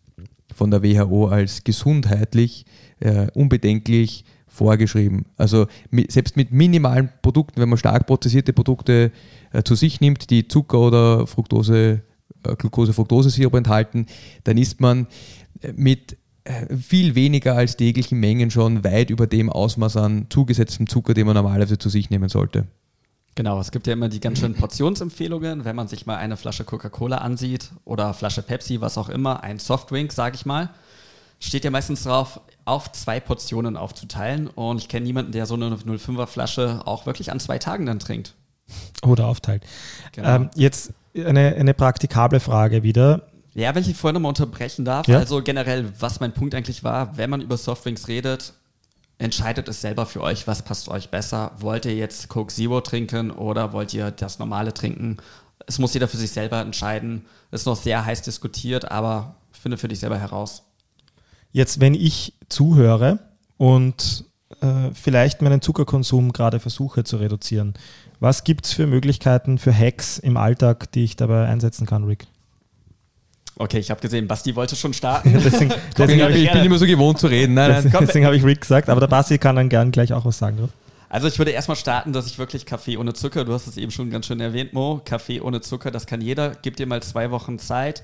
von 0.55 0.70
der 0.70 0.83
WHO 0.83 1.28
als 1.28 1.64
gesundheitlich 1.64 2.66
äh, 3.00 3.28
unbedenklich 3.33 4.24
vorgeschrieben. 4.53 5.25
Also 5.37 5.67
selbst 6.09 6.37
mit 6.37 6.53
minimalen 6.53 7.09
Produkten, 7.23 7.61
wenn 7.61 7.69
man 7.69 7.79
stark 7.79 8.07
prozessierte 8.07 8.53
Produkte 8.53 9.11
äh, 9.53 9.62
zu 9.62 9.75
sich 9.75 10.01
nimmt, 10.01 10.31
die 10.31 10.47
Zucker 10.47 10.79
oder 10.79 11.27
Fructose, 11.27 12.03
äh, 12.45 12.57
Glucose-Fructose-Sirup 12.57 13.55
enthalten, 13.55 14.07
dann 14.45 14.59
ist 14.59 14.81
man 14.81 15.07
äh, 15.62 15.73
mit 15.75 16.19
äh, 16.45 16.77
viel 16.77 17.15
weniger 17.15 17.57
als 17.57 17.77
täglichen 17.77 18.21
Mengen 18.21 18.51
schon 18.51 18.85
weit 18.85 19.09
über 19.09 19.27
dem 19.27 19.49
Ausmaß 19.49 19.97
an 19.97 20.27
zugesetztem 20.29 20.87
Zucker, 20.87 21.15
den 21.15 21.27
man 21.27 21.35
normalerweise 21.35 21.79
zu 21.79 21.88
sich 21.88 22.11
nehmen 22.11 22.29
sollte. 22.29 22.67
Genau, 23.35 23.59
es 23.59 23.71
gibt 23.71 23.87
ja 23.87 23.95
immer 23.95 24.11
die 24.11 24.21
ganz 24.21 24.41
schönen 24.41 24.55
Portionsempfehlungen, 24.55 25.65
wenn 25.65 25.75
man 25.75 25.88
sich 25.88 26.05
mal 26.05 26.17
eine 26.17 26.37
Flasche 26.37 26.65
Coca-Cola 26.65 27.19
ansieht 27.19 27.71
oder 27.87 28.12
Flasche 28.12 28.43
Pepsi, 28.43 28.83
was 28.83 28.99
auch 28.99 29.09
immer, 29.09 29.43
ein 29.43 29.59
Softdrink, 29.59 30.12
sage 30.12 30.35
ich 30.35 30.45
mal 30.45 30.69
steht 31.46 31.64
ja 31.64 31.70
meistens 31.70 32.05
drauf, 32.05 32.40
auf 32.64 32.92
zwei 32.92 33.20
Portionen 33.20 33.76
aufzuteilen. 33.76 34.48
Und 34.48 34.78
ich 34.78 34.88
kenne 34.88 35.05
niemanden, 35.05 35.33
der 35.33 35.46
so 35.46 35.55
eine 35.55 35.74
05er 35.74 36.26
Flasche 36.26 36.83
auch 36.85 37.07
wirklich 37.07 37.33
an 37.33 37.40
zwei 37.40 37.59
Tagen 37.59 37.87
dann 37.87 37.98
trinkt. 37.98 38.35
Oder 39.05 39.26
aufteilt. 39.26 39.64
Genau. 40.12 40.28
Ähm, 40.28 40.50
jetzt 40.55 40.92
eine, 41.14 41.55
eine 41.55 41.74
praktikable 41.74 42.40
Frage 42.40 42.83
wieder. 42.83 43.26
Ja, 43.55 43.74
wenn 43.74 43.83
ich 43.83 43.96
vorher 43.96 44.14
nochmal 44.14 44.31
unterbrechen 44.31 44.85
darf. 44.85 45.07
Ja? 45.09 45.18
Also 45.18 45.42
generell, 45.42 45.92
was 45.98 46.20
mein 46.20 46.33
Punkt 46.33 46.55
eigentlich 46.55 46.85
war, 46.85 47.16
wenn 47.16 47.28
man 47.28 47.40
über 47.40 47.57
Softdrinks 47.57 48.09
redet, 48.09 48.55
entscheidet 49.18 49.68
es 49.68 49.81
selber 49.81 50.07
für 50.07 50.22
euch, 50.22 50.46
was 50.46 50.62
passt 50.62 50.88
euch 50.88 51.11
besser. 51.11 51.52
Wollt 51.59 51.85
ihr 51.85 51.94
jetzt 51.94 52.28
Coke 52.28 52.52
Zero 52.52 52.81
trinken 52.81 53.31
oder 53.31 53.72
wollt 53.72 53.92
ihr 53.92 54.11
das 54.11 54.38
normale 54.38 54.72
trinken? 54.72 55.18
Es 55.66 55.78
muss 55.78 55.94
jeder 55.94 56.09
für 56.09 56.16
sich 56.16 56.31
selber 56.31 56.61
entscheiden. 56.61 57.26
Ist 57.50 57.66
noch 57.66 57.76
sehr 57.76 58.05
heiß 58.05 58.22
diskutiert, 58.22 58.90
aber 58.90 59.37
finde 59.50 59.76
für 59.76 59.88
dich 59.88 60.00
selber 60.00 60.18
heraus. 60.18 60.64
Jetzt, 61.53 61.81
wenn 61.81 61.95
ich 61.95 62.35
zuhöre 62.49 63.19
und 63.59 64.25
äh, 64.61 64.91
vielleicht 64.95 65.43
meinen 65.43 65.61
Zuckerkonsum 65.61 66.33
gerade 66.33 66.61
versuche 66.61 67.05
zu 67.05 67.17
reduzieren, 67.17 67.75
was 68.21 68.45
gibt 68.45 68.67
es 68.67 68.73
für 68.73 68.87
Möglichkeiten, 68.87 69.59
für 69.59 69.77
Hacks 69.77 70.19
im 70.19 70.37
Alltag, 70.37 70.93
die 70.93 71.05
ich 71.05 71.17
dabei 71.17 71.47
einsetzen 71.47 71.87
kann, 71.87 72.05
Rick? 72.05 72.27
Okay, 73.57 73.79
ich 73.79 73.91
habe 73.91 74.01
gesehen, 74.01 74.27
Basti 74.29 74.57
wollte 74.57 74.77
schon 74.77 74.93
starten. 74.95 75.33
deswegen 75.33 75.73
Deswegen 75.97 76.31
ich, 76.31 76.45
ich 76.45 76.53
bin 76.53 76.65
immer 76.65 76.79
so 76.79 76.87
gewohnt 76.87 77.19
zu 77.19 77.27
reden. 77.27 77.55
Nein, 77.55 77.71
nein. 77.71 77.83
deswegen, 77.85 78.07
deswegen 78.07 78.27
habe 78.27 78.37
ich 78.37 78.45
Rick 78.45 78.62
gesagt, 78.62 78.88
aber 78.88 79.01
der 79.01 79.09
Basti 79.09 79.38
kann 79.38 79.57
dann 79.57 79.69
gern 79.69 79.91
gleich 79.91 80.12
auch 80.12 80.25
was 80.25 80.38
sagen. 80.38 80.59
Drauf. 80.59 80.71
Also 81.09 81.29
ich 81.29 81.38
würde 81.38 81.51
erstmal 81.51 81.77
starten, 81.77 82.15
dass 82.15 82.27
ich 82.27 82.38
wirklich 82.38 82.65
Kaffee 82.65 82.97
ohne 82.97 83.12
Zucker, 83.12 83.45
du 83.45 83.53
hast 83.53 83.67
es 83.67 83.77
eben 83.77 83.91
schon 83.91 84.09
ganz 84.09 84.27
schön 84.27 84.41
erwähnt, 84.41 84.73
Mo, 84.73 85.03
Kaffee 85.05 85.43
ohne 85.43 85.61
Zucker, 85.61 85.91
das 85.91 86.07
kann 86.07 86.23
jeder. 86.23 86.53
Gib 86.62 86.77
dir 86.77 86.87
mal 86.87 87.03
zwei 87.03 87.31
Wochen 87.31 87.59
Zeit 87.59 88.03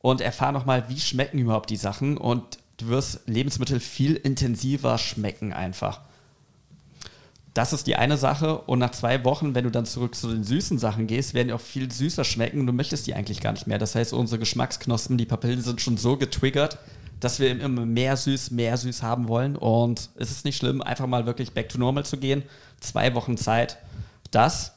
und 0.00 0.20
erfahr 0.20 0.50
nochmal, 0.50 0.84
wie 0.88 0.98
schmecken 0.98 1.38
überhaupt 1.38 1.70
die 1.70 1.76
Sachen 1.76 2.16
und 2.16 2.58
du 2.76 2.88
wirst 2.88 3.20
Lebensmittel 3.26 3.80
viel 3.80 4.14
intensiver 4.14 4.98
schmecken 4.98 5.52
einfach. 5.52 6.00
Das 7.54 7.74
ist 7.74 7.86
die 7.86 7.96
eine 7.96 8.16
Sache 8.16 8.58
und 8.58 8.78
nach 8.78 8.92
zwei 8.92 9.24
Wochen, 9.24 9.54
wenn 9.54 9.64
du 9.64 9.70
dann 9.70 9.84
zurück 9.84 10.14
zu 10.14 10.28
den 10.28 10.42
süßen 10.42 10.78
Sachen 10.78 11.06
gehst, 11.06 11.34
werden 11.34 11.48
die 11.48 11.54
auch 11.54 11.60
viel 11.60 11.92
süßer 11.92 12.24
schmecken 12.24 12.60
und 12.60 12.66
du 12.66 12.72
möchtest 12.72 13.06
die 13.06 13.14
eigentlich 13.14 13.40
gar 13.40 13.52
nicht 13.52 13.66
mehr. 13.66 13.78
Das 13.78 13.94
heißt, 13.94 14.14
unsere 14.14 14.38
Geschmacksknospen, 14.38 15.18
die 15.18 15.26
Papillen 15.26 15.60
sind 15.60 15.82
schon 15.82 15.98
so 15.98 16.16
getriggert, 16.16 16.78
dass 17.20 17.40
wir 17.40 17.50
immer 17.50 17.84
mehr 17.84 18.16
süß, 18.16 18.52
mehr 18.52 18.76
süß 18.78 19.02
haben 19.02 19.28
wollen. 19.28 19.56
Und 19.56 20.08
es 20.16 20.30
ist 20.30 20.46
nicht 20.46 20.56
schlimm, 20.56 20.80
einfach 20.80 21.06
mal 21.06 21.26
wirklich 21.26 21.52
back 21.52 21.68
to 21.68 21.78
normal 21.78 22.06
zu 22.06 22.16
gehen. 22.16 22.42
Zwei 22.80 23.14
Wochen 23.14 23.36
Zeit. 23.36 23.76
Das 24.30 24.72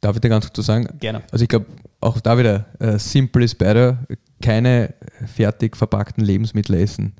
Darf 0.00 0.16
ich 0.16 0.20
dir 0.20 0.28
ganz 0.28 0.52
kurz 0.52 0.66
sagen? 0.66 0.88
gerne. 0.98 1.22
Also 1.30 1.44
ich 1.44 1.48
glaube, 1.48 1.66
auch 2.00 2.18
da 2.20 2.36
wieder, 2.36 2.66
äh, 2.80 2.98
simple 2.98 3.44
is 3.44 3.54
better, 3.54 3.98
keine 4.42 4.94
fertig 5.26 5.76
verpackten 5.76 6.22
Lebensmittel 6.22 6.74
essen. 6.74 7.14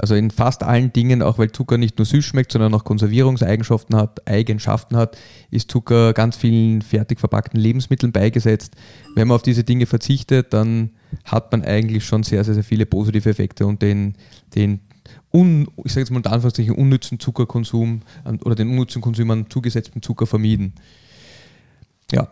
Also 0.00 0.14
in 0.14 0.30
fast 0.30 0.62
allen 0.62 0.92
Dingen, 0.92 1.22
auch 1.22 1.38
weil 1.38 1.50
Zucker 1.50 1.76
nicht 1.76 1.98
nur 1.98 2.06
süß 2.06 2.24
schmeckt, 2.24 2.52
sondern 2.52 2.72
auch 2.72 2.84
Konservierungseigenschaften 2.84 3.96
hat, 3.96 4.28
Eigenschaften 4.28 4.96
hat, 4.96 5.18
ist 5.50 5.72
Zucker 5.72 6.12
ganz 6.12 6.36
vielen 6.36 6.82
fertig 6.82 7.18
verpackten 7.18 7.58
Lebensmitteln 7.58 8.12
beigesetzt. 8.12 8.76
Wenn 9.16 9.26
man 9.26 9.34
auf 9.34 9.42
diese 9.42 9.64
Dinge 9.64 9.86
verzichtet, 9.86 10.52
dann 10.52 10.90
hat 11.24 11.50
man 11.50 11.64
eigentlich 11.64 12.04
schon 12.04 12.22
sehr, 12.22 12.44
sehr, 12.44 12.54
sehr 12.54 12.62
viele 12.62 12.86
positive 12.86 13.28
Effekte 13.28 13.66
und 13.66 13.82
den, 13.82 14.14
den 14.54 14.80
un, 15.32 15.66
ich 15.84 15.92
sage 15.92 16.02
jetzt 16.02 16.10
mal 16.10 16.18
unter 16.18 16.32
Anführungszeichen, 16.32 16.76
unnützen 16.76 17.18
Zuckerkonsum 17.18 18.02
oder 18.44 18.54
den 18.54 18.68
unnützen 18.68 19.02
Konsum 19.02 19.30
an 19.32 19.50
zugesetztem 19.50 20.00
Zucker 20.00 20.26
vermieden. 20.26 20.74
Ja, 22.12 22.28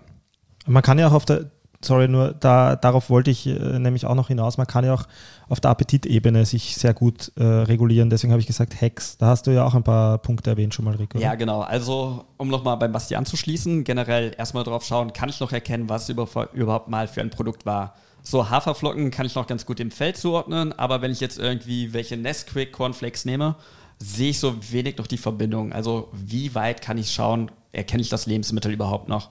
Man 0.66 0.82
kann 0.84 0.98
ja 0.98 1.08
auch 1.08 1.12
auf 1.12 1.24
der, 1.24 1.50
sorry, 1.80 2.08
nur 2.08 2.32
da, 2.32 2.76
darauf 2.76 3.10
wollte 3.10 3.30
ich 3.30 3.46
äh, 3.46 3.78
nämlich 3.78 4.06
auch 4.06 4.14
noch 4.14 4.28
hinaus, 4.28 4.58
man 4.58 4.66
kann 4.66 4.84
ja 4.84 4.94
auch 4.94 5.06
auf 5.48 5.60
der 5.60 5.70
Appetitebene 5.70 6.44
sich 6.44 6.76
sehr 6.76 6.94
gut 6.94 7.32
äh, 7.36 7.44
regulieren. 7.44 8.10
Deswegen 8.10 8.32
habe 8.32 8.40
ich 8.40 8.46
gesagt 8.46 8.80
Hacks. 8.80 9.16
Da 9.16 9.26
hast 9.26 9.46
du 9.46 9.52
ja 9.52 9.64
auch 9.64 9.74
ein 9.74 9.84
paar 9.84 10.18
Punkte 10.18 10.50
erwähnt 10.50 10.74
schon 10.74 10.84
mal, 10.84 10.96
Rico. 10.96 11.18
Ja, 11.18 11.34
genau. 11.34 11.60
Also, 11.60 12.24
um 12.36 12.48
nochmal 12.48 12.76
beim 12.76 12.92
Basti 12.92 13.14
anzuschließen, 13.14 13.84
generell 13.84 14.34
erstmal 14.36 14.64
drauf 14.64 14.84
schauen, 14.84 15.12
kann 15.12 15.28
ich 15.28 15.38
noch 15.40 15.52
erkennen, 15.52 15.88
was 15.88 16.08
über, 16.08 16.28
überhaupt 16.52 16.88
mal 16.88 17.06
für 17.06 17.20
ein 17.20 17.30
Produkt 17.30 17.64
war. 17.64 17.94
So, 18.22 18.50
Haferflocken 18.50 19.12
kann 19.12 19.24
ich 19.24 19.36
noch 19.36 19.46
ganz 19.46 19.66
gut 19.66 19.78
dem 19.78 19.92
Feld 19.92 20.16
zuordnen, 20.16 20.72
aber 20.72 21.00
wenn 21.00 21.12
ich 21.12 21.20
jetzt 21.20 21.38
irgendwie 21.38 21.92
welche 21.92 22.16
Nesquik 22.16 22.72
Cornflakes 22.72 23.24
nehme, 23.24 23.54
sehe 23.98 24.30
ich 24.30 24.40
so 24.40 24.56
wenig 24.72 24.98
noch 24.98 25.06
die 25.06 25.16
Verbindung. 25.16 25.72
Also, 25.72 26.08
wie 26.12 26.54
weit 26.56 26.82
kann 26.82 26.98
ich 26.98 27.12
schauen, 27.12 27.52
erkenne 27.70 28.02
ich 28.02 28.08
das 28.08 28.26
Lebensmittel 28.26 28.72
überhaupt 28.72 29.08
noch? 29.08 29.30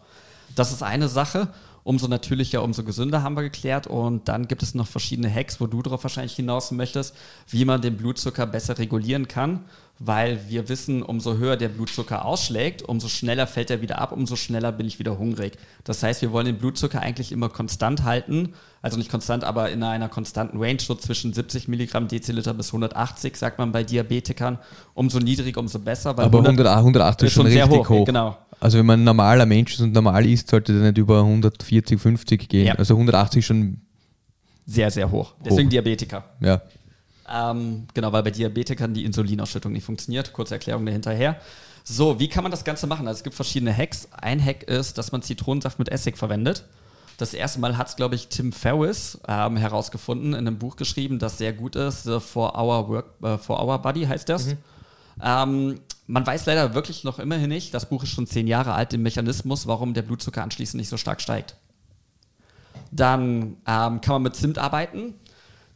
Das 0.56 0.72
ist 0.72 0.82
eine 0.82 1.10
Sache. 1.10 1.50
Umso 1.88 2.08
natürlicher, 2.08 2.63
umso 2.63 2.84
gesünder 2.84 3.21
haben 3.21 3.36
wir 3.36 3.43
geklärt. 3.43 3.86
Und 3.86 4.28
dann 4.28 4.48
gibt 4.48 4.63
es 4.63 4.74
noch 4.74 4.88
verschiedene 4.88 5.32
Hacks, 5.32 5.62
wo 5.62 5.67
du 5.67 5.84
darauf 5.84 6.02
wahrscheinlich 6.02 6.36
hinaus 6.36 6.71
möchtest, 6.71 7.15
wie 7.48 7.63
man 7.63 7.80
den 7.80 7.95
Blutzucker 7.95 8.48
besser 8.48 8.80
regulieren 8.80 9.28
kann. 9.28 9.60
Weil 10.00 10.39
wir 10.50 10.67
wissen, 10.67 11.04
umso 11.04 11.38
höher 11.38 11.58
der 11.58 11.69
Blutzucker 11.69 12.26
ausschlägt, 12.26 12.82
umso 12.82 13.08
schneller 13.08 13.45
fällt 13.45 13.69
er 13.69 13.84
wieder 13.84 14.00
ab, 14.00 14.13
umso 14.13 14.36
schneller 14.36 14.71
bin 14.71 14.88
ich 14.88 14.98
wieder 14.98 15.19
hungrig. 15.19 15.60
Das 15.84 16.02
heißt, 16.02 16.24
wir 16.24 16.32
wollen 16.32 16.48
den 16.48 16.58
Blutzucker 16.58 17.02
eigentlich 17.02 17.32
immer 17.32 17.50
konstant 17.50 18.04
halten. 18.04 18.54
Also 18.82 18.98
nicht 18.98 19.12
konstant, 19.12 19.43
aber 19.43 19.69
in 19.69 19.84
einer 19.84 20.10
konstanten 20.10 20.58
Range, 20.58 20.80
so 20.80 20.95
zwischen 20.95 21.34
70 21.34 21.67
Milligramm 21.67 22.08
Deziliter 22.08 22.56
bis 22.56 22.69
180, 22.69 23.38
sagt 23.38 23.60
man 23.60 23.71
bei 23.71 23.84
Diabetikern. 23.84 24.58
Umso 24.95 25.19
niedriger, 25.19 25.60
umso 25.60 25.78
besser. 25.78 26.17
Weil 26.17 26.26
aber 26.26 26.39
100 26.39 26.65
100, 26.65 26.78
180 26.78 27.28
ist 27.28 27.34
schon 27.34 27.48
sehr 27.48 27.65
richtig 27.69 27.89
hoch. 27.89 28.06
Genau. 28.06 28.38
Also 28.60 28.78
wenn 28.80 28.86
man 28.86 29.02
ein 29.02 29.04
normaler 29.04 29.46
Mensch 29.46 29.74
ist 29.74 29.82
und 29.82 29.94
normal 29.94 30.26
isst, 30.26 30.50
sollte 30.50 30.74
der 30.74 30.84
nicht 30.84 30.98
über 30.98 31.20
140, 31.20 32.00
50 32.00 32.50
gehen. 32.50 32.68
Ja. 32.68 32.76
Also 32.76 32.94
180 32.96 33.46
schon, 33.46 33.82
Sehr, 34.65 34.89
sehr 34.89 35.12
hoch. 35.12 35.34
Deswegen 35.44 35.68
Hoch. 35.68 35.72
Diabetiker. 35.72 36.24
ja. 36.39 36.62
Ähm, 37.28 37.88
genau, 37.96 38.12
weil 38.13 38.22
bei 38.22 38.30
Diabetikern 38.30 38.94
die 38.94 39.04
Insulinausschüttung 39.04 39.72
nicht 39.72 39.84
funktioniert. 39.84 40.32
Kurze 40.32 40.54
Erklärung 40.54 40.86
dahinterher. 40.86 41.39
So, 41.84 42.20
wie 42.20 42.28
kann 42.28 42.44
man 42.44 42.52
das 42.52 42.63
Ganze 42.63 42.86
machen? 42.88 43.08
Also 43.08 43.18
es 43.20 43.24
gibt 43.24 43.36
verschiedene 43.36 43.76
Hacks. 43.76 44.08
Ein 44.12 44.44
Hack 44.44 44.63
ist, 44.63 44.98
dass 45.00 45.12
man 45.12 45.24
Zitronensaft 45.24 45.80
mit 45.80 45.89
Essig 45.89 46.18
verwendet. 46.18 46.65
Das 47.18 47.34
erste 47.34 47.60
Mal 47.60 47.78
hat 47.78 47.88
es, 47.88 47.96
glaube 47.96 48.15
ich, 48.15 48.28
Tim 48.28 48.52
Ferriss 48.52 49.20
ähm, 49.28 49.58
herausgefunden, 49.58 50.34
in 50.34 50.48
einem 50.48 50.58
Buch 50.60 50.76
geschrieben, 50.76 51.18
das 51.18 51.38
sehr 51.38 51.54
gut 51.54 51.76
ist. 51.76 52.04
The 52.04 52.20
For 52.20 52.60
Our, 52.60 52.89
Work, 52.89 53.06
äh, 53.24 53.38
For 53.38 53.63
Our 53.63 53.80
Body 53.80 54.06
heißt 54.06 54.28
das. 54.30 54.56
Ähm, 55.24 55.80
man 56.08 56.26
weiß 56.26 56.46
leider 56.46 56.74
wirklich 56.76 57.04
noch 57.04 57.20
immerhin 57.20 57.50
nicht, 57.50 57.74
das 57.74 57.89
Buch 57.89 58.04
ist 58.04 58.10
schon 58.10 58.28
zehn 58.28 58.48
Jahre 58.48 58.74
alt, 58.74 58.91
den 58.91 59.02
Mechanismus, 59.02 59.68
warum 59.68 59.94
der 59.94 60.04
Blutzucker 60.04 60.44
anschließend 60.44 60.80
nicht 60.80 60.89
so 60.89 60.98
stark 60.98 61.22
steigt. 61.22 61.56
Dann 62.91 63.58
ähm, 63.68 64.02
kann 64.02 64.13
man 64.15 64.24
mit 64.24 64.36
Zimt 64.36 64.58
arbeiten. 64.58 65.15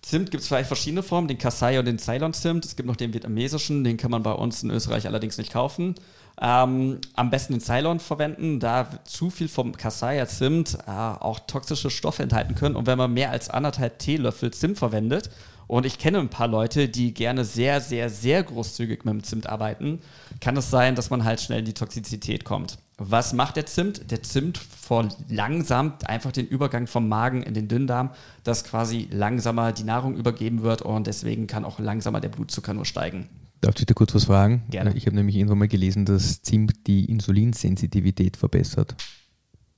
Zimt 0.02 0.32
gibt 0.32 0.42
es 0.42 0.48
vielleicht 0.48 0.68
verschiedene 0.68 1.04
Formen, 1.04 1.28
den 1.28 1.38
Kasai 1.38 1.80
und 1.80 1.86
den 1.86 2.00
Ceylon-Zimt. 2.00 2.64
Es 2.64 2.76
gibt 2.76 2.88
noch 2.88 2.96
den 2.96 3.14
vietnamesischen, 3.14 3.84
den 3.84 3.98
kann 3.98 4.12
man 4.12 4.24
bei 4.24 4.32
uns 4.32 4.64
in 4.64 4.70
Österreich 4.70 5.08
allerdings 5.08 5.38
nicht 5.38 5.52
kaufen. 5.52 5.96
Ähm, 6.42 7.00
am 7.16 7.30
besten 7.30 7.54
den 7.54 7.62
Ceylon 7.62 8.00
verwenden, 8.00 8.62
da 8.62 8.88
zu 9.04 9.30
viel 9.30 9.50
vom 9.50 9.76
Kasai 9.76 10.24
Zimt 10.26 10.78
äh, 10.88 10.92
auch 10.92 11.40
toxische 11.40 11.90
Stoffe 11.90 12.24
enthalten 12.24 12.56
können. 12.56 12.78
Und 12.78 12.88
wenn 12.88 12.98
man 12.98 13.14
mehr 13.14 13.32
als 13.32 13.50
anderthalb 13.50 14.00
Teelöffel 14.00 14.52
Zimt 14.52 14.78
verwendet, 14.78 15.30
und 15.70 15.86
ich 15.86 16.00
kenne 16.00 16.20
ein 16.20 16.30
paar 16.30 16.48
Leute, 16.48 16.90
die 16.90 17.14
gerne 17.14 17.46
sehr, 17.46 17.80
sehr, 17.80 18.10
sehr 18.10 18.42
großzügig 18.42 19.06
mit 19.06 19.14
dem 19.14 19.24
Zimt 19.24 19.48
arbeiten, 19.48 20.00
kann 20.42 20.58
es 20.58 20.72
sein, 20.72 20.96
dass 20.96 21.12
man 21.12 21.24
halt 21.24 21.40
schnell 21.40 21.60
in 21.60 21.66
die 21.66 21.76
Toxizität 21.76 22.44
kommt. 22.44 22.80
Was 22.98 23.34
macht 23.34 23.56
der 23.56 23.68
Zimt? 23.68 24.10
Der 24.10 24.24
Zimt 24.24 24.58
verlangsamt 24.58 26.10
einfach 26.10 26.32
den 26.32 26.48
Übergang 26.48 26.88
vom 26.88 27.08
Magen 27.08 27.44
in 27.44 27.54
den 27.54 27.68
Dünndarm, 27.68 28.10
dass 28.44 28.64
quasi 28.64 29.08
langsamer 29.12 29.72
die 29.72 29.84
Nahrung 29.84 30.18
übergeben 30.18 30.64
wird 30.64 30.82
und 30.82 31.06
deswegen 31.06 31.46
kann 31.46 31.64
auch 31.64 31.78
langsamer 31.78 32.20
der 32.20 32.30
Blutzucker 32.30 32.74
nur 32.74 32.86
steigen. 32.86 33.30
Darf 33.62 33.76
ich 33.78 33.86
da 33.86 33.94
kurz 33.94 34.16
was 34.16 34.26
fragen? 34.26 34.64
Gerne. 34.72 34.96
Ich 34.96 35.06
habe 35.06 35.16
nämlich 35.16 35.36
irgendwann 35.36 35.60
mal 35.60 35.68
gelesen, 35.68 36.04
dass 36.04 36.42
Zimt 36.42 36.88
die 36.88 37.06
Insulinsensitivität 37.06 38.38
verbessert. 38.38 38.96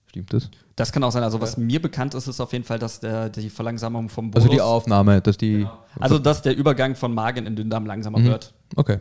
Stimmt 0.07 0.31
das? 0.31 0.49
Das 0.81 0.91
kann 0.91 1.03
auch 1.03 1.11
sein. 1.11 1.23
Also 1.23 1.39
was 1.39 1.57
mir 1.57 1.81
bekannt 1.81 2.13
ist, 2.15 2.27
ist 2.27 2.39
auf 2.41 2.51
jeden 2.53 2.65
Fall, 2.65 2.79
dass 2.79 2.99
der, 2.99 3.29
die 3.29 3.49
Verlangsamung 3.49 4.09
vom 4.09 4.31
Also 4.33 4.47
Bolus, 4.47 4.55
die 4.57 4.61
Aufnahme, 4.61 5.21
dass 5.21 5.37
die. 5.37 5.67
also 5.99 6.17
dass 6.19 6.41
der 6.41 6.55
Übergang 6.57 6.95
von 6.95 7.13
Magen 7.13 7.45
in 7.45 7.55
Dünndarm 7.55 7.85
langsamer 7.85 8.19
Mhm. 8.19 8.25
wird. 8.25 8.53
Okay. 8.75 8.99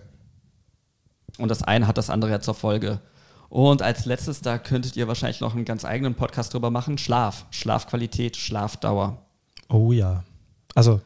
Und 1.38 1.48
das 1.50 1.62
eine 1.62 1.86
hat 1.86 1.96
das 1.96 2.10
andere 2.10 2.30
ja 2.32 2.40
zur 2.40 2.54
Folge. 2.54 3.00
Und 3.48 3.82
als 3.82 4.04
letztes, 4.04 4.42
da 4.42 4.58
könntet 4.58 4.96
ihr 4.96 5.08
wahrscheinlich 5.08 5.40
noch 5.40 5.54
einen 5.54 5.64
ganz 5.64 5.84
eigenen 5.84 6.14
Podcast 6.14 6.52
drüber 6.54 6.70
machen, 6.70 6.98
Schlaf. 6.98 7.46
Schlafqualität, 7.50 8.36
Schlafdauer. 8.36 9.18
Oh 9.68 9.90
ja. 9.92 10.22
Also 10.74 11.00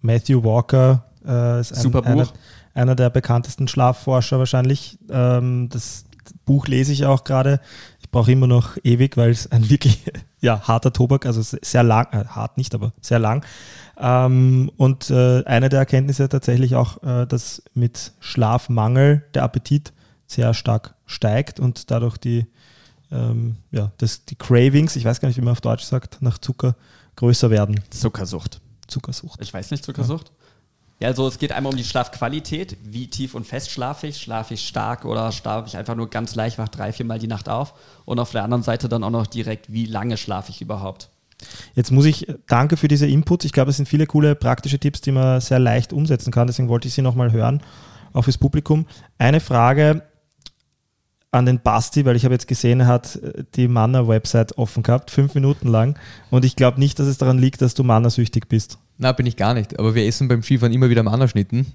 Matthew 0.00 0.42
Walker 0.42 1.04
äh, 1.24 1.60
ist 1.60 1.72
ein, 1.72 1.80
Super 1.80 2.02
Buch. 2.02 2.10
Einer, 2.10 2.28
einer 2.74 2.94
der 2.96 3.08
bekanntesten 3.10 3.68
Schlafforscher 3.68 4.38
wahrscheinlich. 4.38 4.98
Ähm, 5.08 5.68
das 5.70 6.04
Buch 6.44 6.66
lese 6.66 6.92
ich 6.92 7.06
auch 7.06 7.24
gerade. 7.24 7.60
Brauche 8.12 8.30
immer 8.30 8.46
noch 8.46 8.76
ewig, 8.84 9.16
weil 9.16 9.30
es 9.30 9.50
ein 9.50 9.68
wirklich 9.70 10.04
ja, 10.40 10.60
harter 10.68 10.92
Tobak, 10.92 11.26
also 11.26 11.42
se- 11.42 11.58
sehr 11.62 11.82
lang, 11.82 12.06
äh, 12.12 12.24
hart 12.26 12.56
nicht, 12.58 12.74
aber 12.74 12.92
sehr 13.00 13.18
lang. 13.18 13.44
Ähm, 13.98 14.70
und 14.76 15.10
äh, 15.10 15.42
eine 15.44 15.68
der 15.68 15.80
Erkenntnisse 15.80 16.28
tatsächlich 16.28 16.76
auch, 16.76 17.02
äh, 17.02 17.26
dass 17.26 17.62
mit 17.74 18.12
Schlafmangel 18.20 19.24
der 19.34 19.42
Appetit 19.42 19.92
sehr 20.26 20.54
stark 20.54 20.94
steigt 21.06 21.58
und 21.60 21.90
dadurch 21.90 22.16
die, 22.18 22.46
ähm, 23.10 23.56
ja, 23.70 23.92
das, 23.98 24.24
die 24.24 24.36
Cravings, 24.36 24.96
ich 24.96 25.04
weiß 25.04 25.20
gar 25.20 25.28
nicht, 25.28 25.36
wie 25.38 25.42
man 25.42 25.52
auf 25.52 25.60
Deutsch 25.60 25.84
sagt, 25.84 26.22
nach 26.22 26.38
Zucker 26.38 26.76
größer 27.16 27.50
werden. 27.50 27.80
Zuckersucht. 27.90 28.60
Zuckersucht. 28.86 29.40
Ich 29.42 29.52
weiß 29.52 29.70
nicht, 29.70 29.84
Zuckersucht? 29.84 30.32
Ja, 31.02 31.08
also 31.08 31.26
es 31.26 31.40
geht 31.40 31.50
einmal 31.50 31.72
um 31.72 31.76
die 31.76 31.82
Schlafqualität. 31.82 32.76
Wie 32.84 33.08
tief 33.08 33.34
und 33.34 33.44
fest 33.44 33.72
schlafe 33.72 34.06
ich? 34.06 34.18
Schlafe 34.18 34.54
ich 34.54 34.68
stark 34.68 35.04
oder 35.04 35.32
schlafe 35.32 35.66
ich 35.66 35.76
einfach 35.76 35.96
nur 35.96 36.08
ganz 36.08 36.36
leicht, 36.36 36.58
wach 36.58 36.68
drei, 36.68 36.92
viermal 36.92 37.18
die 37.18 37.26
Nacht 37.26 37.48
auf? 37.48 37.74
Und 38.04 38.20
auf 38.20 38.30
der 38.30 38.44
anderen 38.44 38.62
Seite 38.62 38.88
dann 38.88 39.02
auch 39.02 39.10
noch 39.10 39.26
direkt, 39.26 39.72
wie 39.72 39.86
lange 39.86 40.16
schlafe 40.16 40.52
ich 40.52 40.62
überhaupt? 40.62 41.10
Jetzt 41.74 41.90
muss 41.90 42.04
ich, 42.04 42.28
danke 42.46 42.76
für 42.76 42.86
diese 42.86 43.08
Inputs. 43.08 43.44
Ich 43.44 43.50
glaube, 43.50 43.70
es 43.70 43.78
sind 43.78 43.88
viele 43.88 44.06
coole 44.06 44.36
praktische 44.36 44.78
Tipps, 44.78 45.00
die 45.00 45.10
man 45.10 45.40
sehr 45.40 45.58
leicht 45.58 45.92
umsetzen 45.92 46.30
kann. 46.30 46.46
Deswegen 46.46 46.68
wollte 46.68 46.86
ich 46.86 46.94
sie 46.94 47.02
nochmal 47.02 47.32
hören, 47.32 47.62
auch 48.12 48.22
fürs 48.22 48.38
Publikum. 48.38 48.86
Eine 49.18 49.40
Frage 49.40 50.04
an 51.32 51.46
den 51.46 51.58
Basti, 51.58 52.04
weil 52.04 52.14
ich 52.14 52.24
habe 52.24 52.34
jetzt 52.34 52.46
gesehen, 52.46 52.78
er 52.78 52.86
hat 52.86 53.16
äh, 53.16 53.42
die 53.56 53.66
Manna-Website 53.66 54.56
offen 54.56 54.84
gehabt, 54.84 55.10
fünf 55.10 55.34
Minuten 55.34 55.66
lang. 55.66 55.98
Und 56.30 56.44
ich 56.44 56.54
glaube 56.54 56.78
nicht, 56.78 57.00
dass 57.00 57.08
es 57.08 57.18
daran 57.18 57.38
liegt, 57.38 57.60
dass 57.60 57.74
du 57.74 57.82
Manna-süchtig 57.82 58.46
bist. 58.48 58.78
Na, 58.98 59.12
bin 59.12 59.26
ich 59.26 59.36
gar 59.36 59.54
nicht. 59.54 59.78
Aber 59.78 59.94
wir 59.94 60.06
essen 60.06 60.28
beim 60.28 60.42
Skifahren 60.42 60.72
immer 60.72 60.88
wieder 60.88 61.02
Mannerschnitten. 61.02 61.66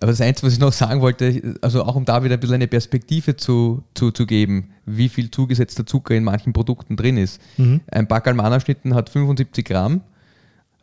Aber 0.00 0.12
das 0.12 0.20
Einzige, 0.20 0.46
was 0.46 0.52
ich 0.52 0.60
noch 0.60 0.72
sagen 0.72 1.00
wollte, 1.00 1.56
also 1.62 1.82
auch 1.82 1.96
um 1.96 2.04
da 2.04 2.22
wieder 2.22 2.34
ein 2.34 2.40
bisschen 2.40 2.54
eine 2.56 2.68
Perspektive 2.68 3.36
zu, 3.36 3.82
zu, 3.94 4.10
zu 4.10 4.26
geben, 4.26 4.70
wie 4.84 5.08
viel 5.08 5.30
zugesetzter 5.30 5.86
Zucker 5.86 6.14
in 6.14 6.22
manchen 6.22 6.52
Produkten 6.52 6.96
drin 6.96 7.16
ist. 7.16 7.40
Mhm. 7.56 7.80
Ein 7.90 8.06
Backerl 8.06 8.34
Mannerschnitten 8.34 8.94
hat 8.94 9.10
75 9.10 9.64
Gramm 9.64 10.02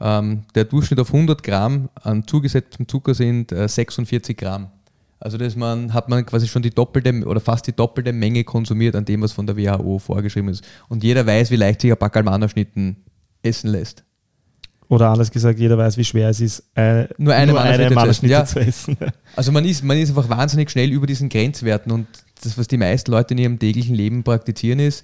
Ähm, 0.02 0.44
der 0.56 0.66
Durchschnitt 0.66 1.00
auf 1.00 1.14
100 1.14 1.44
Gramm 1.44 1.90
an 1.96 2.28
zugesetztem 2.28 2.88
Zucker 2.88 3.14
sind 3.14 3.52
äh, 3.52 3.68
46 3.70 4.36
Gramm. 4.36 4.68
Also 5.24 5.38
das 5.38 5.56
man, 5.56 5.94
hat 5.94 6.10
man 6.10 6.26
quasi 6.26 6.50
schon 6.50 6.64
die 6.64 6.72
doppelte 6.72 7.26
oder 7.26 7.40
fast 7.40 7.66
die 7.66 7.72
doppelte 7.72 8.12
Menge 8.12 8.44
konsumiert 8.44 8.96
an 8.96 9.06
dem, 9.06 9.22
was 9.22 9.32
von 9.32 9.48
der 9.48 9.56
WHO 9.56 10.00
vorgeschrieben 10.00 10.50
ist. 10.50 10.66
Und 10.90 11.02
jeder 11.02 11.26
weiß, 11.26 11.50
wie 11.50 11.56
leicht 11.56 11.80
sich 11.80 11.92
ein 11.92 11.98
Pack 11.98 12.18
Almana-Schnitten 12.18 12.98
essen 13.42 13.70
lässt. 13.70 14.04
Oder 14.94 15.10
anders 15.10 15.32
gesagt, 15.32 15.60
jeder 15.60 15.78
weiß, 15.78 15.98
wie 15.98 16.04
schwer 16.04 16.30
es 16.30 16.40
ist, 16.40 16.64
äh, 16.76 17.08
Nur 17.18 17.34
eine 17.34 17.52
Mannerschnitte 17.54 17.96
Mannerschnitte 17.96 18.32
Ja. 18.34 18.46
zu 18.46 18.60
essen. 18.60 18.98
Also 19.36 19.52
man 19.52 19.66
ist, 19.66 19.84
man 19.84 19.98
ist 19.98 20.10
einfach 20.10 20.30
wahnsinnig 20.30 20.70
schnell 20.70 20.92
über 20.92 21.08
diesen 21.08 21.30
Grenzwerten 21.30 21.92
und 21.92 22.06
das, 22.44 22.58
was 22.58 22.68
die 22.68 22.78
meisten 22.78 23.10
Leute 23.12 23.34
in 23.34 23.40
ihrem 23.40 23.58
täglichen 23.60 23.96
Leben 23.96 24.24
praktizieren, 24.24 24.80
ist, 24.80 25.04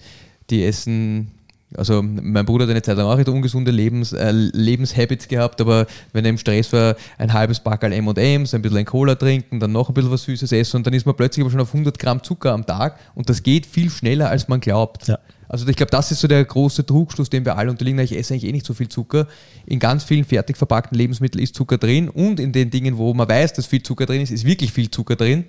die 0.51 0.63
essen, 0.63 1.31
also 1.75 2.03
mein 2.03 2.45
Bruder 2.45 2.65
hat 2.65 2.69
eine 2.71 2.81
Zeit 2.83 2.97
lang 2.97 3.07
auch 3.07 3.15
nicht 3.17 3.29
ungesunde 3.29 3.71
Lebens, 3.71 4.13
äh, 4.13 4.31
Lebenshabits 4.31 5.27
gehabt, 5.27 5.59
aber 5.61 5.87
wenn 6.13 6.25
er 6.25 6.29
im 6.29 6.37
Stress 6.37 6.71
war, 6.73 6.95
ein 7.17 7.33
halbes 7.33 7.59
Packerl 7.59 7.91
M&M's, 7.93 8.53
ein 8.53 8.61
bisschen 8.61 8.77
ein 8.77 8.85
Cola 8.85 9.15
trinken, 9.15 9.59
dann 9.59 9.71
noch 9.71 9.89
ein 9.89 9.95
bisschen 9.95 10.11
was 10.11 10.23
Süßes 10.23 10.51
essen 10.51 10.77
und 10.77 10.85
dann 10.85 10.93
ist 10.93 11.07
man 11.07 11.15
plötzlich 11.15 11.43
aber 11.43 11.49
schon 11.51 11.61
auf 11.61 11.73
100 11.73 11.97
Gramm 11.97 12.21
Zucker 12.21 12.53
am 12.53 12.65
Tag 12.67 12.99
und 13.15 13.29
das 13.29 13.41
geht 13.41 13.65
viel 13.65 13.89
schneller, 13.89 14.29
als 14.29 14.47
man 14.47 14.59
glaubt. 14.59 15.07
Ja. 15.07 15.17
Also 15.50 15.68
ich 15.68 15.76
glaube, 15.76 15.89
das 15.89 16.12
ist 16.12 16.22
so 16.22 16.28
der 16.28 16.45
große 16.45 16.86
Trugschluss, 16.86 17.30
dem 17.30 17.43
wir 17.43 17.58
alle 17.58 17.72
unterliegen. 17.72 18.00
Ich 18.00 18.16
esse 18.16 18.34
eigentlich 18.34 18.45
eh 18.45 18.52
nicht 18.52 18.66
so 18.66 18.76
viel 18.76 18.88
Zucker. 18.88 19.28
In 19.66 19.80
ganz 19.80 20.04
vielen 20.04 20.24
fertig 20.24 20.56
verpackten 20.56 20.97
Lebensmitteln 20.97 21.43
ist 21.43 21.56
Zucker 21.56 21.80
drin 21.80 22.08
und 22.08 22.39
in 22.39 22.52
den 22.52 22.70
Dingen, 22.70 22.97
wo 22.97 23.14
man 23.16 23.28
weiß, 23.28 23.54
dass 23.54 23.66
viel 23.66 23.82
Zucker 23.82 24.06
drin 24.06 24.22
ist, 24.22 24.32
ist 24.32 24.45
wirklich 24.45 24.72
viel 24.72 24.91
Zucker 24.91 25.16
drin. 25.16 25.45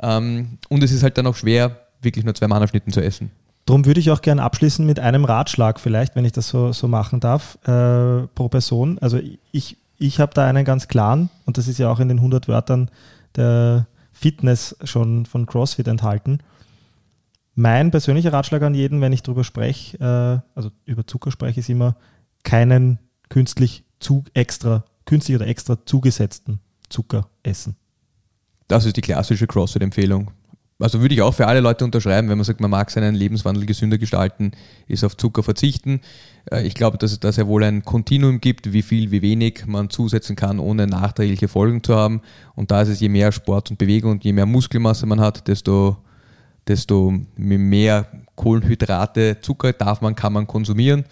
Ähm, 0.00 0.58
und 0.70 0.82
es 0.82 0.90
ist 0.90 1.02
halt 1.02 1.18
dann 1.18 1.26
auch 1.26 1.36
schwer, 1.36 1.76
wirklich 2.00 2.24
nur 2.24 2.34
zwei 2.34 2.48
Mannerschnitten 2.48 2.92
zu 2.92 3.02
essen. 3.02 3.30
Darum 3.66 3.84
würde 3.84 4.00
ich 4.00 4.10
auch 4.10 4.22
gerne 4.22 4.42
abschließen 4.42 4.84
mit 4.84 4.98
einem 4.98 5.24
Ratschlag 5.24 5.78
vielleicht, 5.78 6.16
wenn 6.16 6.24
ich 6.24 6.32
das 6.32 6.48
so, 6.48 6.72
so 6.72 6.88
machen 6.88 7.20
darf, 7.20 7.58
äh, 7.64 8.26
pro 8.34 8.48
Person. 8.48 8.98
Also 9.00 9.20
ich, 9.52 9.76
ich 9.98 10.18
habe 10.18 10.34
da 10.34 10.46
einen 10.46 10.64
ganz 10.64 10.88
klaren, 10.88 11.28
und 11.44 11.58
das 11.58 11.68
ist 11.68 11.78
ja 11.78 11.90
auch 11.90 12.00
in 12.00 12.08
den 12.08 12.18
100 12.18 12.48
Wörtern 12.48 12.90
der 13.36 13.86
Fitness 14.12 14.76
schon 14.82 15.26
von 15.26 15.46
CrossFit 15.46 15.86
enthalten. 15.86 16.40
Mein 17.54 17.90
persönlicher 17.90 18.32
Ratschlag 18.32 18.62
an 18.62 18.74
jeden, 18.74 19.00
wenn 19.00 19.12
ich 19.12 19.22
darüber 19.22 19.44
spreche, 19.44 19.98
äh, 19.98 20.56
also 20.56 20.70
über 20.86 21.06
Zucker 21.06 21.30
spreche, 21.30 21.60
ist 21.60 21.68
immer 21.68 21.96
keinen 22.44 22.98
künstlich 23.28 23.84
zu 24.00 24.24
extra, 24.34 24.84
künstlich 25.04 25.36
oder 25.36 25.46
extra 25.46 25.84
zugesetzten 25.84 26.60
Zucker 26.88 27.28
essen. 27.42 27.76
Das 28.68 28.84
ist 28.86 28.96
die 28.96 29.02
klassische 29.02 29.46
CrossFit-Empfehlung. 29.46 30.30
Also 30.78 31.00
würde 31.00 31.14
ich 31.14 31.22
auch 31.22 31.34
für 31.34 31.46
alle 31.46 31.60
Leute 31.60 31.84
unterschreiben, 31.84 32.28
wenn 32.28 32.38
man 32.38 32.44
sagt, 32.44 32.60
man 32.60 32.70
mag 32.70 32.90
seinen 32.90 33.14
Lebenswandel 33.14 33.66
gesünder 33.66 33.98
gestalten, 33.98 34.52
ist 34.88 35.04
auf 35.04 35.16
Zucker 35.16 35.42
verzichten. 35.42 36.00
Äh, 36.50 36.66
Ich 36.66 36.74
glaube, 36.74 36.98
dass 36.98 37.12
es 37.12 37.20
da 37.20 37.30
sehr 37.30 37.46
wohl 37.46 37.62
ein 37.62 37.84
Kontinuum 37.84 38.40
gibt, 38.40 38.72
wie 38.72 38.82
viel, 38.82 39.10
wie 39.10 39.22
wenig 39.22 39.66
man 39.66 39.90
zusetzen 39.90 40.34
kann, 40.34 40.58
ohne 40.58 40.86
nachträgliche 40.86 41.46
Folgen 41.48 41.84
zu 41.84 41.94
haben. 41.94 42.22
Und 42.56 42.70
da 42.70 42.82
ist 42.82 42.88
es, 42.88 43.00
je 43.00 43.08
mehr 43.10 43.30
Sport 43.30 43.70
und 43.70 43.78
Bewegung 43.78 44.12
und 44.12 44.24
je 44.24 44.32
mehr 44.32 44.46
Muskelmasse 44.46 45.06
man 45.06 45.20
hat, 45.20 45.46
desto, 45.46 45.98
desto 46.68 47.12
mehr 47.36 48.06
Kohlenhydrate, 48.36 49.38
Zucker 49.40 49.72
darf 49.72 50.00
man, 50.00 50.14
kann 50.14 50.32
man 50.32 50.46
konsumieren. 50.46 51.04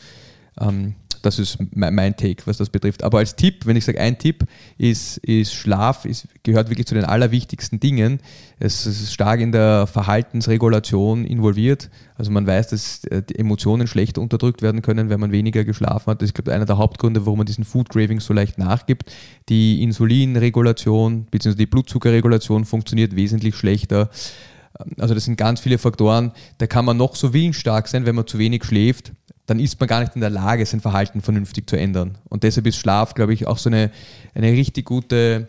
Ähm, 0.61 0.95
das 1.23 1.39
ist 1.39 1.59
mein 1.75 2.17
Take, 2.17 2.47
was 2.47 2.57
das 2.57 2.71
betrifft. 2.71 3.03
Aber 3.03 3.19
als 3.19 3.37
Tipp, 3.37 3.67
wenn 3.67 3.77
ich 3.77 3.85
sage, 3.85 4.01
ein 4.01 4.19
Tipp 4.19 4.45
ist, 4.79 5.19
ist 5.19 5.53
Schlaf, 5.53 6.05
ist, 6.05 6.27
gehört 6.43 6.71
wirklich 6.71 6.87
zu 6.87 6.95
den 6.95 7.05
allerwichtigsten 7.05 7.79
Dingen. 7.79 8.21
Es 8.59 8.87
ist 8.87 9.13
stark 9.13 9.41
in 9.41 9.53
der 9.53 9.87
Verhaltensregulation 9.87 11.25
involviert. 11.25 11.91
Also 12.17 12.31
man 12.31 12.47
weiß, 12.47 12.69
dass 12.69 13.05
äh, 13.05 13.23
die 13.23 13.39
Emotionen 13.39 13.87
schlechter 13.87 14.21
unterdrückt 14.21 14.63
werden 14.63 14.83
können, 14.83 15.11
wenn 15.11 15.21
man 15.21 15.33
weniger 15.33 15.65
geschlafen 15.65 16.07
hat. 16.07 16.23
Das 16.23 16.31
ist, 16.31 16.35
glaube 16.35 16.51
ich, 16.51 16.55
einer 16.55 16.67
der 16.67 16.79
Hauptgründe, 16.79 17.27
warum 17.27 17.39
man 17.39 17.47
diesen 17.47 17.65
Food 17.65 17.91
Cravings 17.91 18.25
so 18.25 18.33
leicht 18.33 18.59
nachgibt. 18.59 19.13
Die 19.49 19.83
Insulinregulation 19.83 21.27
bzw. 21.31 21.55
die 21.55 21.67
Blutzuckerregulation 21.67 22.65
funktioniert 22.65 23.15
wesentlich 23.15 23.57
schlechter. 23.57 24.11
Also 24.99 25.15
das 25.15 25.25
sind 25.25 25.37
ganz 25.37 25.61
viele 25.61 25.79
Faktoren. 25.79 26.33
Da 26.59 26.67
kann 26.67 26.85
man 26.85 26.97
noch 26.97 27.17
so 27.17 27.33
willensstark 27.33 27.89
sein, 27.89 28.07
wenn 28.07 28.15
man 28.15 28.27
zu 28.27 28.39
wenig 28.39 28.65
schläft, 28.65 29.13
dann 29.47 29.59
ist 29.59 29.81
man 29.81 29.89
gar 29.89 30.01
nicht 30.01 30.15
in 30.15 30.21
der 30.21 30.31
Lage, 30.31 30.65
sein 30.65 30.81
Verhalten 30.81 31.23
vernünftig 31.23 31.69
zu 31.69 31.77
ändern. 31.77 32.19
Und 32.29 32.45
deshalb 32.45 32.69
ist 32.69 32.77
Schlaf, 32.77 33.15
glaube 33.15 33.35
ich, 33.35 33.49
auch 33.49 33.59
so 33.59 33.69
eine, 33.69 33.91
eine 34.33 34.53
richtig 34.53 34.85
gute, 34.85 35.49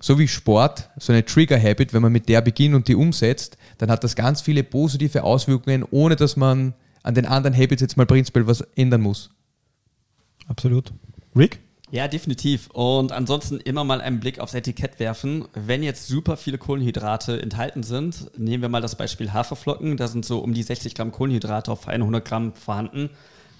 so 0.00 0.18
wie 0.18 0.26
Sport, 0.26 0.90
so 0.98 1.12
eine 1.12 1.24
Trigger-Habit, 1.24 1.94
wenn 1.94 2.02
man 2.02 2.10
mit 2.10 2.28
der 2.28 2.40
beginnt 2.40 2.74
und 2.74 2.88
die 2.88 2.96
umsetzt, 2.96 3.56
dann 3.78 3.88
hat 3.90 4.02
das 4.02 4.16
ganz 4.16 4.40
viele 4.40 4.64
positive 4.64 5.22
Auswirkungen, 5.22 5.84
ohne 5.90 6.16
dass 6.16 6.36
man 6.36 6.74
an 7.04 7.14
den 7.14 7.24
anderen 7.24 7.56
Habits 7.56 7.82
jetzt 7.82 7.96
mal 7.96 8.04
prinzipiell 8.04 8.48
was 8.48 8.62
ändern 8.74 9.02
muss. 9.02 9.30
Absolut. 10.48 10.92
Rick? 11.36 11.60
Ja, 11.92 12.08
definitiv. 12.08 12.68
Und 12.72 13.12
ansonsten 13.12 13.58
immer 13.60 13.84
mal 13.84 14.00
einen 14.00 14.18
Blick 14.18 14.40
aufs 14.40 14.54
Etikett 14.54 14.98
werfen. 14.98 15.46
Wenn 15.54 15.84
jetzt 15.84 16.08
super 16.08 16.36
viele 16.36 16.58
Kohlenhydrate 16.58 17.40
enthalten 17.40 17.84
sind, 17.84 18.36
nehmen 18.36 18.62
wir 18.62 18.68
mal 18.68 18.82
das 18.82 18.96
Beispiel 18.96 19.32
Haferflocken, 19.32 19.96
da 19.96 20.08
sind 20.08 20.24
so 20.24 20.40
um 20.40 20.52
die 20.52 20.64
60 20.64 20.96
Gramm 20.96 21.12
Kohlenhydrate 21.12 21.70
auf 21.70 21.86
100 21.86 22.24
Gramm 22.24 22.54
vorhanden, 22.54 23.10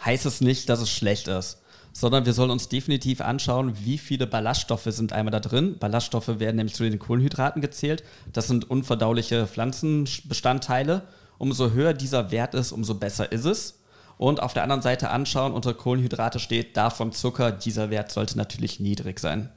heißt 0.05 0.27
es 0.27 0.41
nicht, 0.41 0.68
dass 0.68 0.81
es 0.81 0.91
schlecht 0.91 1.29
ist. 1.29 1.62
Sondern 1.93 2.27
wir 2.27 2.33
sollen 2.33 2.51
uns 2.51 2.68
definitiv 2.68 3.20
anschauen, 3.20 3.74
wie 3.85 3.97
viele 3.97 4.27
Ballaststoffe 4.27 4.89
sind 4.89 5.12
einmal 5.12 5.31
da 5.31 5.41
drin. 5.41 5.79
Ballaststoffe 5.79 6.41
werden 6.41 6.57
nämlich 6.57 6.74
zu 6.74 6.83
den 6.83 6.99
Kohlenhydraten 6.99 7.62
gezählt. 7.62 8.03
Das 8.33 8.49
sind 8.49 8.68
unverdauliche 8.68 9.47
Pflanzenbestandteile. 9.47 11.03
Umso 11.39 11.70
höher 11.70 11.95
dieser 11.95 12.33
Wert 12.33 12.55
ist, 12.55 12.72
umso 12.72 12.97
besser 12.97 13.31
ist 13.31 13.45
es. 13.45 13.79
Und 14.18 14.42
auf 14.42 14.54
der 14.54 14.62
anderen 14.62 14.82
Seite 14.82 15.10
anschauen, 15.10 15.52
unter 15.52 15.74
Kohlenhydrate 15.74 16.38
steht 16.38 16.76
davon 16.76 17.12
Zucker. 17.12 17.52
Dieser 17.52 17.90
Wert 17.90 18.10
sollte 18.10 18.38
natürlich 18.38 18.80
niedrig 18.80 19.20
sein. 19.20 19.50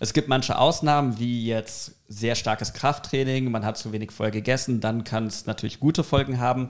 Es 0.00 0.12
gibt 0.12 0.28
manche 0.28 0.58
Ausnahmen, 0.58 1.18
wie 1.18 1.46
jetzt 1.46 1.92
sehr 2.08 2.34
starkes 2.34 2.72
Krafttraining, 2.72 3.50
man 3.50 3.64
hat 3.66 3.76
zu 3.76 3.92
wenig 3.92 4.10
vorher 4.12 4.32
gegessen, 4.32 4.80
dann 4.80 5.04
kann 5.04 5.26
es 5.26 5.44
natürlich 5.44 5.78
gute 5.78 6.02
Folgen 6.02 6.40
haben. 6.40 6.68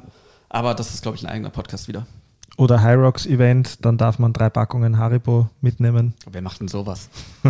Aber 0.49 0.75
das 0.75 0.93
ist, 0.93 1.03
glaube 1.03 1.17
ich, 1.17 1.23
ein 1.23 1.31
eigener 1.31 1.51
Podcast 1.51 1.87
wieder. 1.87 2.07
Oder 2.57 2.83
High 2.83 2.99
Rocks 2.99 3.25
Event, 3.25 3.85
dann 3.85 3.97
darf 3.97 4.19
man 4.19 4.33
drei 4.33 4.51
Packungen 4.51 4.99
Haribo 4.99 5.49
mitnehmen. 5.61 6.13
Wer 6.31 6.43
macht 6.43 6.61
denn 6.61 6.69
sowas? 6.69 7.09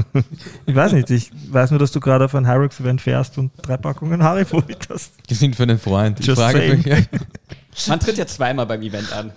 Ich 0.67 0.77
weiß 0.77 0.93
nicht, 0.93 1.11
ich 1.11 1.33
weiß 1.51 1.71
nur, 1.71 1.81
dass 1.81 1.91
du 1.91 1.99
gerade 1.99 2.27
auf 2.27 2.35
ein 2.35 2.47
High 2.47 2.59
Rocks 2.59 2.79
Event 2.79 3.01
fährst 3.01 3.37
und 3.39 3.51
drei 3.61 3.77
Packungen 3.77 4.23
Haribo 4.23 4.63
mit 4.69 4.89
hast. 4.89 5.15
Die 5.29 5.35
sind 5.35 5.57
für 5.57 5.65
einen 5.65 5.79
Freund. 5.79 6.21
Ich 6.21 6.27
Just 6.27 6.41
frage 6.41 6.59
saying. 6.59 6.83
mich, 6.85 7.09
Man 7.87 8.01
tritt 8.01 8.19
ja 8.19 8.27
zweimal 8.27 8.67
beim 8.67 8.83
Event 8.83 9.13
an. 9.13 9.33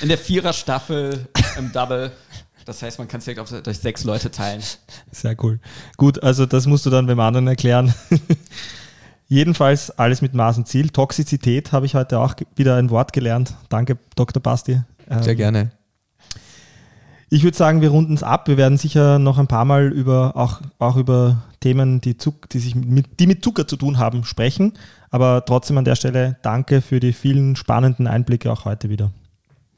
In 0.00 0.08
der 0.08 0.18
Vierer-Staffel 0.18 1.26
im 1.58 1.72
Double. 1.72 2.12
Das 2.64 2.82
heißt, 2.82 2.98
man 2.98 3.08
kann 3.08 3.18
es 3.18 3.24
direkt 3.24 3.40
auf, 3.40 3.50
durch 3.62 3.78
sechs 3.78 4.04
Leute 4.04 4.30
teilen. 4.30 4.62
Sehr 5.10 5.36
cool. 5.42 5.60
Gut, 5.96 6.22
also 6.22 6.46
das 6.46 6.66
musst 6.66 6.86
du 6.86 6.90
dann 6.90 7.06
beim 7.06 7.20
anderen 7.20 7.46
erklären. 7.46 7.94
Jedenfalls 9.28 9.90
alles 9.90 10.22
mit 10.22 10.34
Maß 10.34 10.58
und 10.58 10.68
Ziel. 10.68 10.90
Toxizität 10.90 11.72
habe 11.72 11.86
ich 11.86 11.94
heute 11.94 12.18
auch 12.18 12.34
wieder 12.56 12.76
ein 12.76 12.90
Wort 12.90 13.12
gelernt. 13.12 13.54
Danke, 13.68 13.98
Dr. 14.16 14.42
Basti. 14.42 14.80
Ähm, 15.08 15.22
sehr 15.22 15.36
gerne. 15.36 15.70
Ich 17.32 17.44
würde 17.44 17.56
sagen, 17.56 17.80
wir 17.80 17.90
runden 17.90 18.14
es 18.14 18.24
ab. 18.24 18.48
Wir 18.48 18.56
werden 18.56 18.76
sicher 18.76 19.20
noch 19.20 19.38
ein 19.38 19.46
paar 19.46 19.64
Mal 19.64 19.92
über 19.92 20.36
auch, 20.36 20.60
auch 20.80 20.96
über 20.96 21.44
Themen, 21.60 22.00
die, 22.00 22.16
Zuck, 22.16 22.48
die, 22.50 22.58
sich 22.58 22.74
mit, 22.74 23.20
die 23.20 23.28
mit 23.28 23.44
Zucker 23.44 23.68
zu 23.68 23.76
tun 23.76 23.98
haben, 23.98 24.24
sprechen. 24.24 24.72
Aber 25.10 25.44
trotzdem 25.44 25.78
an 25.78 25.84
der 25.84 25.94
Stelle 25.94 26.36
danke 26.42 26.80
für 26.80 26.98
die 26.98 27.12
vielen 27.12 27.54
spannenden 27.54 28.08
Einblicke 28.08 28.50
auch 28.50 28.64
heute 28.64 28.88
wieder. 28.88 29.12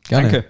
Gerne. 0.08 0.30
Danke. 0.30 0.48